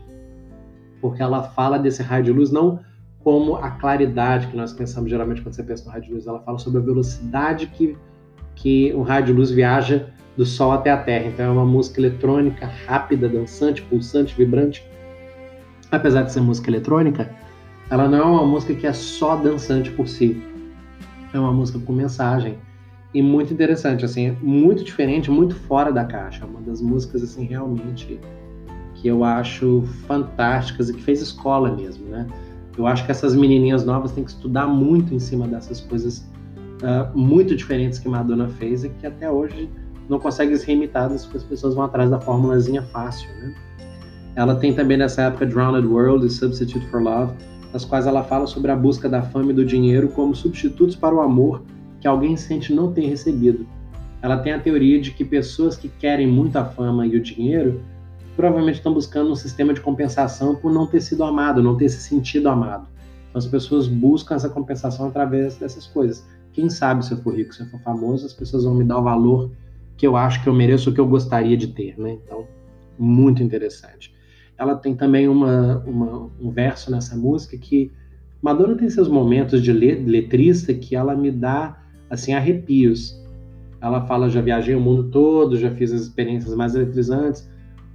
porque 1.00 1.22
ela 1.22 1.42
fala 1.42 1.78
desse 1.78 2.02
raio 2.02 2.24
de 2.24 2.30
luz 2.30 2.50
não 2.50 2.78
como 3.22 3.56
a 3.56 3.70
claridade 3.70 4.46
que 4.48 4.56
nós 4.56 4.72
pensamos 4.72 5.10
geralmente 5.10 5.42
quando 5.42 5.54
você 5.54 5.62
pensa 5.62 5.90
no 5.90 6.00
de 6.00 6.12
luz. 6.12 6.26
Ela 6.26 6.40
fala 6.40 6.58
sobre 6.58 6.80
a 6.80 6.82
velocidade 6.82 7.66
que, 7.66 7.96
que 8.54 8.92
o 8.94 9.04
de 9.22 9.32
luz 9.32 9.50
viaja 9.50 10.10
do 10.36 10.46
Sol 10.46 10.72
até 10.72 10.90
a 10.90 10.96
Terra. 10.96 11.26
Então 11.26 11.46
é 11.46 11.50
uma 11.50 11.66
música 11.66 12.00
eletrônica 12.00 12.66
rápida, 12.86 13.28
dançante, 13.28 13.82
pulsante, 13.82 14.34
vibrante, 14.34 14.84
apesar 15.90 16.22
de 16.22 16.32
ser 16.32 16.40
música 16.40 16.70
eletrônica, 16.70 17.30
ela 17.90 18.08
não 18.08 18.18
é 18.18 18.24
uma 18.24 18.46
música 18.46 18.74
que 18.74 18.86
é 18.86 18.92
só 18.92 19.36
dançante 19.36 19.90
por 19.90 20.06
si. 20.06 20.40
É 21.32 21.38
uma 21.38 21.52
música 21.52 21.78
com 21.78 21.92
mensagem 21.92 22.58
e 23.12 23.20
muito 23.20 23.52
interessante, 23.52 24.04
assim, 24.04 24.36
muito 24.40 24.84
diferente, 24.84 25.30
muito 25.30 25.54
fora 25.54 25.92
da 25.92 26.04
caixa. 26.04 26.46
Uma 26.46 26.60
das 26.60 26.80
músicas 26.80 27.22
assim 27.22 27.44
realmente 27.44 28.20
que 28.94 29.08
eu 29.08 29.24
acho 29.24 29.82
fantásticas 30.06 30.88
e 30.88 30.94
que 30.94 31.02
fez 31.02 31.20
escola 31.20 31.74
mesmo, 31.74 32.06
né? 32.06 32.26
Eu 32.80 32.86
acho 32.86 33.04
que 33.04 33.10
essas 33.10 33.34
menininhas 33.34 33.84
novas 33.84 34.10
têm 34.12 34.24
que 34.24 34.30
estudar 34.30 34.66
muito 34.66 35.14
em 35.14 35.18
cima 35.18 35.46
dessas 35.46 35.82
coisas 35.82 36.26
uh, 36.82 37.16
muito 37.16 37.54
diferentes 37.54 37.98
que 37.98 38.08
Madonna 38.08 38.48
fez 38.48 38.84
e 38.84 38.88
que 38.88 39.06
até 39.06 39.30
hoje 39.30 39.68
não 40.08 40.18
conseguem 40.18 40.56
ser 40.56 40.72
imitadas 40.72 41.24
porque 41.24 41.36
as 41.36 41.44
pessoas 41.44 41.74
vão 41.74 41.84
atrás 41.84 42.08
da 42.08 42.18
formulazinha 42.18 42.80
fácil, 42.84 43.28
né? 43.34 43.54
Ela 44.34 44.54
tem 44.54 44.72
também 44.72 44.96
nessa 44.96 45.24
época 45.24 45.44
Drowned 45.44 45.86
World 45.86 46.26
e 46.26 46.30
Substitute 46.30 46.86
for 46.86 47.02
Love, 47.02 47.34
nas 47.70 47.84
quais 47.84 48.06
ela 48.06 48.24
fala 48.24 48.46
sobre 48.46 48.70
a 48.70 48.76
busca 48.76 49.10
da 49.10 49.20
fama 49.20 49.50
e 49.50 49.54
do 49.54 49.64
dinheiro 49.64 50.08
como 50.08 50.34
substitutos 50.34 50.96
para 50.96 51.14
o 51.14 51.20
amor 51.20 51.62
que 52.00 52.08
alguém 52.08 52.34
sente 52.34 52.72
não 52.72 52.90
ter 52.94 53.06
recebido. 53.06 53.66
Ela 54.22 54.38
tem 54.38 54.54
a 54.54 54.58
teoria 54.58 54.98
de 54.98 55.10
que 55.10 55.22
pessoas 55.22 55.76
que 55.76 55.90
querem 55.90 56.26
muita 56.26 56.64
fama 56.64 57.06
e 57.06 57.14
o 57.14 57.22
dinheiro 57.22 57.82
provavelmente 58.40 58.76
estão 58.76 58.94
buscando 58.94 59.30
um 59.30 59.34
sistema 59.34 59.74
de 59.74 59.80
compensação 59.80 60.56
por 60.56 60.72
não 60.72 60.86
ter 60.86 61.00
sido 61.00 61.24
amado, 61.24 61.62
não 61.62 61.76
ter 61.76 61.88
se 61.88 62.00
sentido 62.00 62.48
amado. 62.48 62.86
Então 63.28 63.38
as 63.38 63.46
pessoas 63.46 63.86
buscam 63.86 64.34
essa 64.34 64.48
compensação 64.48 65.08
através 65.08 65.56
dessas 65.56 65.86
coisas. 65.86 66.26
Quem 66.52 66.68
sabe 66.68 67.04
se 67.04 67.12
eu 67.12 67.18
for 67.18 67.34
rico, 67.34 67.54
se 67.54 67.62
eu 67.62 67.66
for 67.66 67.80
famoso, 67.80 68.26
as 68.26 68.32
pessoas 68.32 68.64
vão 68.64 68.74
me 68.74 68.84
dar 68.84 68.98
o 68.98 69.02
valor 69.02 69.50
que 69.96 70.06
eu 70.06 70.16
acho 70.16 70.42
que 70.42 70.48
eu 70.48 70.54
mereço, 70.54 70.90
o 70.90 70.94
que 70.94 71.00
eu 71.00 71.06
gostaria 71.06 71.56
de 71.56 71.68
ter, 71.68 71.98
né? 71.98 72.18
Então, 72.24 72.46
muito 72.98 73.42
interessante 73.42 74.12
ela 74.60 74.76
tem 74.76 74.94
também 74.94 75.26
uma, 75.26 75.78
uma, 75.86 76.30
um 76.38 76.50
verso 76.50 76.90
nessa 76.90 77.16
música 77.16 77.56
que 77.56 77.90
Madonna 78.42 78.76
tem 78.76 78.90
seus 78.90 79.08
momentos 79.08 79.62
de 79.62 79.72
letrista 79.72 80.74
que 80.74 80.94
ela 80.94 81.16
me 81.16 81.30
dá 81.30 81.78
assim 82.10 82.34
arrepios. 82.34 83.18
Ela 83.80 84.04
fala 84.06 84.28
já 84.28 84.42
viajei 84.42 84.74
o 84.74 84.80
mundo 84.80 85.04
todo, 85.04 85.56
já 85.56 85.70
fiz 85.70 85.92
as 85.92 86.02
experiências 86.02 86.54
mais 86.54 86.74
eletrizantes, 86.74 87.50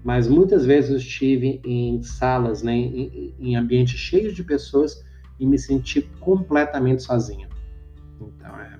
mas 0.05 0.27
muitas 0.27 0.67
vezes 0.67 0.91
eu 0.91 0.97
estive 0.97 1.59
em 1.65 1.99
salas, 2.03 2.61
né, 2.61 2.73
em, 2.75 3.33
em 3.39 3.55
ambientes 3.55 3.99
cheios 3.99 4.35
de 4.35 4.43
pessoas 4.43 5.03
e 5.39 5.47
me 5.47 5.57
senti 5.57 6.03
completamente 6.19 7.01
sozinha. 7.01 7.49
Então 8.21 8.55
é 8.59 8.77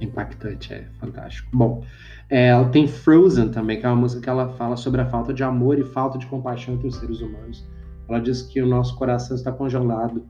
impactante, 0.00 0.72
é 0.72 0.86
fantástico. 1.00 1.48
Bom, 1.52 1.84
é, 2.30 2.50
ela 2.50 2.68
tem 2.68 2.86
Frozen 2.86 3.48
também, 3.48 3.80
que 3.80 3.86
é 3.86 3.88
uma 3.88 3.96
música 3.96 4.22
que 4.22 4.30
ela 4.30 4.50
fala 4.50 4.76
sobre 4.76 5.00
a 5.00 5.06
falta 5.06 5.34
de 5.34 5.42
amor 5.42 5.80
e 5.80 5.84
falta 5.84 6.16
de 6.16 6.26
compaixão 6.26 6.74
entre 6.74 6.86
os 6.86 6.94
seres 6.94 7.20
humanos. 7.20 7.68
Ela 8.08 8.20
diz 8.20 8.42
que 8.42 8.62
o 8.62 8.66
nosso 8.68 8.96
coração 8.96 9.36
está 9.36 9.50
congelado 9.50 10.24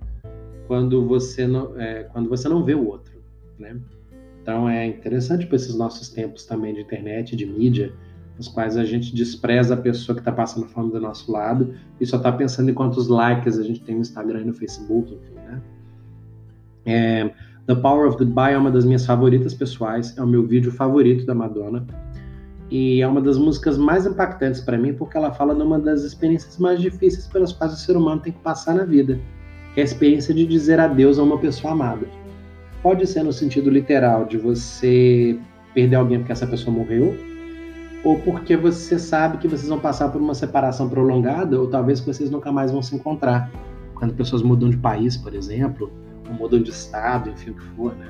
quando 0.66 1.06
você 1.06 1.46
não, 1.46 1.78
é, 1.78 2.04
quando 2.04 2.30
você 2.30 2.48
não 2.48 2.64
vê 2.64 2.74
o 2.74 2.88
outro, 2.88 3.22
né? 3.58 3.78
Então 4.40 4.66
é 4.66 4.86
interessante 4.86 5.44
para 5.44 5.56
esses 5.56 5.76
nossos 5.76 6.08
tempos 6.08 6.46
também 6.46 6.72
de 6.72 6.80
internet, 6.80 7.36
de 7.36 7.44
mídia, 7.44 7.92
nos 8.36 8.48
quais 8.48 8.76
a 8.76 8.84
gente 8.84 9.14
despreza 9.14 9.74
a 9.74 9.76
pessoa 9.76 10.14
que 10.14 10.20
está 10.20 10.32
passando 10.32 10.66
fome 10.66 10.92
do 10.92 11.00
nosso 11.00 11.30
lado 11.32 11.74
e 12.00 12.06
só 12.06 12.16
está 12.18 12.30
pensando 12.30 12.70
em 12.70 12.74
quantos 12.74 13.08
likes 13.08 13.58
a 13.58 13.62
gente 13.62 13.80
tem 13.80 13.94
no 13.94 14.02
Instagram 14.02 14.42
e 14.42 14.44
no 14.44 14.54
Facebook, 14.54 15.14
enfim, 15.14 15.34
né? 15.34 15.62
É, 16.84 17.30
The 17.66 17.74
Power 17.74 18.08
of 18.08 18.18
Goodbye 18.18 18.54
é 18.54 18.58
uma 18.58 18.70
das 18.70 18.84
minhas 18.84 19.04
favoritas 19.04 19.52
pessoais, 19.52 20.16
é 20.16 20.22
o 20.22 20.26
meu 20.26 20.46
vídeo 20.46 20.70
favorito 20.70 21.26
da 21.26 21.34
Madonna. 21.34 21.84
E 22.70 23.00
é 23.00 23.06
uma 23.06 23.20
das 23.20 23.38
músicas 23.38 23.78
mais 23.78 24.06
impactantes 24.06 24.60
para 24.60 24.76
mim 24.76 24.92
porque 24.92 25.16
ela 25.16 25.32
fala 25.32 25.54
de 25.54 25.62
uma 25.62 25.78
das 25.78 26.02
experiências 26.02 26.58
mais 26.58 26.80
difíceis 26.80 27.26
pelas 27.26 27.52
quais 27.52 27.72
o 27.72 27.76
ser 27.76 27.96
humano 27.96 28.20
tem 28.20 28.32
que 28.32 28.40
passar 28.40 28.74
na 28.74 28.84
vida, 28.84 29.18
que 29.74 29.80
é 29.80 29.82
a 29.82 29.84
experiência 29.84 30.34
de 30.34 30.46
dizer 30.46 30.78
adeus 30.78 31.18
a 31.18 31.22
uma 31.22 31.38
pessoa 31.38 31.72
amada. 31.72 32.06
Pode 32.82 33.06
ser 33.06 33.22
no 33.22 33.32
sentido 33.32 33.70
literal 33.70 34.24
de 34.24 34.36
você 34.36 35.38
perder 35.74 35.96
alguém 35.96 36.18
porque 36.18 36.32
essa 36.32 36.46
pessoa 36.46 36.76
morreu, 36.76 37.16
ou 38.06 38.20
porque 38.20 38.56
você 38.56 39.00
sabe 39.00 39.36
que 39.38 39.48
vocês 39.48 39.68
vão 39.68 39.80
passar 39.80 40.10
por 40.10 40.22
uma 40.22 40.32
separação 40.32 40.88
prolongada, 40.88 41.58
ou 41.60 41.66
talvez 41.66 41.98
que 41.98 42.06
vocês 42.06 42.30
nunca 42.30 42.52
mais 42.52 42.70
vão 42.70 42.80
se 42.80 42.94
encontrar. 42.94 43.50
Quando 43.96 44.14
pessoas 44.14 44.42
mudam 44.42 44.70
de 44.70 44.76
país, 44.76 45.16
por 45.16 45.34
exemplo, 45.34 45.90
mudam 46.38 46.62
de 46.62 46.70
estado, 46.70 47.30
enfim, 47.30 47.50
o 47.50 47.54
que 47.54 47.64
for, 47.74 47.96
né? 47.96 48.06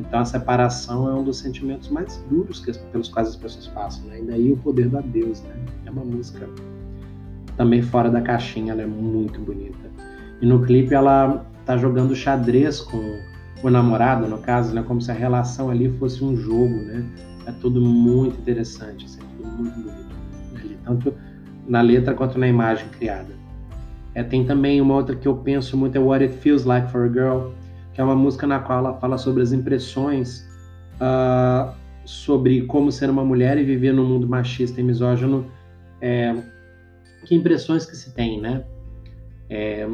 Então 0.00 0.20
a 0.20 0.24
separação 0.24 1.10
é 1.10 1.12
um 1.12 1.22
dos 1.22 1.38
sentimentos 1.38 1.90
mais 1.90 2.16
duros 2.30 2.64
que, 2.64 2.72
pelos 2.90 3.10
quais 3.10 3.28
as 3.28 3.36
pessoas 3.36 3.66
passam, 3.66 4.06
né? 4.06 4.20
E 4.20 4.22
daí 4.22 4.52
o 4.52 4.56
poder 4.56 4.88
da 4.88 5.02
Deus, 5.02 5.42
né? 5.42 5.54
É 5.84 5.90
uma 5.90 6.04
música 6.04 6.48
também 7.58 7.82
fora 7.82 8.08
da 8.08 8.22
caixinha, 8.22 8.72
ela 8.72 8.80
é 8.80 8.86
muito 8.86 9.38
bonita. 9.38 9.90
E 10.40 10.46
no 10.46 10.62
clipe 10.64 10.94
ela 10.94 11.44
tá 11.66 11.76
jogando 11.76 12.16
xadrez 12.16 12.80
com 12.80 13.20
o 13.62 13.68
namorado, 13.68 14.26
no 14.26 14.38
caso, 14.38 14.74
né? 14.74 14.82
Como 14.82 14.98
se 15.02 15.10
a 15.10 15.14
relação 15.14 15.68
ali 15.68 15.90
fosse 15.98 16.24
um 16.24 16.34
jogo, 16.34 16.74
né? 16.74 17.04
É 17.46 17.52
tudo 17.52 17.82
muito 17.82 18.40
interessante, 18.40 19.04
assim, 19.04 19.25
muito 19.56 19.80
bonito. 19.80 20.16
Ali, 20.56 20.78
tanto 20.84 21.14
na 21.66 21.80
letra 21.80 22.14
quanto 22.14 22.38
na 22.38 22.46
imagem 22.46 22.88
criada. 22.90 23.34
É, 24.14 24.22
tem 24.22 24.44
também 24.44 24.80
uma 24.80 24.94
outra 24.94 25.14
que 25.14 25.28
eu 25.28 25.36
penso 25.36 25.76
muito, 25.76 25.96
é 25.96 25.98
What 25.98 26.24
It 26.24 26.36
Feels 26.38 26.64
Like 26.64 26.90
for 26.90 27.04
a 27.04 27.08
Girl, 27.08 27.50
que 27.92 28.00
é 28.00 28.04
uma 28.04 28.16
música 28.16 28.46
na 28.46 28.58
qual 28.58 28.78
ela 28.78 28.94
fala 28.94 29.18
sobre 29.18 29.42
as 29.42 29.52
impressões 29.52 30.46
uh, 30.96 31.74
sobre 32.04 32.62
como 32.62 32.90
ser 32.90 33.10
uma 33.10 33.24
mulher 33.24 33.58
e 33.58 33.64
viver 33.64 33.92
num 33.92 34.06
mundo 34.06 34.28
machista 34.28 34.80
e 34.80 34.84
misógino. 34.84 35.50
É, 36.00 36.34
que 37.24 37.34
impressões 37.34 37.84
que 37.84 37.96
se 37.96 38.14
tem, 38.14 38.40
né? 38.40 38.64
É, 39.50 39.86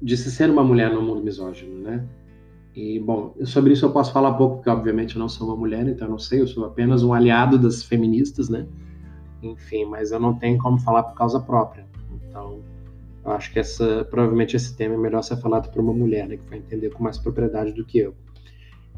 de 0.00 0.16
se 0.16 0.30
ser 0.30 0.48
uma 0.48 0.62
mulher 0.62 0.90
no 0.92 1.02
mundo 1.02 1.22
misógino, 1.22 1.80
né? 1.80 2.04
E, 2.74 2.98
bom, 3.00 3.34
sobre 3.44 3.74
isso 3.74 3.84
eu 3.84 3.92
posso 3.92 4.12
falar 4.12 4.32
pouco, 4.34 4.56
porque 4.56 4.70
obviamente 4.70 5.16
eu 5.16 5.20
não 5.20 5.28
sou 5.28 5.46
uma 5.46 5.56
mulher, 5.56 5.86
então 5.86 6.06
eu 6.06 6.12
não 6.12 6.18
sei, 6.18 6.40
eu 6.40 6.46
sou 6.46 6.64
apenas 6.64 7.02
um 7.02 7.12
aliado 7.12 7.58
das 7.58 7.82
feministas, 7.82 8.48
né? 8.48 8.66
Enfim, 9.42 9.84
mas 9.84 10.10
eu 10.10 10.20
não 10.20 10.34
tenho 10.34 10.56
como 10.58 10.78
falar 10.78 11.02
por 11.02 11.14
causa 11.14 11.38
própria. 11.40 11.86
Então, 12.28 12.60
eu 13.24 13.32
acho 13.32 13.52
que 13.52 13.58
essa, 13.58 14.06
provavelmente 14.10 14.56
esse 14.56 14.74
tema 14.74 14.94
é 14.94 14.98
melhor 14.98 15.22
ser 15.22 15.36
falado 15.36 15.70
por 15.70 15.82
uma 15.82 15.92
mulher, 15.92 16.26
né, 16.26 16.36
que 16.36 16.48
vai 16.48 16.58
entender 16.58 16.90
com 16.90 17.02
mais 17.02 17.18
propriedade 17.18 17.72
do 17.72 17.84
que 17.84 17.98
eu. 17.98 18.14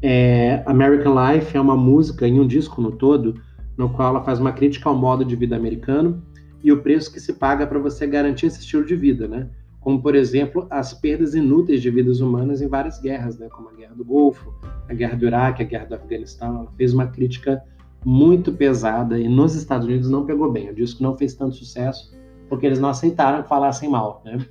É, 0.01 0.63
American 0.65 1.13
Life 1.13 1.55
é 1.55 1.59
uma 1.61 1.75
música 1.75 2.27
em 2.27 2.39
um 2.39 2.47
disco 2.47 2.81
no 2.81 2.91
todo, 2.91 3.41
no 3.77 3.89
qual 3.89 4.09
ela 4.09 4.23
faz 4.23 4.39
uma 4.39 4.53
crítica 4.53 4.87
ao 4.87 4.95
modo 4.95 5.25
de 5.25 5.35
vida 5.35 5.55
americano 5.55 6.23
e 6.63 6.71
o 6.71 6.81
preço 6.81 7.11
que 7.11 7.19
se 7.19 7.33
paga 7.33 7.67
para 7.67 7.79
você 7.79 8.07
garantir 8.07 8.47
esse 8.47 8.59
estilo 8.59 8.85
de 8.85 8.95
vida, 8.95 9.27
né? 9.27 9.49
Como, 9.85 10.01
por 10.01 10.15
exemplo, 10.15 10.65
as 10.71 10.95
perdas 10.95 11.35
inúteis 11.35 11.79
de 11.79 11.91
vidas 11.91 12.19
humanas 12.19 12.59
em 12.59 12.67
várias 12.67 12.99
guerras, 12.99 13.37
né? 13.37 13.47
Como 13.49 13.69
a 13.69 13.71
Guerra 13.71 13.93
do 13.93 14.03
Golfo, 14.03 14.51
a 14.89 14.93
Guerra 14.95 15.15
do 15.15 15.27
Iraque, 15.27 15.61
a 15.61 15.65
Guerra 15.65 15.85
do 15.85 15.93
Afeganistão. 15.93 16.61
Ela 16.61 16.71
fez 16.75 16.91
uma 16.91 17.05
crítica 17.05 17.63
muito 18.03 18.51
pesada 18.51 19.19
e 19.19 19.29
nos 19.29 19.53
Estados 19.53 19.85
Unidos 19.85 20.09
não 20.09 20.25
pegou 20.25 20.51
bem. 20.51 20.71
O 20.71 20.73
disco 20.73 21.03
não 21.03 21.15
fez 21.15 21.35
tanto 21.35 21.53
sucesso, 21.53 22.11
porque 22.49 22.65
eles 22.65 22.79
não 22.79 22.89
aceitaram 22.89 23.43
que 23.43 23.47
falassem 23.47 23.87
mal, 23.87 24.23
né? 24.25 24.43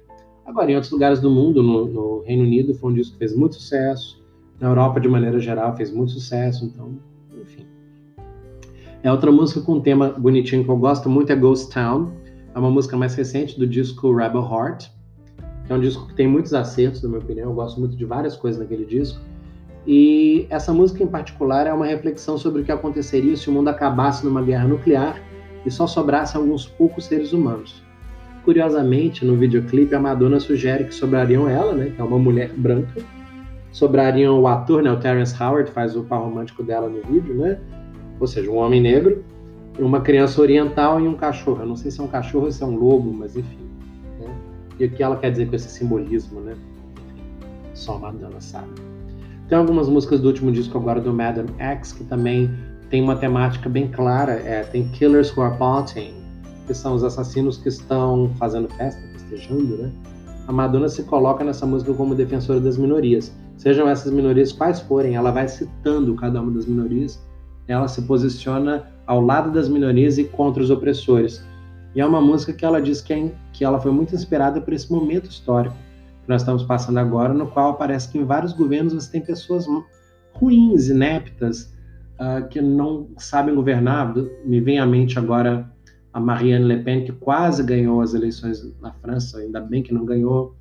Agora, 0.47 0.71
em 0.71 0.77
outros 0.77 0.93
lugares 0.93 1.19
do 1.19 1.29
mundo, 1.29 1.65
no, 1.65 1.87
no, 1.87 2.23
Reino 2.23 2.45
Unido, 2.45 2.73
foi 2.73 2.93
um 2.93 2.95
disco 2.95 3.15
que 3.15 3.19
fez 3.19 3.35
muito 3.35 3.57
sucesso, 3.57 4.23
na 4.61 4.69
Europa, 4.69 5.01
de 5.01 5.09
maneira 5.09 5.41
geral, 5.41 5.77
fez 5.77 5.91
muito 5.91 6.13
sucesso, 6.13 6.65
então, 6.65 6.97
enfim. 7.43 7.67
É 9.03 9.11
outra 9.11 9.33
música 9.33 9.61
com 9.61 9.73
um 9.75 9.81
tema 9.81 10.11
bonitinho 10.11 10.63
que 10.63 10.71
eu 10.71 10.77
gosto 10.77 11.09
muito, 11.09 11.33
é 11.33 11.35
Ghost 11.35 11.75
Town, 11.75 12.13
é 12.55 12.59
uma 12.59 12.71
música 12.71 12.97
mais 12.97 13.17
recente 13.17 13.59
do 13.59 13.67
disco 13.67 14.15
Rebel 14.15 14.43
Heart, 14.43 14.95
é 15.69 15.75
um 15.75 15.81
disco 15.81 16.07
que 16.07 16.15
tem 16.15 16.27
muitos 16.27 16.53
acertos, 16.55 17.03
na 17.03 17.09
minha 17.09 17.21
opinião, 17.21 17.51
eu 17.51 17.55
gosto 17.55 17.81
muito 17.81 17.97
de 17.97 18.05
várias 18.05 18.37
coisas 18.37 18.61
naquele 18.61 18.85
disco, 18.85 19.21
e 19.87 20.47
essa 20.49 20.73
música 20.73 21.03
em 21.03 21.07
particular 21.07 21.67
é 21.67 21.73
uma 21.73 21.87
reflexão 21.87 22.39
sobre 22.39 22.63
o 22.63 22.65
que 22.65 22.73
aconteceria 22.73 23.37
se 23.37 23.51
o 23.51 23.53
mundo 23.53 23.69
acabasse 23.69 24.25
numa 24.25 24.43
guerra 24.43 24.67
nuclear 24.67 25.21
e 25.65 25.71
só 25.71 25.87
sobrassem 25.87 26.41
alguns 26.41 26.67
poucos 26.67 27.05
seres 27.05 27.33
humanos. 27.33 27.83
Curiosamente, 28.45 29.25
no 29.25 29.37
videoclipe, 29.37 29.95
a 29.95 30.01
Madonna 30.01 30.41
sugere 30.41 30.85
que 30.85 30.95
sobrariam 30.95 31.49
ela, 31.49 31.75
né, 31.75 31.93
que 31.95 32.01
é 32.01 32.05
uma 32.05 32.19
mulher 32.19 32.51
branca, 32.55 33.03
sobrariam 33.73 34.41
o 34.41 34.47
ator, 34.47 34.83
né, 34.83 34.91
o 34.91 34.99
Terence 34.99 35.35
Howard, 35.43 35.71
faz 35.71 35.97
o 35.97 36.03
par 36.03 36.21
romântico 36.21 36.63
dela 36.63 36.89
no 36.89 37.03
vídeo, 37.03 37.35
né, 37.35 37.59
ou 38.21 38.27
seja, 38.27 38.51
um 38.51 38.57
homem 38.57 38.81
negro, 38.81 39.25
uma 39.79 40.01
criança 40.01 40.41
oriental 40.41 41.01
e 41.01 41.09
um 41.09 41.15
cachorro. 41.15 41.63
Eu 41.63 41.67
não 41.67 41.77
sei 41.77 41.91
se 41.91 42.01
é 42.01 42.03
um 42.03 42.09
cachorro 42.09 42.47
ou 42.47 42.53
se 42.53 42.63
é 42.63 42.67
um 42.67 42.77
lobo, 42.77 43.13
mas 43.13 43.37
enfim. 43.37 43.64
E 44.79 44.87
o 44.87 44.91
que 44.91 45.03
ela 45.03 45.17
quer 45.17 45.31
dizer 45.31 45.49
com 45.49 45.57
esse 45.57 45.69
simbolismo, 45.69 46.41
né? 46.41 46.57
Só 47.75 47.97
a 47.97 47.99
Madonna 47.99 48.41
sabe. 48.41 48.69
Tem 49.49 49.59
algumas 49.59 49.89
músicas 49.89 50.21
do 50.21 50.29
último 50.29 50.51
disco 50.51 50.79
agora 50.79 51.01
do 51.01 51.13
Madam 51.13 51.47
X 51.59 51.93
que 51.93 52.05
também 52.05 52.51
tem 52.91 53.03
uma 53.03 53.17
temática 53.17 53.69
bem 53.69 53.89
clara. 53.89 54.33
É, 54.33 54.63
tem 54.65 54.89
Killers 54.89 55.37
Who 55.37 55.43
Are 55.43 55.57
Partying, 55.59 56.15
que 56.67 56.75
são 56.75 56.95
os 56.95 57.05
assassinos 57.05 57.59
que 57.59 57.69
estão 57.69 58.31
fazendo 58.39 58.69
festa, 58.75 59.01
festejando, 59.13 59.77
né? 59.77 59.93
A 60.47 60.53
Madonna 60.53 60.89
se 60.89 61.03
coloca 61.05 61.43
nessa 61.43 61.65
música 61.67 61.93
como 61.95 62.15
defensora 62.15 62.61
das 62.61 62.77
minorias. 62.77 63.35
Sejam 63.57 63.89
essas 63.89 64.13
minorias 64.13 64.53
quais 64.53 64.81
forem, 64.81 65.15
ela 65.15 65.31
vai 65.31 65.49
citando 65.49 66.15
cada 66.15 66.41
uma 66.41 66.51
das 66.53 66.67
minorias, 66.67 67.23
ela 67.67 67.89
se 67.89 68.03
posiciona 68.03 68.85
ao 69.07 69.21
lado 69.21 69.51
das 69.53 69.69
minorias 69.69 70.19
e 70.19 70.25
contra 70.25 70.63
os 70.63 70.71
opressores. 70.71 71.45
E 71.95 72.01
é 72.01 72.07
uma 72.07 72.21
música 72.21 72.53
que 72.53 72.65
ela 72.65 72.83
diz 72.83 73.01
que, 73.01 73.13
é, 73.13 73.31
que 73.53 73.65
ela 73.65 73.81
foi 73.81 73.93
muito 73.93 74.15
inspirada 74.15 74.61
por 74.61 74.75
esse 74.75 74.91
momento 74.91 75.31
histórico 75.31 75.77
que 76.25 76.29
nós 76.29 76.41
estamos 76.41 76.63
passando 76.63 76.99
agora, 76.99 77.33
no 77.33 77.47
qual 77.47 77.77
parece 77.77 78.09
que 78.09 78.19
em 78.19 78.25
vários 78.25 78.53
governos 78.53 78.95
você 78.95 79.13
tem 79.13 79.21
pessoas 79.21 79.67
ruins, 80.33 80.89
ineptas, 80.89 81.73
uh, 82.15 82.49
que 82.49 82.61
não 82.61 83.09
sabem 83.19 83.55
governar. 83.55 84.15
Me 84.45 84.61
vem 84.61 84.79
à 84.79 84.87
mente 84.87 85.19
agora 85.19 85.71
a 86.13 86.21
Marianne 86.21 86.65
Le 86.65 86.83
Pen, 86.83 87.05
que 87.05 87.13
quase 87.13 87.63
ganhou 87.63 88.01
as 88.01 88.15
eleições 88.15 88.65
na 88.81 88.93
França, 88.95 89.39
ainda 89.39 89.61
bem 89.61 89.83
que 89.83 89.93
não 89.93 90.05
ganhou. 90.05 90.57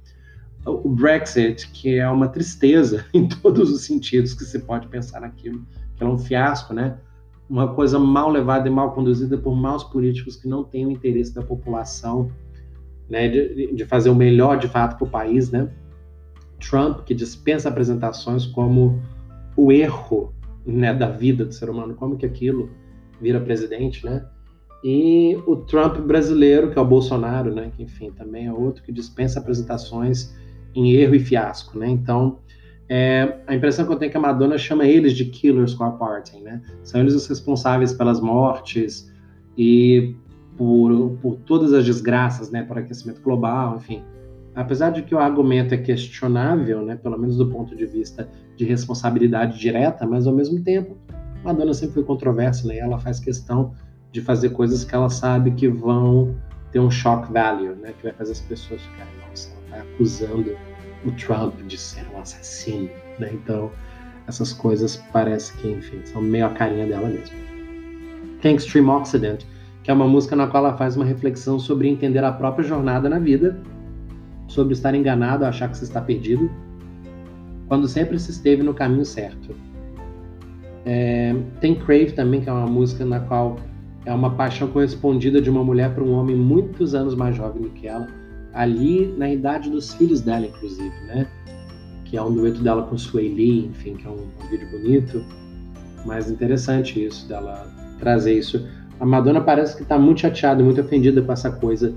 O 0.66 0.90
Brexit, 0.90 1.70
que 1.72 1.98
é 1.98 2.10
uma 2.10 2.28
tristeza 2.28 3.06
em 3.14 3.28
todos 3.28 3.72
os 3.72 3.86
sentidos 3.86 4.34
que 4.34 4.44
se 4.44 4.60
pode 4.60 4.88
pensar 4.88 5.22
naquilo, 5.22 5.66
que 5.96 6.04
é 6.04 6.08
um 6.08 6.18
fiasco, 6.18 6.74
né? 6.74 6.98
Uma 7.50 7.74
coisa 7.74 8.00
mal 8.00 8.30
levada 8.30 8.68
e 8.68 8.72
mal 8.72 8.94
conduzida 8.94 9.38
por 9.38 9.56
maus 9.56 9.84
políticos 9.84 10.36
que 10.36 10.48
não 10.48 10.64
têm 10.64 10.86
o 10.86 10.92
interesse 10.92 11.34
da 11.34 11.42
população, 11.42 12.32
né? 13.10 13.28
De, 13.28 13.74
de 13.74 13.86
fazer 13.86 14.10
o 14.10 14.16
melhor 14.16 14.58
de 14.58 14.68
fato 14.68 14.98
para 14.98 15.08
o 15.08 15.10
país, 15.10 15.52
né? 15.52 15.70
Trump, 16.60 17.02
que 17.02 17.14
dispensa 17.14 17.70
apresentações 17.70 18.46
como 18.46 19.02
o 19.56 19.72
erro 19.72 20.34
né, 20.66 20.94
da 20.94 21.10
vida 21.10 21.44
do 21.46 21.54
ser 21.54 21.70
humano, 21.70 21.94
como 21.94 22.18
que 22.18 22.26
aquilo 22.26 22.70
vira 23.22 23.40
presidente, 23.40 24.06
né? 24.06 24.26
E 24.84 25.38
o 25.48 25.56
Trump 25.56 25.98
brasileiro, 26.00 26.72
que 26.72 26.78
é 26.78 26.82
o 26.82 26.86
Bolsonaro, 26.86 27.54
né? 27.54 27.72
Que, 27.76 27.84
enfim, 27.84 28.12
também 28.12 28.48
é 28.48 28.54
outro 28.54 28.84
que 28.84 28.92
dispensa 28.92 29.40
apresentações 29.40 30.36
em 30.76 30.92
erro 30.92 31.16
e 31.16 31.20
fiasco, 31.20 31.78
né? 31.78 31.88
Então, 31.90 32.40
é, 32.90 33.40
a 33.48 33.56
impressão 33.56 33.86
que 33.86 33.92
eu 33.92 33.96
tenho 33.96 34.10
é 34.10 34.12
que 34.12 34.18
a 34.18 34.22
Madonna 34.22 34.58
chama 34.58 34.86
eles 34.86 35.14
de 35.14 35.26
killers 35.26 35.74
com 35.74 35.84
a 35.84 35.92
party, 35.92 36.40
né? 36.40 36.62
São 36.84 37.00
eles 37.02 37.14
os 37.14 37.28
responsáveis 37.28 37.94
pelas 37.94 38.20
mortes 38.20 39.12
e 39.58 40.16
por, 40.58 41.18
por 41.22 41.36
todas 41.38 41.74
as 41.74 41.86
desgraças, 41.86 42.52
né? 42.52 42.64
Por 42.64 42.78
aquecimento 42.78 43.22
global, 43.22 43.78
enfim. 43.78 44.04
Apesar 44.56 44.92
de 44.92 45.02
que 45.02 45.16
o 45.16 45.20
argumento 45.20 45.74
é 45.74 45.78
questionável, 45.78 46.84
né? 46.84 46.96
Pelo 46.96 47.18
menos 47.18 47.38
do 47.38 47.48
ponto 47.48 47.76
de 47.76 47.86
vista 47.86 48.30
de 48.56 48.66
responsabilidade 48.66 49.58
direta, 49.58 50.06
mas 50.06 50.28
ao 50.28 50.34
mesmo 50.34 50.62
tempo, 50.62 50.98
Madonna 51.44 51.74
sempre 51.74 51.96
foi 51.96 52.04
controversa, 52.04 52.68
né? 52.68 52.78
Ela 52.78 53.00
faz 53.00 53.20
questão 53.20 53.74
de 54.12 54.22
fazer 54.22 54.50
coisas 54.50 54.84
que 54.84 54.94
ela 54.94 55.10
sabe 55.10 55.52
que 55.52 55.68
vão 55.68 56.36
ter 56.72 56.80
um 56.80 56.92
shock 56.92 57.32
value, 57.32 57.76
né? 57.76 57.94
Que 57.98 58.04
vai 58.04 58.14
fazer 58.14 58.34
as 58.34 58.42
pessoas 58.42 58.82
ficarem, 58.82 59.14
nossa, 59.28 59.52
ela 59.52 59.70
vai 59.70 59.94
acusando 59.94 60.56
o 61.06 61.12
Trump 61.12 61.56
de 61.68 61.78
ser 61.78 62.06
um 62.14 62.20
assassino, 62.20 62.90
né? 63.20 63.30
Então, 63.34 63.72
essas 64.28 64.54
coisas 64.54 65.04
parece 65.12 65.54
que, 65.58 65.70
enfim, 65.70 66.02
são 66.06 66.22
meio 66.22 66.46
a 66.46 66.50
carinha 66.50 66.86
dela 66.86 67.08
mesmo. 67.08 67.36
Tem 68.42 68.56
Extreme 68.56 68.90
Occident, 68.90 69.44
que 69.84 69.92
é 69.92 69.94
uma 69.94 70.08
música 70.08 70.36
na 70.36 70.48
qual 70.48 70.66
ela 70.66 70.78
faz 70.78 70.96
uma 70.96 71.06
reflexão 71.06 71.60
sobre 71.60 71.88
entender 71.88 72.24
a 72.24 72.32
própria 72.32 72.66
jornada 72.66 73.10
na 73.10 73.20
vida, 73.20 73.60
sobre 74.48 74.74
estar 74.74 74.96
enganado, 74.96 75.46
achar 75.46 75.70
que 75.70 75.78
você 75.78 75.84
está 75.84 76.02
perdido, 76.02 76.50
quando 77.68 77.88
sempre 77.88 78.20
se 78.20 78.32
esteve 78.32 78.64
no 78.64 78.74
caminho 78.74 79.06
certo. 79.06 79.56
É, 80.86 81.36
tem 81.60 81.76
Crave 81.76 82.12
também, 82.12 82.42
que 82.42 82.50
é 82.50 82.52
uma 82.52 82.68
música 82.68 83.06
na 83.06 83.20
qual 83.22 83.58
é 84.06 84.14
uma 84.14 84.32
paixão 84.32 84.68
correspondida 84.68 85.42
de 85.42 85.50
uma 85.50 85.64
mulher 85.64 85.94
para 85.94 86.04
um 86.04 86.14
homem 86.14 86.36
muitos 86.36 86.94
anos 86.94 87.16
mais 87.16 87.36
jovem 87.36 87.62
do 87.62 87.70
que 87.70 87.88
ela, 87.88 88.08
ali 88.54 89.14
na 89.18 89.30
idade 89.30 89.70
dos 89.70 89.94
filhos 89.94 90.22
dela, 90.22 90.46
inclusive, 90.46 90.94
né? 91.06 91.28
Que 92.06 92.18
é 92.18 92.22
um 92.22 92.34
dueto 92.34 92.62
dela 92.62 92.84
com 92.84 92.98
Sway 92.98 93.30
Lee, 93.30 93.66
enfim, 93.66 93.96
que 93.96 94.06
é 94.06 94.10
um, 94.10 94.28
um 94.44 94.48
vídeo 94.50 94.70
bonito, 94.70 95.24
mas 96.06 96.30
interessante 96.30 97.04
isso, 97.04 97.28
dela 97.28 97.68
trazer 98.00 98.38
isso. 98.38 98.68
A 99.00 99.06
Madonna 99.06 99.42
parece 99.42 99.76
que 99.76 99.84
está 99.84 99.98
muito 99.98 100.22
chateada, 100.22 100.64
muito 100.64 100.80
ofendida 100.80 101.22
com 101.22 101.32
essa 101.32 101.52
coisa 101.52 101.94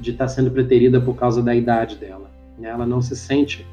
de 0.00 0.12
estar 0.12 0.24
tá 0.24 0.28
sendo 0.28 0.50
preterida 0.50 1.00
por 1.00 1.14
causa 1.14 1.42
da 1.42 1.54
idade 1.54 1.96
dela. 1.96 2.30
Né? 2.58 2.68
Ela 2.68 2.86
não 2.86 3.02
se 3.02 3.14
sente 3.14 3.66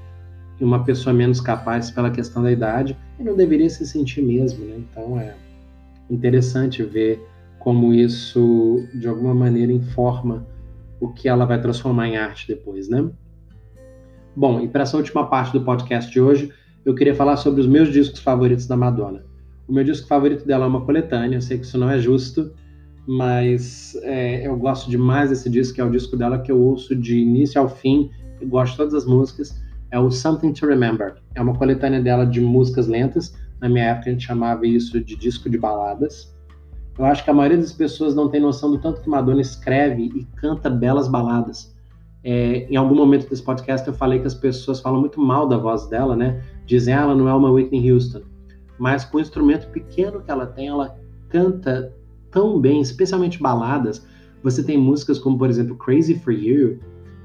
uma 0.59 0.83
pessoa 0.83 1.13
menos 1.13 1.41
capaz 1.41 1.91
pela 1.91 2.09
questão 2.09 2.41
da 2.41 2.51
idade 2.51 2.97
e 3.19 3.23
não 3.23 3.35
deveria 3.35 3.69
se 3.69 3.85
sentir 3.85 4.21
mesmo, 4.21 4.65
né? 4.65 4.77
Então 4.77 5.19
é 5.19 5.35
interessante 6.09 6.81
ver 6.83 7.21
como 7.59 7.93
isso 7.93 8.87
de 8.93 9.07
alguma 9.07 9.33
maneira 9.33 9.71
informa 9.71 10.45
o 10.99 11.09
que 11.09 11.27
ela 11.27 11.45
vai 11.45 11.59
transformar 11.61 12.07
em 12.07 12.17
arte 12.17 12.47
depois, 12.47 12.89
né? 12.89 13.09
Bom, 14.35 14.59
e 14.59 14.67
para 14.67 14.83
essa 14.83 14.97
última 14.97 15.27
parte 15.27 15.53
do 15.53 15.63
podcast 15.63 16.11
de 16.11 16.19
hoje, 16.19 16.51
eu 16.83 16.93
queria 16.93 17.15
falar 17.15 17.37
sobre 17.37 17.61
os 17.61 17.67
meus 17.67 17.91
discos 17.91 18.19
favoritos 18.19 18.67
da 18.67 18.75
Madonna. 18.75 19.23
O 19.67 19.73
meu 19.73 19.83
disco 19.83 20.07
favorito 20.07 20.45
dela 20.45 20.65
é 20.65 20.67
uma 20.67 20.85
coletânea, 20.85 21.37
eu 21.37 21.41
sei 21.41 21.57
que 21.57 21.65
isso 21.65 21.77
não 21.77 21.89
é 21.89 21.99
justo, 21.99 22.53
mas 23.07 23.95
é, 24.03 24.45
eu 24.45 24.55
gosto 24.57 24.89
demais 24.89 25.29
desse 25.29 25.49
disco, 25.49 25.75
que 25.75 25.81
é 25.81 25.83
o 25.83 25.89
disco 25.89 26.15
dela 26.17 26.39
que 26.39 26.51
eu 26.51 26.59
ouço 26.59 26.95
de 26.95 27.17
início 27.17 27.59
ao 27.59 27.69
fim, 27.69 28.09
eu 28.41 28.47
gosto 28.47 28.71
de 28.71 28.77
todas 28.77 28.93
as 28.93 29.05
músicas 29.05 29.65
é 29.95 29.99
o 29.99 30.11
Something 30.11 30.51
to 30.51 30.67
Remember. 30.67 31.15
É 31.33 31.41
uma 31.41 31.57
coletânea 31.57 32.01
dela 32.01 32.25
de 32.25 32.41
músicas 32.41 32.85
lentas. 32.85 33.33
Na 33.61 33.69
minha 33.69 33.85
época 33.85 34.09
a 34.09 34.11
gente 34.11 34.25
chamava 34.25 34.67
isso 34.67 34.99
de 34.99 35.15
disco 35.15 35.49
de 35.49 35.57
baladas. 35.57 36.34
Eu 36.97 37.05
acho 37.05 37.23
que 37.23 37.29
a 37.29 37.33
maioria 37.33 37.57
das 37.57 37.73
pessoas 37.73 38.15
não 38.15 38.29
tem 38.29 38.39
noção 38.39 38.71
do 38.71 38.77
tanto 38.77 39.01
que 39.01 39.09
Madonna 39.09 39.41
escreve 39.41 40.11
e 40.15 40.23
canta 40.37 40.69
belas 40.69 41.07
baladas. 41.07 41.75
É, 42.23 42.67
em 42.69 42.75
algum 42.75 42.95
momento 42.95 43.29
desse 43.29 43.43
podcast 43.43 43.87
eu 43.87 43.93
falei 43.93 44.19
que 44.19 44.27
as 44.27 44.33
pessoas 44.33 44.79
falam 44.79 44.99
muito 44.99 45.19
mal 45.19 45.47
da 45.47 45.57
voz 45.57 45.87
dela, 45.87 46.15
né? 46.15 46.41
Dizem, 46.65 46.93
ah, 46.93 47.01
ela 47.01 47.15
não 47.15 47.27
é 47.27 47.33
uma 47.33 47.51
Whitney 47.51 47.91
Houston. 47.91 48.21
Mas 48.79 49.03
com 49.05 49.17
o 49.17 49.21
instrumento 49.21 49.69
pequeno 49.69 50.21
que 50.21 50.31
ela 50.31 50.45
tem, 50.47 50.67
ela 50.67 50.97
canta 51.29 51.93
tão 52.31 52.59
bem, 52.59 52.81
especialmente 52.81 53.41
baladas. 53.41 54.05
Você 54.41 54.63
tem 54.63 54.77
músicas 54.77 55.19
como, 55.19 55.37
por 55.37 55.49
exemplo, 55.49 55.77
Crazy 55.77 56.15
for 56.15 56.33
You, 56.33 56.79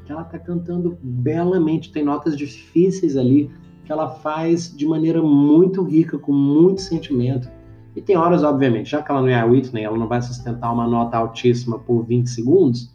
que 0.05 0.13
ela 0.13 0.23
está 0.23 0.39
cantando 0.39 0.99
belamente, 1.01 1.93
tem 1.93 2.05
notas 2.05 2.37
difíceis 2.37 3.17
ali 3.17 3.51
que 3.85 3.93
ela 3.93 4.09
faz 4.09 4.75
de 4.77 4.87
maneira 4.87 5.23
muito 5.23 5.83
rica, 5.83 6.19
com 6.19 6.33
muito 6.33 6.81
sentimento. 6.81 7.49
E 7.95 8.01
tem 8.01 8.17
horas, 8.17 8.43
obviamente, 8.45 8.91
já 8.91 9.03
que 9.03 9.11
ela 9.11 9.21
não 9.21 9.29
é 9.29 9.41
a 9.41 9.45
Whitney, 9.45 9.85
ela 9.85 9.99
não 9.99 10.07
vai 10.07 10.23
sustentar 10.23 10.73
uma 10.73 10.87
nota 10.87 11.17
altíssima 11.17 11.79
por 11.79 12.05
20 12.05 12.29
segundos, 12.29 12.91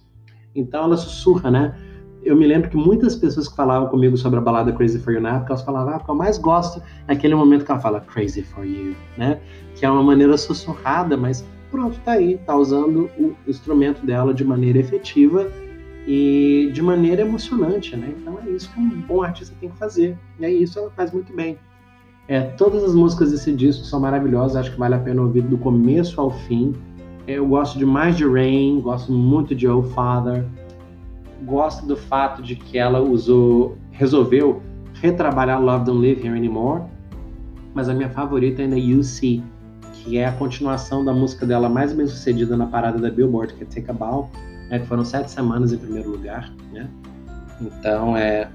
então 0.55 0.85
ela 0.85 0.95
sussurra, 0.95 1.51
né? 1.51 1.75
Eu 2.23 2.35
me 2.35 2.47
lembro 2.47 2.69
que 2.69 2.77
muitas 2.77 3.15
pessoas 3.15 3.47
que 3.47 3.55
falavam 3.55 3.87
comigo 3.89 4.17
sobre 4.17 4.39
a 4.39 4.41
balada 4.41 4.71
Crazy 4.71 4.97
For 4.99 5.13
You 5.13 5.21
na 5.21 5.35
época, 5.35 5.53
elas 5.53 5.63
falavam, 5.63 5.93
ah, 5.93 5.97
o 5.97 6.03
que 6.03 6.09
eu 6.09 6.15
mais 6.15 6.37
gosto 6.37 6.81
é 7.07 7.13
aquele 7.13 7.35
momento 7.35 7.63
que 7.63 7.71
ela 7.71 7.79
fala 7.79 7.99
Crazy 7.99 8.41
For 8.41 8.65
You, 8.65 8.95
né? 9.17 9.39
Que 9.75 9.85
é 9.85 9.91
uma 9.91 10.01
maneira 10.01 10.35
sussurrada, 10.37 11.15
mas 11.15 11.45
pronto, 11.69 11.99
tá 12.03 12.13
aí, 12.13 12.37
tá 12.39 12.55
usando 12.55 13.09
o 13.19 13.35
instrumento 13.47 14.03
dela 14.05 14.33
de 14.33 14.43
maneira 14.43 14.79
efetiva 14.79 15.51
e 16.07 16.71
de 16.73 16.81
maneira 16.81 17.21
emocionante, 17.21 17.95
né? 17.95 18.13
Então 18.17 18.39
é 18.43 18.49
isso 18.49 18.71
que 18.71 18.79
um 18.79 18.89
bom 19.01 19.21
artista 19.21 19.53
tem 19.59 19.69
que 19.69 19.77
fazer. 19.77 20.17
E 20.39 20.45
é 20.45 20.51
isso 20.51 20.79
ela 20.79 20.89
faz 20.91 21.11
muito 21.11 21.35
bem. 21.35 21.59
É, 22.27 22.41
todas 22.41 22.83
as 22.83 22.95
músicas 22.95 23.31
desse 23.31 23.53
disco 23.53 23.85
são 23.85 23.99
maravilhosas, 23.99 24.57
acho 24.57 24.71
que 24.71 24.79
vale 24.79 24.95
a 24.95 24.99
pena 24.99 25.21
ouvir 25.21 25.43
do 25.43 25.57
começo 25.57 26.19
ao 26.19 26.31
fim. 26.31 26.73
É, 27.27 27.33
eu 27.33 27.47
gosto 27.47 27.77
demais 27.77 28.17
de 28.17 28.25
Rain, 28.27 28.79
gosto 28.81 29.11
muito 29.11 29.53
de 29.53 29.67
Oh 29.67 29.83
Father, 29.83 30.45
gosto 31.43 31.85
do 31.85 31.95
fato 31.95 32.41
de 32.41 32.55
que 32.55 32.77
ela 32.77 32.99
usou, 32.99 33.77
resolveu 33.91 34.61
retrabalhar 34.95 35.61
Love 35.61 35.85
Don't 35.85 36.01
Live 36.01 36.25
Here 36.25 36.35
Anymore, 36.35 36.83
mas 37.73 37.89
a 37.89 37.93
minha 37.93 38.09
favorita 38.09 38.61
ainda 38.61 38.75
é 38.75 38.79
You 38.79 39.03
See, 39.03 39.43
que 39.93 40.17
é 40.17 40.25
a 40.25 40.31
continuação 40.31 41.05
da 41.05 41.13
música 41.13 41.45
dela 41.45 41.69
mais 41.69 41.93
bem 41.93 42.07
sucedida 42.07 42.57
na 42.57 42.65
parada 42.65 42.97
da 42.97 43.09
Billboard, 43.09 43.53
que 43.53 43.63
é 43.63 43.67
Take 43.67 43.91
a 43.91 43.93
Bow 43.93 44.29
né, 44.69 44.79
que 44.79 44.85
foram 44.85 45.05
sete 45.05 45.31
semanas 45.31 45.71
em 45.71 45.77
primeiro 45.77 46.09
lugar, 46.09 46.51
né? 46.71 46.89
Então 47.61 48.17
é 48.17 48.49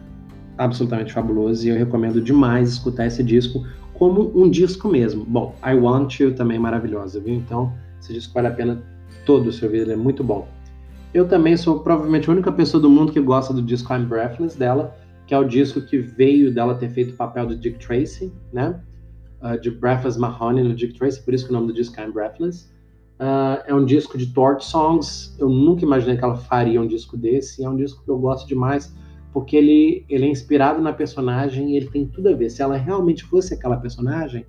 absolutamente 0.60 1.12
fabuloso 1.12 1.66
e 1.66 1.70
eu 1.70 1.76
recomendo 1.76 2.20
demais 2.20 2.68
escutar 2.68 3.06
esse 3.06 3.24
disco 3.24 3.66
como 3.94 4.30
um 4.38 4.48
disco 4.48 4.88
mesmo. 4.88 5.24
Bom, 5.24 5.54
I 5.64 5.74
Want 5.74 6.20
You 6.20 6.34
também 6.34 6.58
é 6.58 6.60
maravilhosa, 6.60 7.18
viu? 7.18 7.34
Então 7.34 7.72
esse 7.98 8.12
disco 8.12 8.34
vale 8.34 8.48
a 8.48 8.50
pena 8.50 8.82
todo 9.24 9.50
se 9.50 9.64
ouvir, 9.64 9.78
ele 9.78 9.92
é 9.92 9.96
muito 9.96 10.22
bom. 10.22 10.46
Eu 11.14 11.26
também 11.26 11.56
sou 11.56 11.80
provavelmente 11.80 12.28
a 12.28 12.32
única 12.32 12.52
pessoa 12.52 12.80
do 12.80 12.90
mundo 12.90 13.10
que 13.10 13.20
gosta 13.20 13.54
do 13.54 13.62
disco 13.62 13.92
I'm 13.92 14.04
Breathless 14.04 14.56
dela, 14.56 14.94
que 15.26 15.32
é 15.32 15.38
o 15.38 15.44
disco 15.44 15.80
que 15.80 15.98
veio 15.98 16.52
dela 16.52 16.74
ter 16.74 16.90
feito 16.90 17.14
o 17.14 17.16
papel 17.16 17.46
do 17.46 17.56
Dick 17.56 17.78
Tracy, 17.78 18.32
né? 18.52 18.78
Uh, 19.42 19.58
de 19.58 19.70
Breathless 19.70 20.18
Mahoney 20.18 20.62
no 20.62 20.74
Dick 20.74 20.98
Tracy, 20.98 21.22
por 21.24 21.32
isso 21.32 21.46
que 21.46 21.50
o 21.50 21.54
nome 21.54 21.68
do 21.68 21.72
disco 21.72 21.98
é 21.98 22.04
I'm 22.04 22.12
Breathless. 22.12 22.70
Uh, 23.18 23.64
é 23.66 23.74
um 23.74 23.84
disco 23.84 24.18
de 24.18 24.26
Torch 24.26 24.64
Songs. 24.64 25.34
Eu 25.38 25.48
nunca 25.48 25.84
imaginei 25.84 26.18
que 26.18 26.24
ela 26.24 26.36
faria 26.36 26.80
um 26.80 26.86
disco 26.86 27.16
desse. 27.16 27.64
É 27.64 27.68
um 27.68 27.76
disco 27.76 28.04
que 28.04 28.10
eu 28.10 28.18
gosto 28.18 28.46
demais 28.46 28.94
porque 29.32 29.56
ele, 29.56 30.04
ele 30.08 30.26
é 30.26 30.28
inspirado 30.28 30.80
na 30.80 30.92
personagem 30.92 31.70
e 31.70 31.76
ele 31.76 31.86
tem 31.86 32.06
tudo 32.06 32.28
a 32.28 32.32
ver. 32.32 32.50
Se 32.50 32.62
ela 32.62 32.76
realmente 32.76 33.24
fosse 33.24 33.54
aquela 33.54 33.76
personagem, 33.76 34.44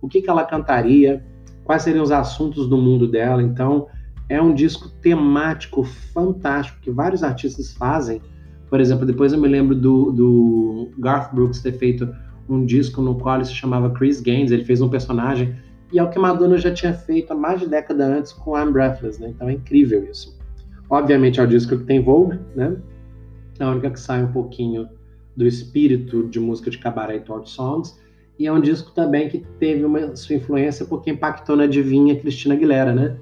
o 0.00 0.08
que, 0.08 0.20
que 0.20 0.28
ela 0.28 0.44
cantaria? 0.44 1.24
Quais 1.64 1.82
seriam 1.82 2.02
os 2.02 2.12
assuntos 2.12 2.68
do 2.68 2.76
mundo 2.76 3.08
dela? 3.08 3.42
Então, 3.42 3.86
é 4.28 4.40
um 4.40 4.54
disco 4.54 4.88
temático 5.00 5.82
fantástico 5.82 6.80
que 6.80 6.90
vários 6.90 7.22
artistas 7.22 7.72
fazem. 7.72 8.20
Por 8.68 8.80
exemplo, 8.80 9.06
depois 9.06 9.32
eu 9.32 9.40
me 9.40 9.48
lembro 9.48 9.74
do, 9.74 10.12
do 10.12 10.90
Garth 10.98 11.32
Brooks 11.34 11.62
ter 11.62 11.72
feito 11.72 12.08
um 12.48 12.64
disco 12.64 13.00
no 13.00 13.16
qual 13.16 13.36
ele 13.36 13.44
se 13.44 13.54
chamava 13.54 13.90
Chris 13.90 14.20
Gaines. 14.20 14.50
Ele 14.50 14.64
fez 14.64 14.80
um 14.80 14.88
personagem 14.88 15.56
e 15.92 15.98
é 15.98 16.02
o 16.02 16.10
que 16.10 16.18
Madonna 16.18 16.58
já 16.58 16.72
tinha 16.72 16.92
feito 16.92 17.32
há 17.32 17.36
mais 17.36 17.60
de 17.60 17.68
década 17.68 18.04
antes 18.04 18.32
com 18.32 18.58
I'm 18.58 18.72
Breathless, 18.72 19.20
né? 19.20 19.28
Então 19.28 19.48
é 19.48 19.52
incrível 19.52 20.04
isso. 20.10 20.36
Obviamente 20.90 21.40
é 21.40 21.42
o 21.42 21.46
disco 21.46 21.76
que 21.76 21.84
tem 21.84 22.02
Vogue, 22.02 22.38
né? 22.54 22.76
É 23.62 23.64
a 23.64 23.70
única 23.70 23.90
que 23.90 24.00
sai 24.00 24.22
um 24.22 24.32
pouquinho 24.32 24.88
do 25.36 25.46
espírito 25.46 26.26
de 26.28 26.40
música 26.40 26.70
de 26.70 26.78
cabaré 26.78 27.16
e 27.16 27.20
torch 27.20 27.50
songs. 27.50 27.98
E 28.38 28.46
é 28.46 28.52
um 28.52 28.60
disco 28.60 28.92
também 28.92 29.28
que 29.28 29.44
teve 29.58 29.84
uma 29.84 30.14
sua 30.14 30.36
influência 30.36 30.84
porque 30.84 31.10
impactou 31.10 31.56
na 31.56 31.66
divinha 31.66 32.16
Cristina 32.16 32.54
Aguilera, 32.54 32.94
né? 32.94 33.16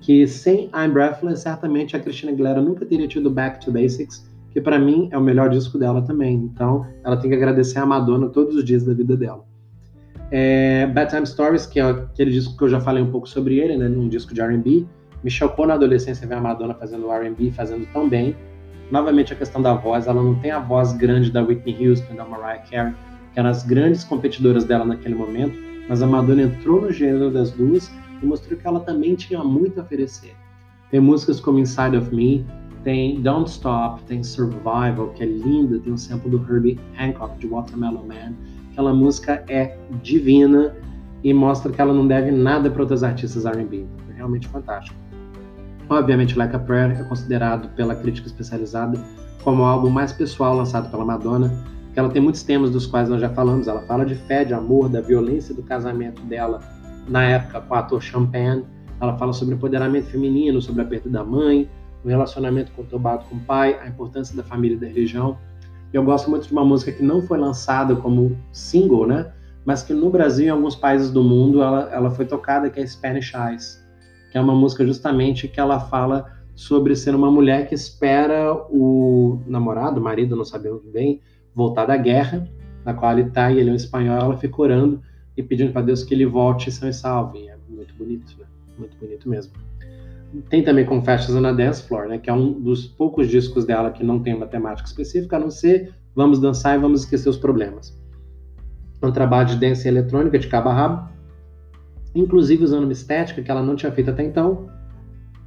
Que 0.00 0.26
sem 0.26 0.70
I'm 0.74 0.92
Breathless, 0.92 1.42
certamente 1.42 1.96
a 1.96 2.00
Cristina 2.00 2.32
Aguilera 2.32 2.60
nunca 2.60 2.84
teria 2.84 3.06
tido 3.06 3.30
Back 3.30 3.64
to 3.64 3.72
Basics, 3.72 4.28
que 4.50 4.60
para 4.60 4.78
mim 4.78 5.08
é 5.12 5.18
o 5.18 5.20
melhor 5.20 5.50
disco 5.50 5.78
dela 5.78 6.02
também. 6.02 6.34
Então, 6.36 6.86
ela 7.04 7.16
tem 7.16 7.30
que 7.30 7.36
agradecer 7.36 7.78
a 7.78 7.86
Madonna 7.86 8.28
todos 8.28 8.56
os 8.56 8.64
dias 8.64 8.84
da 8.84 8.92
vida 8.92 9.16
dela. 9.16 9.44
É, 10.30 10.86
Bad 10.88 11.10
Time 11.10 11.26
Stories, 11.26 11.66
que 11.66 11.78
é 11.78 11.84
aquele 11.84 12.32
disco 12.32 12.56
que 12.56 12.64
eu 12.64 12.68
já 12.68 12.80
falei 12.80 13.02
um 13.02 13.10
pouco 13.10 13.28
sobre 13.28 13.58
ele, 13.58 13.76
né? 13.76 13.88
Um 13.88 14.08
disco 14.08 14.34
de 14.34 14.40
R&B. 14.40 14.84
Me 15.22 15.30
chocou 15.30 15.66
na 15.66 15.74
adolescência 15.74 16.26
ver 16.26 16.34
a 16.34 16.40
Madonna 16.40 16.74
fazendo 16.74 17.10
R&B, 17.10 17.52
fazendo 17.52 17.86
tão 17.92 18.08
bem. 18.08 18.34
Novamente 18.90 19.32
a 19.32 19.36
questão 19.36 19.60
da 19.60 19.74
voz, 19.74 20.06
ela 20.06 20.22
não 20.22 20.34
tem 20.36 20.50
a 20.50 20.60
voz 20.60 20.92
grande 20.92 21.30
da 21.30 21.42
Whitney 21.42 21.88
Houston, 21.88 22.14
da 22.14 22.24
Mariah 22.24 22.62
Carey, 22.70 22.94
que 23.32 23.40
eram 23.40 23.50
as 23.50 23.64
grandes 23.64 24.04
competidoras 24.04 24.64
dela 24.64 24.84
naquele 24.84 25.14
momento, 25.14 25.56
mas 25.88 26.02
a 26.02 26.06
Madonna 26.06 26.42
entrou 26.42 26.80
no 26.80 26.92
gênero 26.92 27.30
das 27.30 27.50
duas 27.50 27.90
e 28.22 28.26
mostrou 28.26 28.58
que 28.58 28.66
ela 28.66 28.80
também 28.80 29.14
tinha 29.14 29.42
muito 29.42 29.80
a 29.80 29.82
oferecer. 29.82 30.34
Tem 30.90 31.00
músicas 31.00 31.40
como 31.40 31.58
Inside 31.58 31.96
of 31.96 32.14
Me, 32.14 32.46
tem 32.84 33.20
Don't 33.20 33.50
Stop, 33.50 34.02
tem 34.04 34.22
Survival, 34.22 35.08
que 35.14 35.24
é 35.24 35.26
linda, 35.26 35.78
tem 35.80 35.92
um 35.92 35.96
sample 35.96 36.30
do 36.30 36.38
Herbie 36.48 36.78
Hancock 36.98 37.36
de 37.38 37.48
Watermelon 37.48 38.04
Man. 38.06 38.34
Aquela 38.70 38.94
música 38.94 39.44
é 39.48 39.76
divina 40.02 40.76
e 41.24 41.34
mostra 41.34 41.72
que 41.72 41.80
ela 41.80 41.92
não 41.92 42.06
deve 42.06 42.30
nada 42.30 42.70
para 42.70 42.82
outros 42.82 43.02
artistas 43.02 43.44
R&B. 43.44 43.84
É 44.10 44.14
realmente 44.14 44.46
fantástico. 44.46 45.05
Obviamente, 45.88 46.36
Like 46.36 46.56
a 46.56 46.58
Prayer 46.58 47.00
é 47.00 47.04
considerado 47.04 47.68
pela 47.76 47.94
crítica 47.94 48.26
especializada 48.26 48.98
como 49.44 49.62
o 49.62 49.64
álbum 49.64 49.88
mais 49.88 50.12
pessoal 50.12 50.56
lançado 50.56 50.90
pela 50.90 51.04
Madonna, 51.04 51.62
que 51.92 51.98
ela 52.00 52.08
tem 52.08 52.20
muitos 52.20 52.42
temas 52.42 52.70
dos 52.70 52.84
quais 52.86 53.08
nós 53.08 53.20
já 53.20 53.28
falamos. 53.28 53.68
Ela 53.68 53.80
fala 53.82 54.04
de 54.04 54.16
fé, 54.16 54.44
de 54.44 54.52
amor, 54.52 54.88
da 54.88 55.00
violência 55.00 55.54
do 55.54 55.62
casamento 55.62 56.20
dela 56.22 56.60
na 57.08 57.22
época 57.22 57.60
com 57.60 57.74
o 57.74 57.78
ator 57.78 58.02
Champagne. 58.02 58.64
Ela 59.00 59.16
fala 59.16 59.32
sobre 59.32 59.54
empoderamento 59.54 60.06
feminino, 60.06 60.60
sobre 60.60 60.82
a 60.82 60.84
perda 60.84 61.08
da 61.08 61.22
mãe, 61.22 61.70
o 62.04 62.08
relacionamento 62.08 62.72
conturbado 62.72 63.24
com 63.26 63.36
o 63.36 63.40
pai, 63.40 63.78
a 63.80 63.86
importância 63.86 64.36
da 64.36 64.42
família 64.42 64.76
e 64.76 64.80
da 64.80 64.88
religião. 64.88 65.38
Eu 65.92 66.02
gosto 66.02 66.28
muito 66.28 66.48
de 66.48 66.52
uma 66.52 66.64
música 66.64 66.90
que 66.90 67.02
não 67.02 67.22
foi 67.22 67.38
lançada 67.38 67.94
como 67.94 68.36
single, 68.50 69.06
né? 69.06 69.32
Mas 69.64 69.84
que 69.84 69.94
no 69.94 70.10
Brasil 70.10 70.46
e 70.46 70.48
em 70.48 70.50
alguns 70.50 70.74
países 70.74 71.10
do 71.10 71.22
mundo 71.22 71.62
ela, 71.62 71.88
ela 71.92 72.10
foi 72.10 72.24
tocada, 72.24 72.68
que 72.68 72.80
é 72.80 72.86
Spanish 72.86 73.32
Eyes, 73.32 73.85
que 74.30 74.38
é 74.38 74.40
uma 74.40 74.54
música 74.54 74.84
justamente 74.86 75.48
que 75.48 75.60
ela 75.60 75.80
fala 75.80 76.32
sobre 76.54 76.96
ser 76.96 77.14
uma 77.14 77.30
mulher 77.30 77.68
que 77.68 77.74
espera 77.74 78.54
o 78.70 79.40
namorado, 79.46 80.00
o 80.00 80.02
marido, 80.02 80.34
não 80.34 80.44
sabemos 80.44 80.82
bem, 80.86 81.20
voltar 81.54 81.84
da 81.84 81.96
guerra, 81.96 82.48
na 82.84 82.94
qual 82.94 83.12
ele 83.12 83.28
está 83.28 83.50
e 83.50 83.58
ele 83.58 83.70
é 83.70 83.72
um 83.72 83.76
espanhol, 83.76 84.18
ela 84.18 84.36
fica 84.36 84.60
orando 84.60 85.00
e 85.36 85.42
pedindo 85.42 85.72
para 85.72 85.82
Deus 85.82 86.02
que 86.02 86.14
ele 86.14 86.24
volte 86.24 86.72
são 86.72 86.88
e 86.88 86.92
salve. 86.92 87.48
É 87.48 87.56
muito 87.68 87.94
bonito, 87.94 88.34
né? 88.38 88.46
Muito 88.78 88.96
bonito 88.96 89.28
mesmo. 89.28 89.52
Tem 90.48 90.62
também 90.62 90.84
Confessions 90.84 91.36
on 91.36 91.46
a 91.46 91.52
Dance 91.52 91.82
Floor, 91.82 92.08
né? 92.08 92.18
Que 92.18 92.30
é 92.30 92.32
um 92.32 92.52
dos 92.52 92.86
poucos 92.86 93.28
discos 93.28 93.64
dela 93.64 93.90
que 93.90 94.02
não 94.02 94.20
tem 94.20 94.34
uma 94.34 94.46
temática 94.46 94.88
específica, 94.88 95.36
a 95.36 95.40
não 95.40 95.50
ser 95.50 95.92
vamos 96.14 96.40
dançar 96.40 96.76
e 96.76 96.80
vamos 96.80 97.00
esquecer 97.00 97.28
os 97.28 97.36
problemas. 97.36 97.94
É 99.00 99.06
um 99.06 99.12
trabalho 99.12 99.48
de 99.48 99.56
dance 99.56 99.86
eletrônica 99.86 100.38
de 100.38 100.48
cabo 100.48 100.70
a 100.70 100.74
rabo, 100.74 101.08
inclusive 102.20 102.64
usando 102.64 102.84
uma 102.84 102.92
estética 102.92 103.42
que 103.42 103.50
ela 103.50 103.62
não 103.62 103.76
tinha 103.76 103.92
feito 103.92 104.10
até 104.10 104.22
então, 104.22 104.68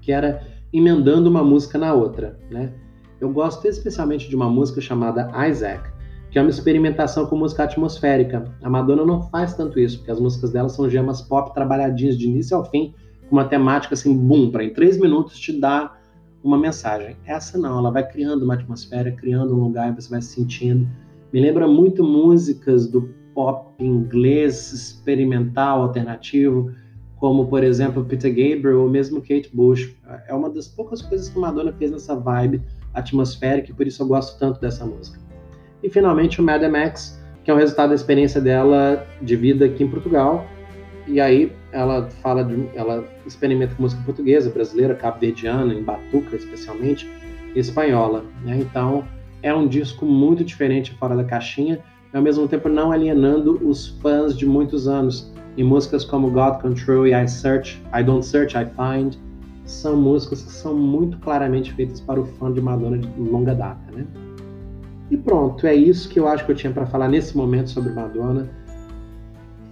que 0.01 0.11
era 0.11 0.41
emendando 0.71 1.29
uma 1.29 1.43
música 1.43 1.77
na 1.77 1.93
outra, 1.93 2.39
né? 2.49 2.71
Eu 3.19 3.31
gosto 3.31 3.67
especialmente 3.67 4.29
de 4.29 4.35
uma 4.35 4.49
música 4.49 4.79
chamada 4.79 5.29
Isaac, 5.47 5.89
que 6.31 6.37
é 6.37 6.41
uma 6.41 6.49
experimentação 6.49 7.25
com 7.25 7.35
música 7.35 7.63
atmosférica. 7.63 8.45
A 8.61 8.69
Madonna 8.69 9.03
não 9.03 9.23
faz 9.23 9.55
tanto 9.55 9.79
isso, 9.79 9.97
porque 9.97 10.11
as 10.11 10.19
músicas 10.19 10.51
dela 10.51 10.69
são 10.69 10.89
gemas 10.89 11.21
pop 11.21 11.53
trabalhadinhas 11.53 12.17
de 12.17 12.27
início 12.27 12.55
ao 12.55 12.63
fim, 12.69 12.93
com 13.27 13.35
uma 13.35 13.45
temática 13.45 13.93
assim, 13.93 14.15
boom, 14.15 14.51
para 14.51 14.63
em 14.63 14.71
três 14.71 14.97
minutos 14.97 15.37
te 15.37 15.59
dar 15.59 15.99
uma 16.43 16.57
mensagem. 16.57 17.17
Essa 17.25 17.57
não, 17.57 17.79
ela 17.79 17.91
vai 17.91 18.07
criando 18.07 18.43
uma 18.43 18.53
atmosfera, 18.53 19.11
criando 19.11 19.53
um 19.53 19.59
lugar 19.59 19.93
você 19.93 20.09
vai 20.09 20.21
se 20.21 20.35
sentindo. 20.35 20.87
Me 21.33 21.41
lembra 21.41 21.67
muito 21.67 22.03
músicas 22.03 22.87
do 22.87 23.09
pop 23.33 23.73
inglês 23.83 24.71
experimental, 24.71 25.81
alternativo, 25.81 26.71
como 27.17 27.47
por 27.47 27.63
exemplo 27.63 28.05
Peter 28.05 28.29
Gabriel 28.29 28.81
ou 28.81 28.89
mesmo 28.89 29.21
Kate 29.21 29.49
Bush. 29.53 29.93
É 30.27 30.33
uma 30.33 30.49
das 30.49 30.67
poucas 30.67 31.01
coisas 31.01 31.29
que 31.29 31.37
Madonna 31.37 31.73
fez 31.73 31.91
nessa 31.91 32.15
vibe 32.15 32.61
atmosférica 32.93 33.71
e 33.71 33.73
por 33.73 33.85
isso 33.85 34.01
eu 34.01 34.07
gosto 34.07 34.39
tanto 34.39 34.59
dessa 34.59 34.85
música. 34.85 35.19
E 35.83 35.89
finalmente 35.89 36.41
o 36.41 36.43
Mad 36.43 36.63
Max, 36.63 37.21
que 37.43 37.51
é 37.51 37.53
o 37.53 37.57
resultado 37.57 37.89
da 37.89 37.95
experiência 37.95 38.41
dela 38.41 39.05
de 39.21 39.35
vida 39.35 39.65
aqui 39.65 39.83
em 39.83 39.87
Portugal. 39.87 40.45
E 41.07 41.19
aí 41.19 41.51
ela 41.71 42.09
fala 42.21 42.43
de, 42.43 42.69
ela 42.75 43.03
experimenta 43.25 43.73
música 43.79 44.01
portuguesa, 44.03 44.49
brasileira, 44.49 44.95
cabo-verdiana, 44.95 45.73
em 45.73 45.83
batuca 45.83 46.35
especialmente, 46.35 47.09
espanhola. 47.55 48.23
Né? 48.43 48.59
Então 48.59 49.05
é 49.41 49.53
um 49.53 49.67
disco 49.67 50.05
muito 50.05 50.43
diferente 50.43 50.91
fora 50.93 51.15
da 51.15 51.23
caixinha, 51.23 51.79
e 52.13 52.17
ao 52.17 52.23
mesmo 52.23 52.47
tempo 52.47 52.69
não 52.69 52.91
alienando 52.91 53.59
os 53.67 53.87
fãs 54.01 54.37
de 54.37 54.45
muitos 54.45 54.87
anos. 54.87 55.31
E 55.57 55.63
músicas 55.63 56.05
como 56.05 56.29
God 56.31 56.61
Control 56.61 57.07
e 57.07 57.13
I 57.13 57.27
Search, 57.27 57.81
I 57.93 58.03
Don't 58.03 58.25
Search, 58.25 58.55
I 58.55 58.65
Find, 58.65 59.15
são 59.65 59.95
músicas 59.95 60.41
que 60.41 60.51
são 60.51 60.75
muito 60.75 61.17
claramente 61.19 61.73
feitas 61.73 61.99
para 61.99 62.19
o 62.19 62.25
fã 62.25 62.51
de 62.51 62.61
Madonna 62.61 62.97
de 62.97 63.07
longa 63.19 63.53
data, 63.53 63.91
né? 63.91 64.05
E 65.11 65.17
pronto, 65.17 65.65
é 65.65 65.75
isso 65.75 66.07
que 66.09 66.19
eu 66.19 66.27
acho 66.27 66.45
que 66.45 66.51
eu 66.51 66.55
tinha 66.55 66.71
para 66.71 66.85
falar 66.85 67.07
nesse 67.07 67.35
momento 67.35 67.69
sobre 67.69 67.91
Madonna. 67.91 68.49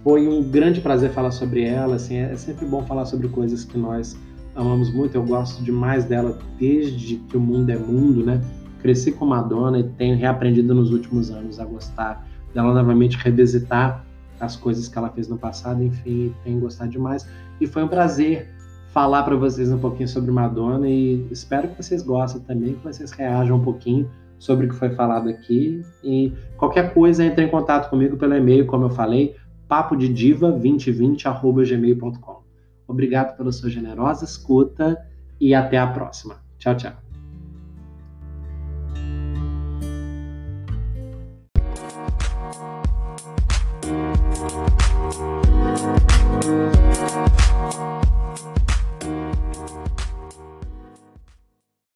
Foi 0.04 0.26
um 0.26 0.42
grande 0.42 0.80
prazer 0.80 1.10
falar 1.10 1.30
sobre 1.30 1.64
ela, 1.64 1.96
assim, 1.96 2.16
é 2.16 2.36
sempre 2.36 2.66
bom 2.66 2.82
falar 2.84 3.04
sobre 3.04 3.28
coisas 3.28 3.64
que 3.64 3.78
nós 3.78 4.16
amamos 4.54 4.92
muito. 4.92 5.14
Eu 5.14 5.24
gosto 5.24 5.62
demais 5.62 6.04
dela 6.04 6.38
desde 6.58 7.16
que 7.16 7.36
o 7.36 7.40
mundo 7.40 7.70
é 7.70 7.76
mundo, 7.76 8.24
né? 8.24 8.40
Cresci 8.80 9.12
com 9.12 9.26
Madonna 9.26 9.80
e 9.80 9.84
tenho 9.84 10.16
reaprendido 10.16 10.74
nos 10.74 10.92
últimos 10.92 11.30
anos 11.30 11.58
a 11.58 11.64
gostar 11.64 12.26
dela 12.54 12.72
novamente, 12.72 13.16
revisitar 13.16 14.04
as 14.40 14.56
coisas 14.56 14.88
que 14.88 14.96
ela 14.96 15.10
fez 15.10 15.28
no 15.28 15.36
passado, 15.36 15.82
enfim, 15.82 16.32
tenho 16.44 16.60
gostado 16.60 16.90
demais. 16.90 17.28
E 17.60 17.66
foi 17.66 17.82
um 17.82 17.88
prazer 17.88 18.48
falar 18.92 19.24
para 19.24 19.36
vocês 19.36 19.70
um 19.70 19.78
pouquinho 19.78 20.08
sobre 20.08 20.30
Madonna 20.30 20.88
e 20.88 21.26
espero 21.30 21.68
que 21.68 21.76
vocês 21.82 22.02
gostem 22.02 22.40
também, 22.42 22.72
que 22.74 22.84
vocês 22.84 23.10
reajam 23.12 23.58
um 23.58 23.62
pouquinho 23.62 24.10
sobre 24.38 24.66
o 24.66 24.68
que 24.68 24.74
foi 24.74 24.90
falado 24.90 25.28
aqui. 25.28 25.82
E 26.02 26.32
qualquer 26.56 26.92
coisa, 26.94 27.24
entre 27.24 27.44
em 27.44 27.48
contato 27.48 27.88
comigo 27.90 28.16
pelo 28.16 28.34
e-mail, 28.34 28.66
como 28.66 28.86
eu 28.86 28.90
falei, 28.90 29.36
papodidiva2020.gmail.com. 29.68 32.42
Obrigado 32.86 33.36
pela 33.36 33.52
sua 33.52 33.68
generosa 33.68 34.24
escuta 34.24 34.96
e 35.40 35.54
até 35.54 35.78
a 35.78 35.86
próxima. 35.86 36.36
Tchau, 36.58 36.74
tchau. 36.76 37.07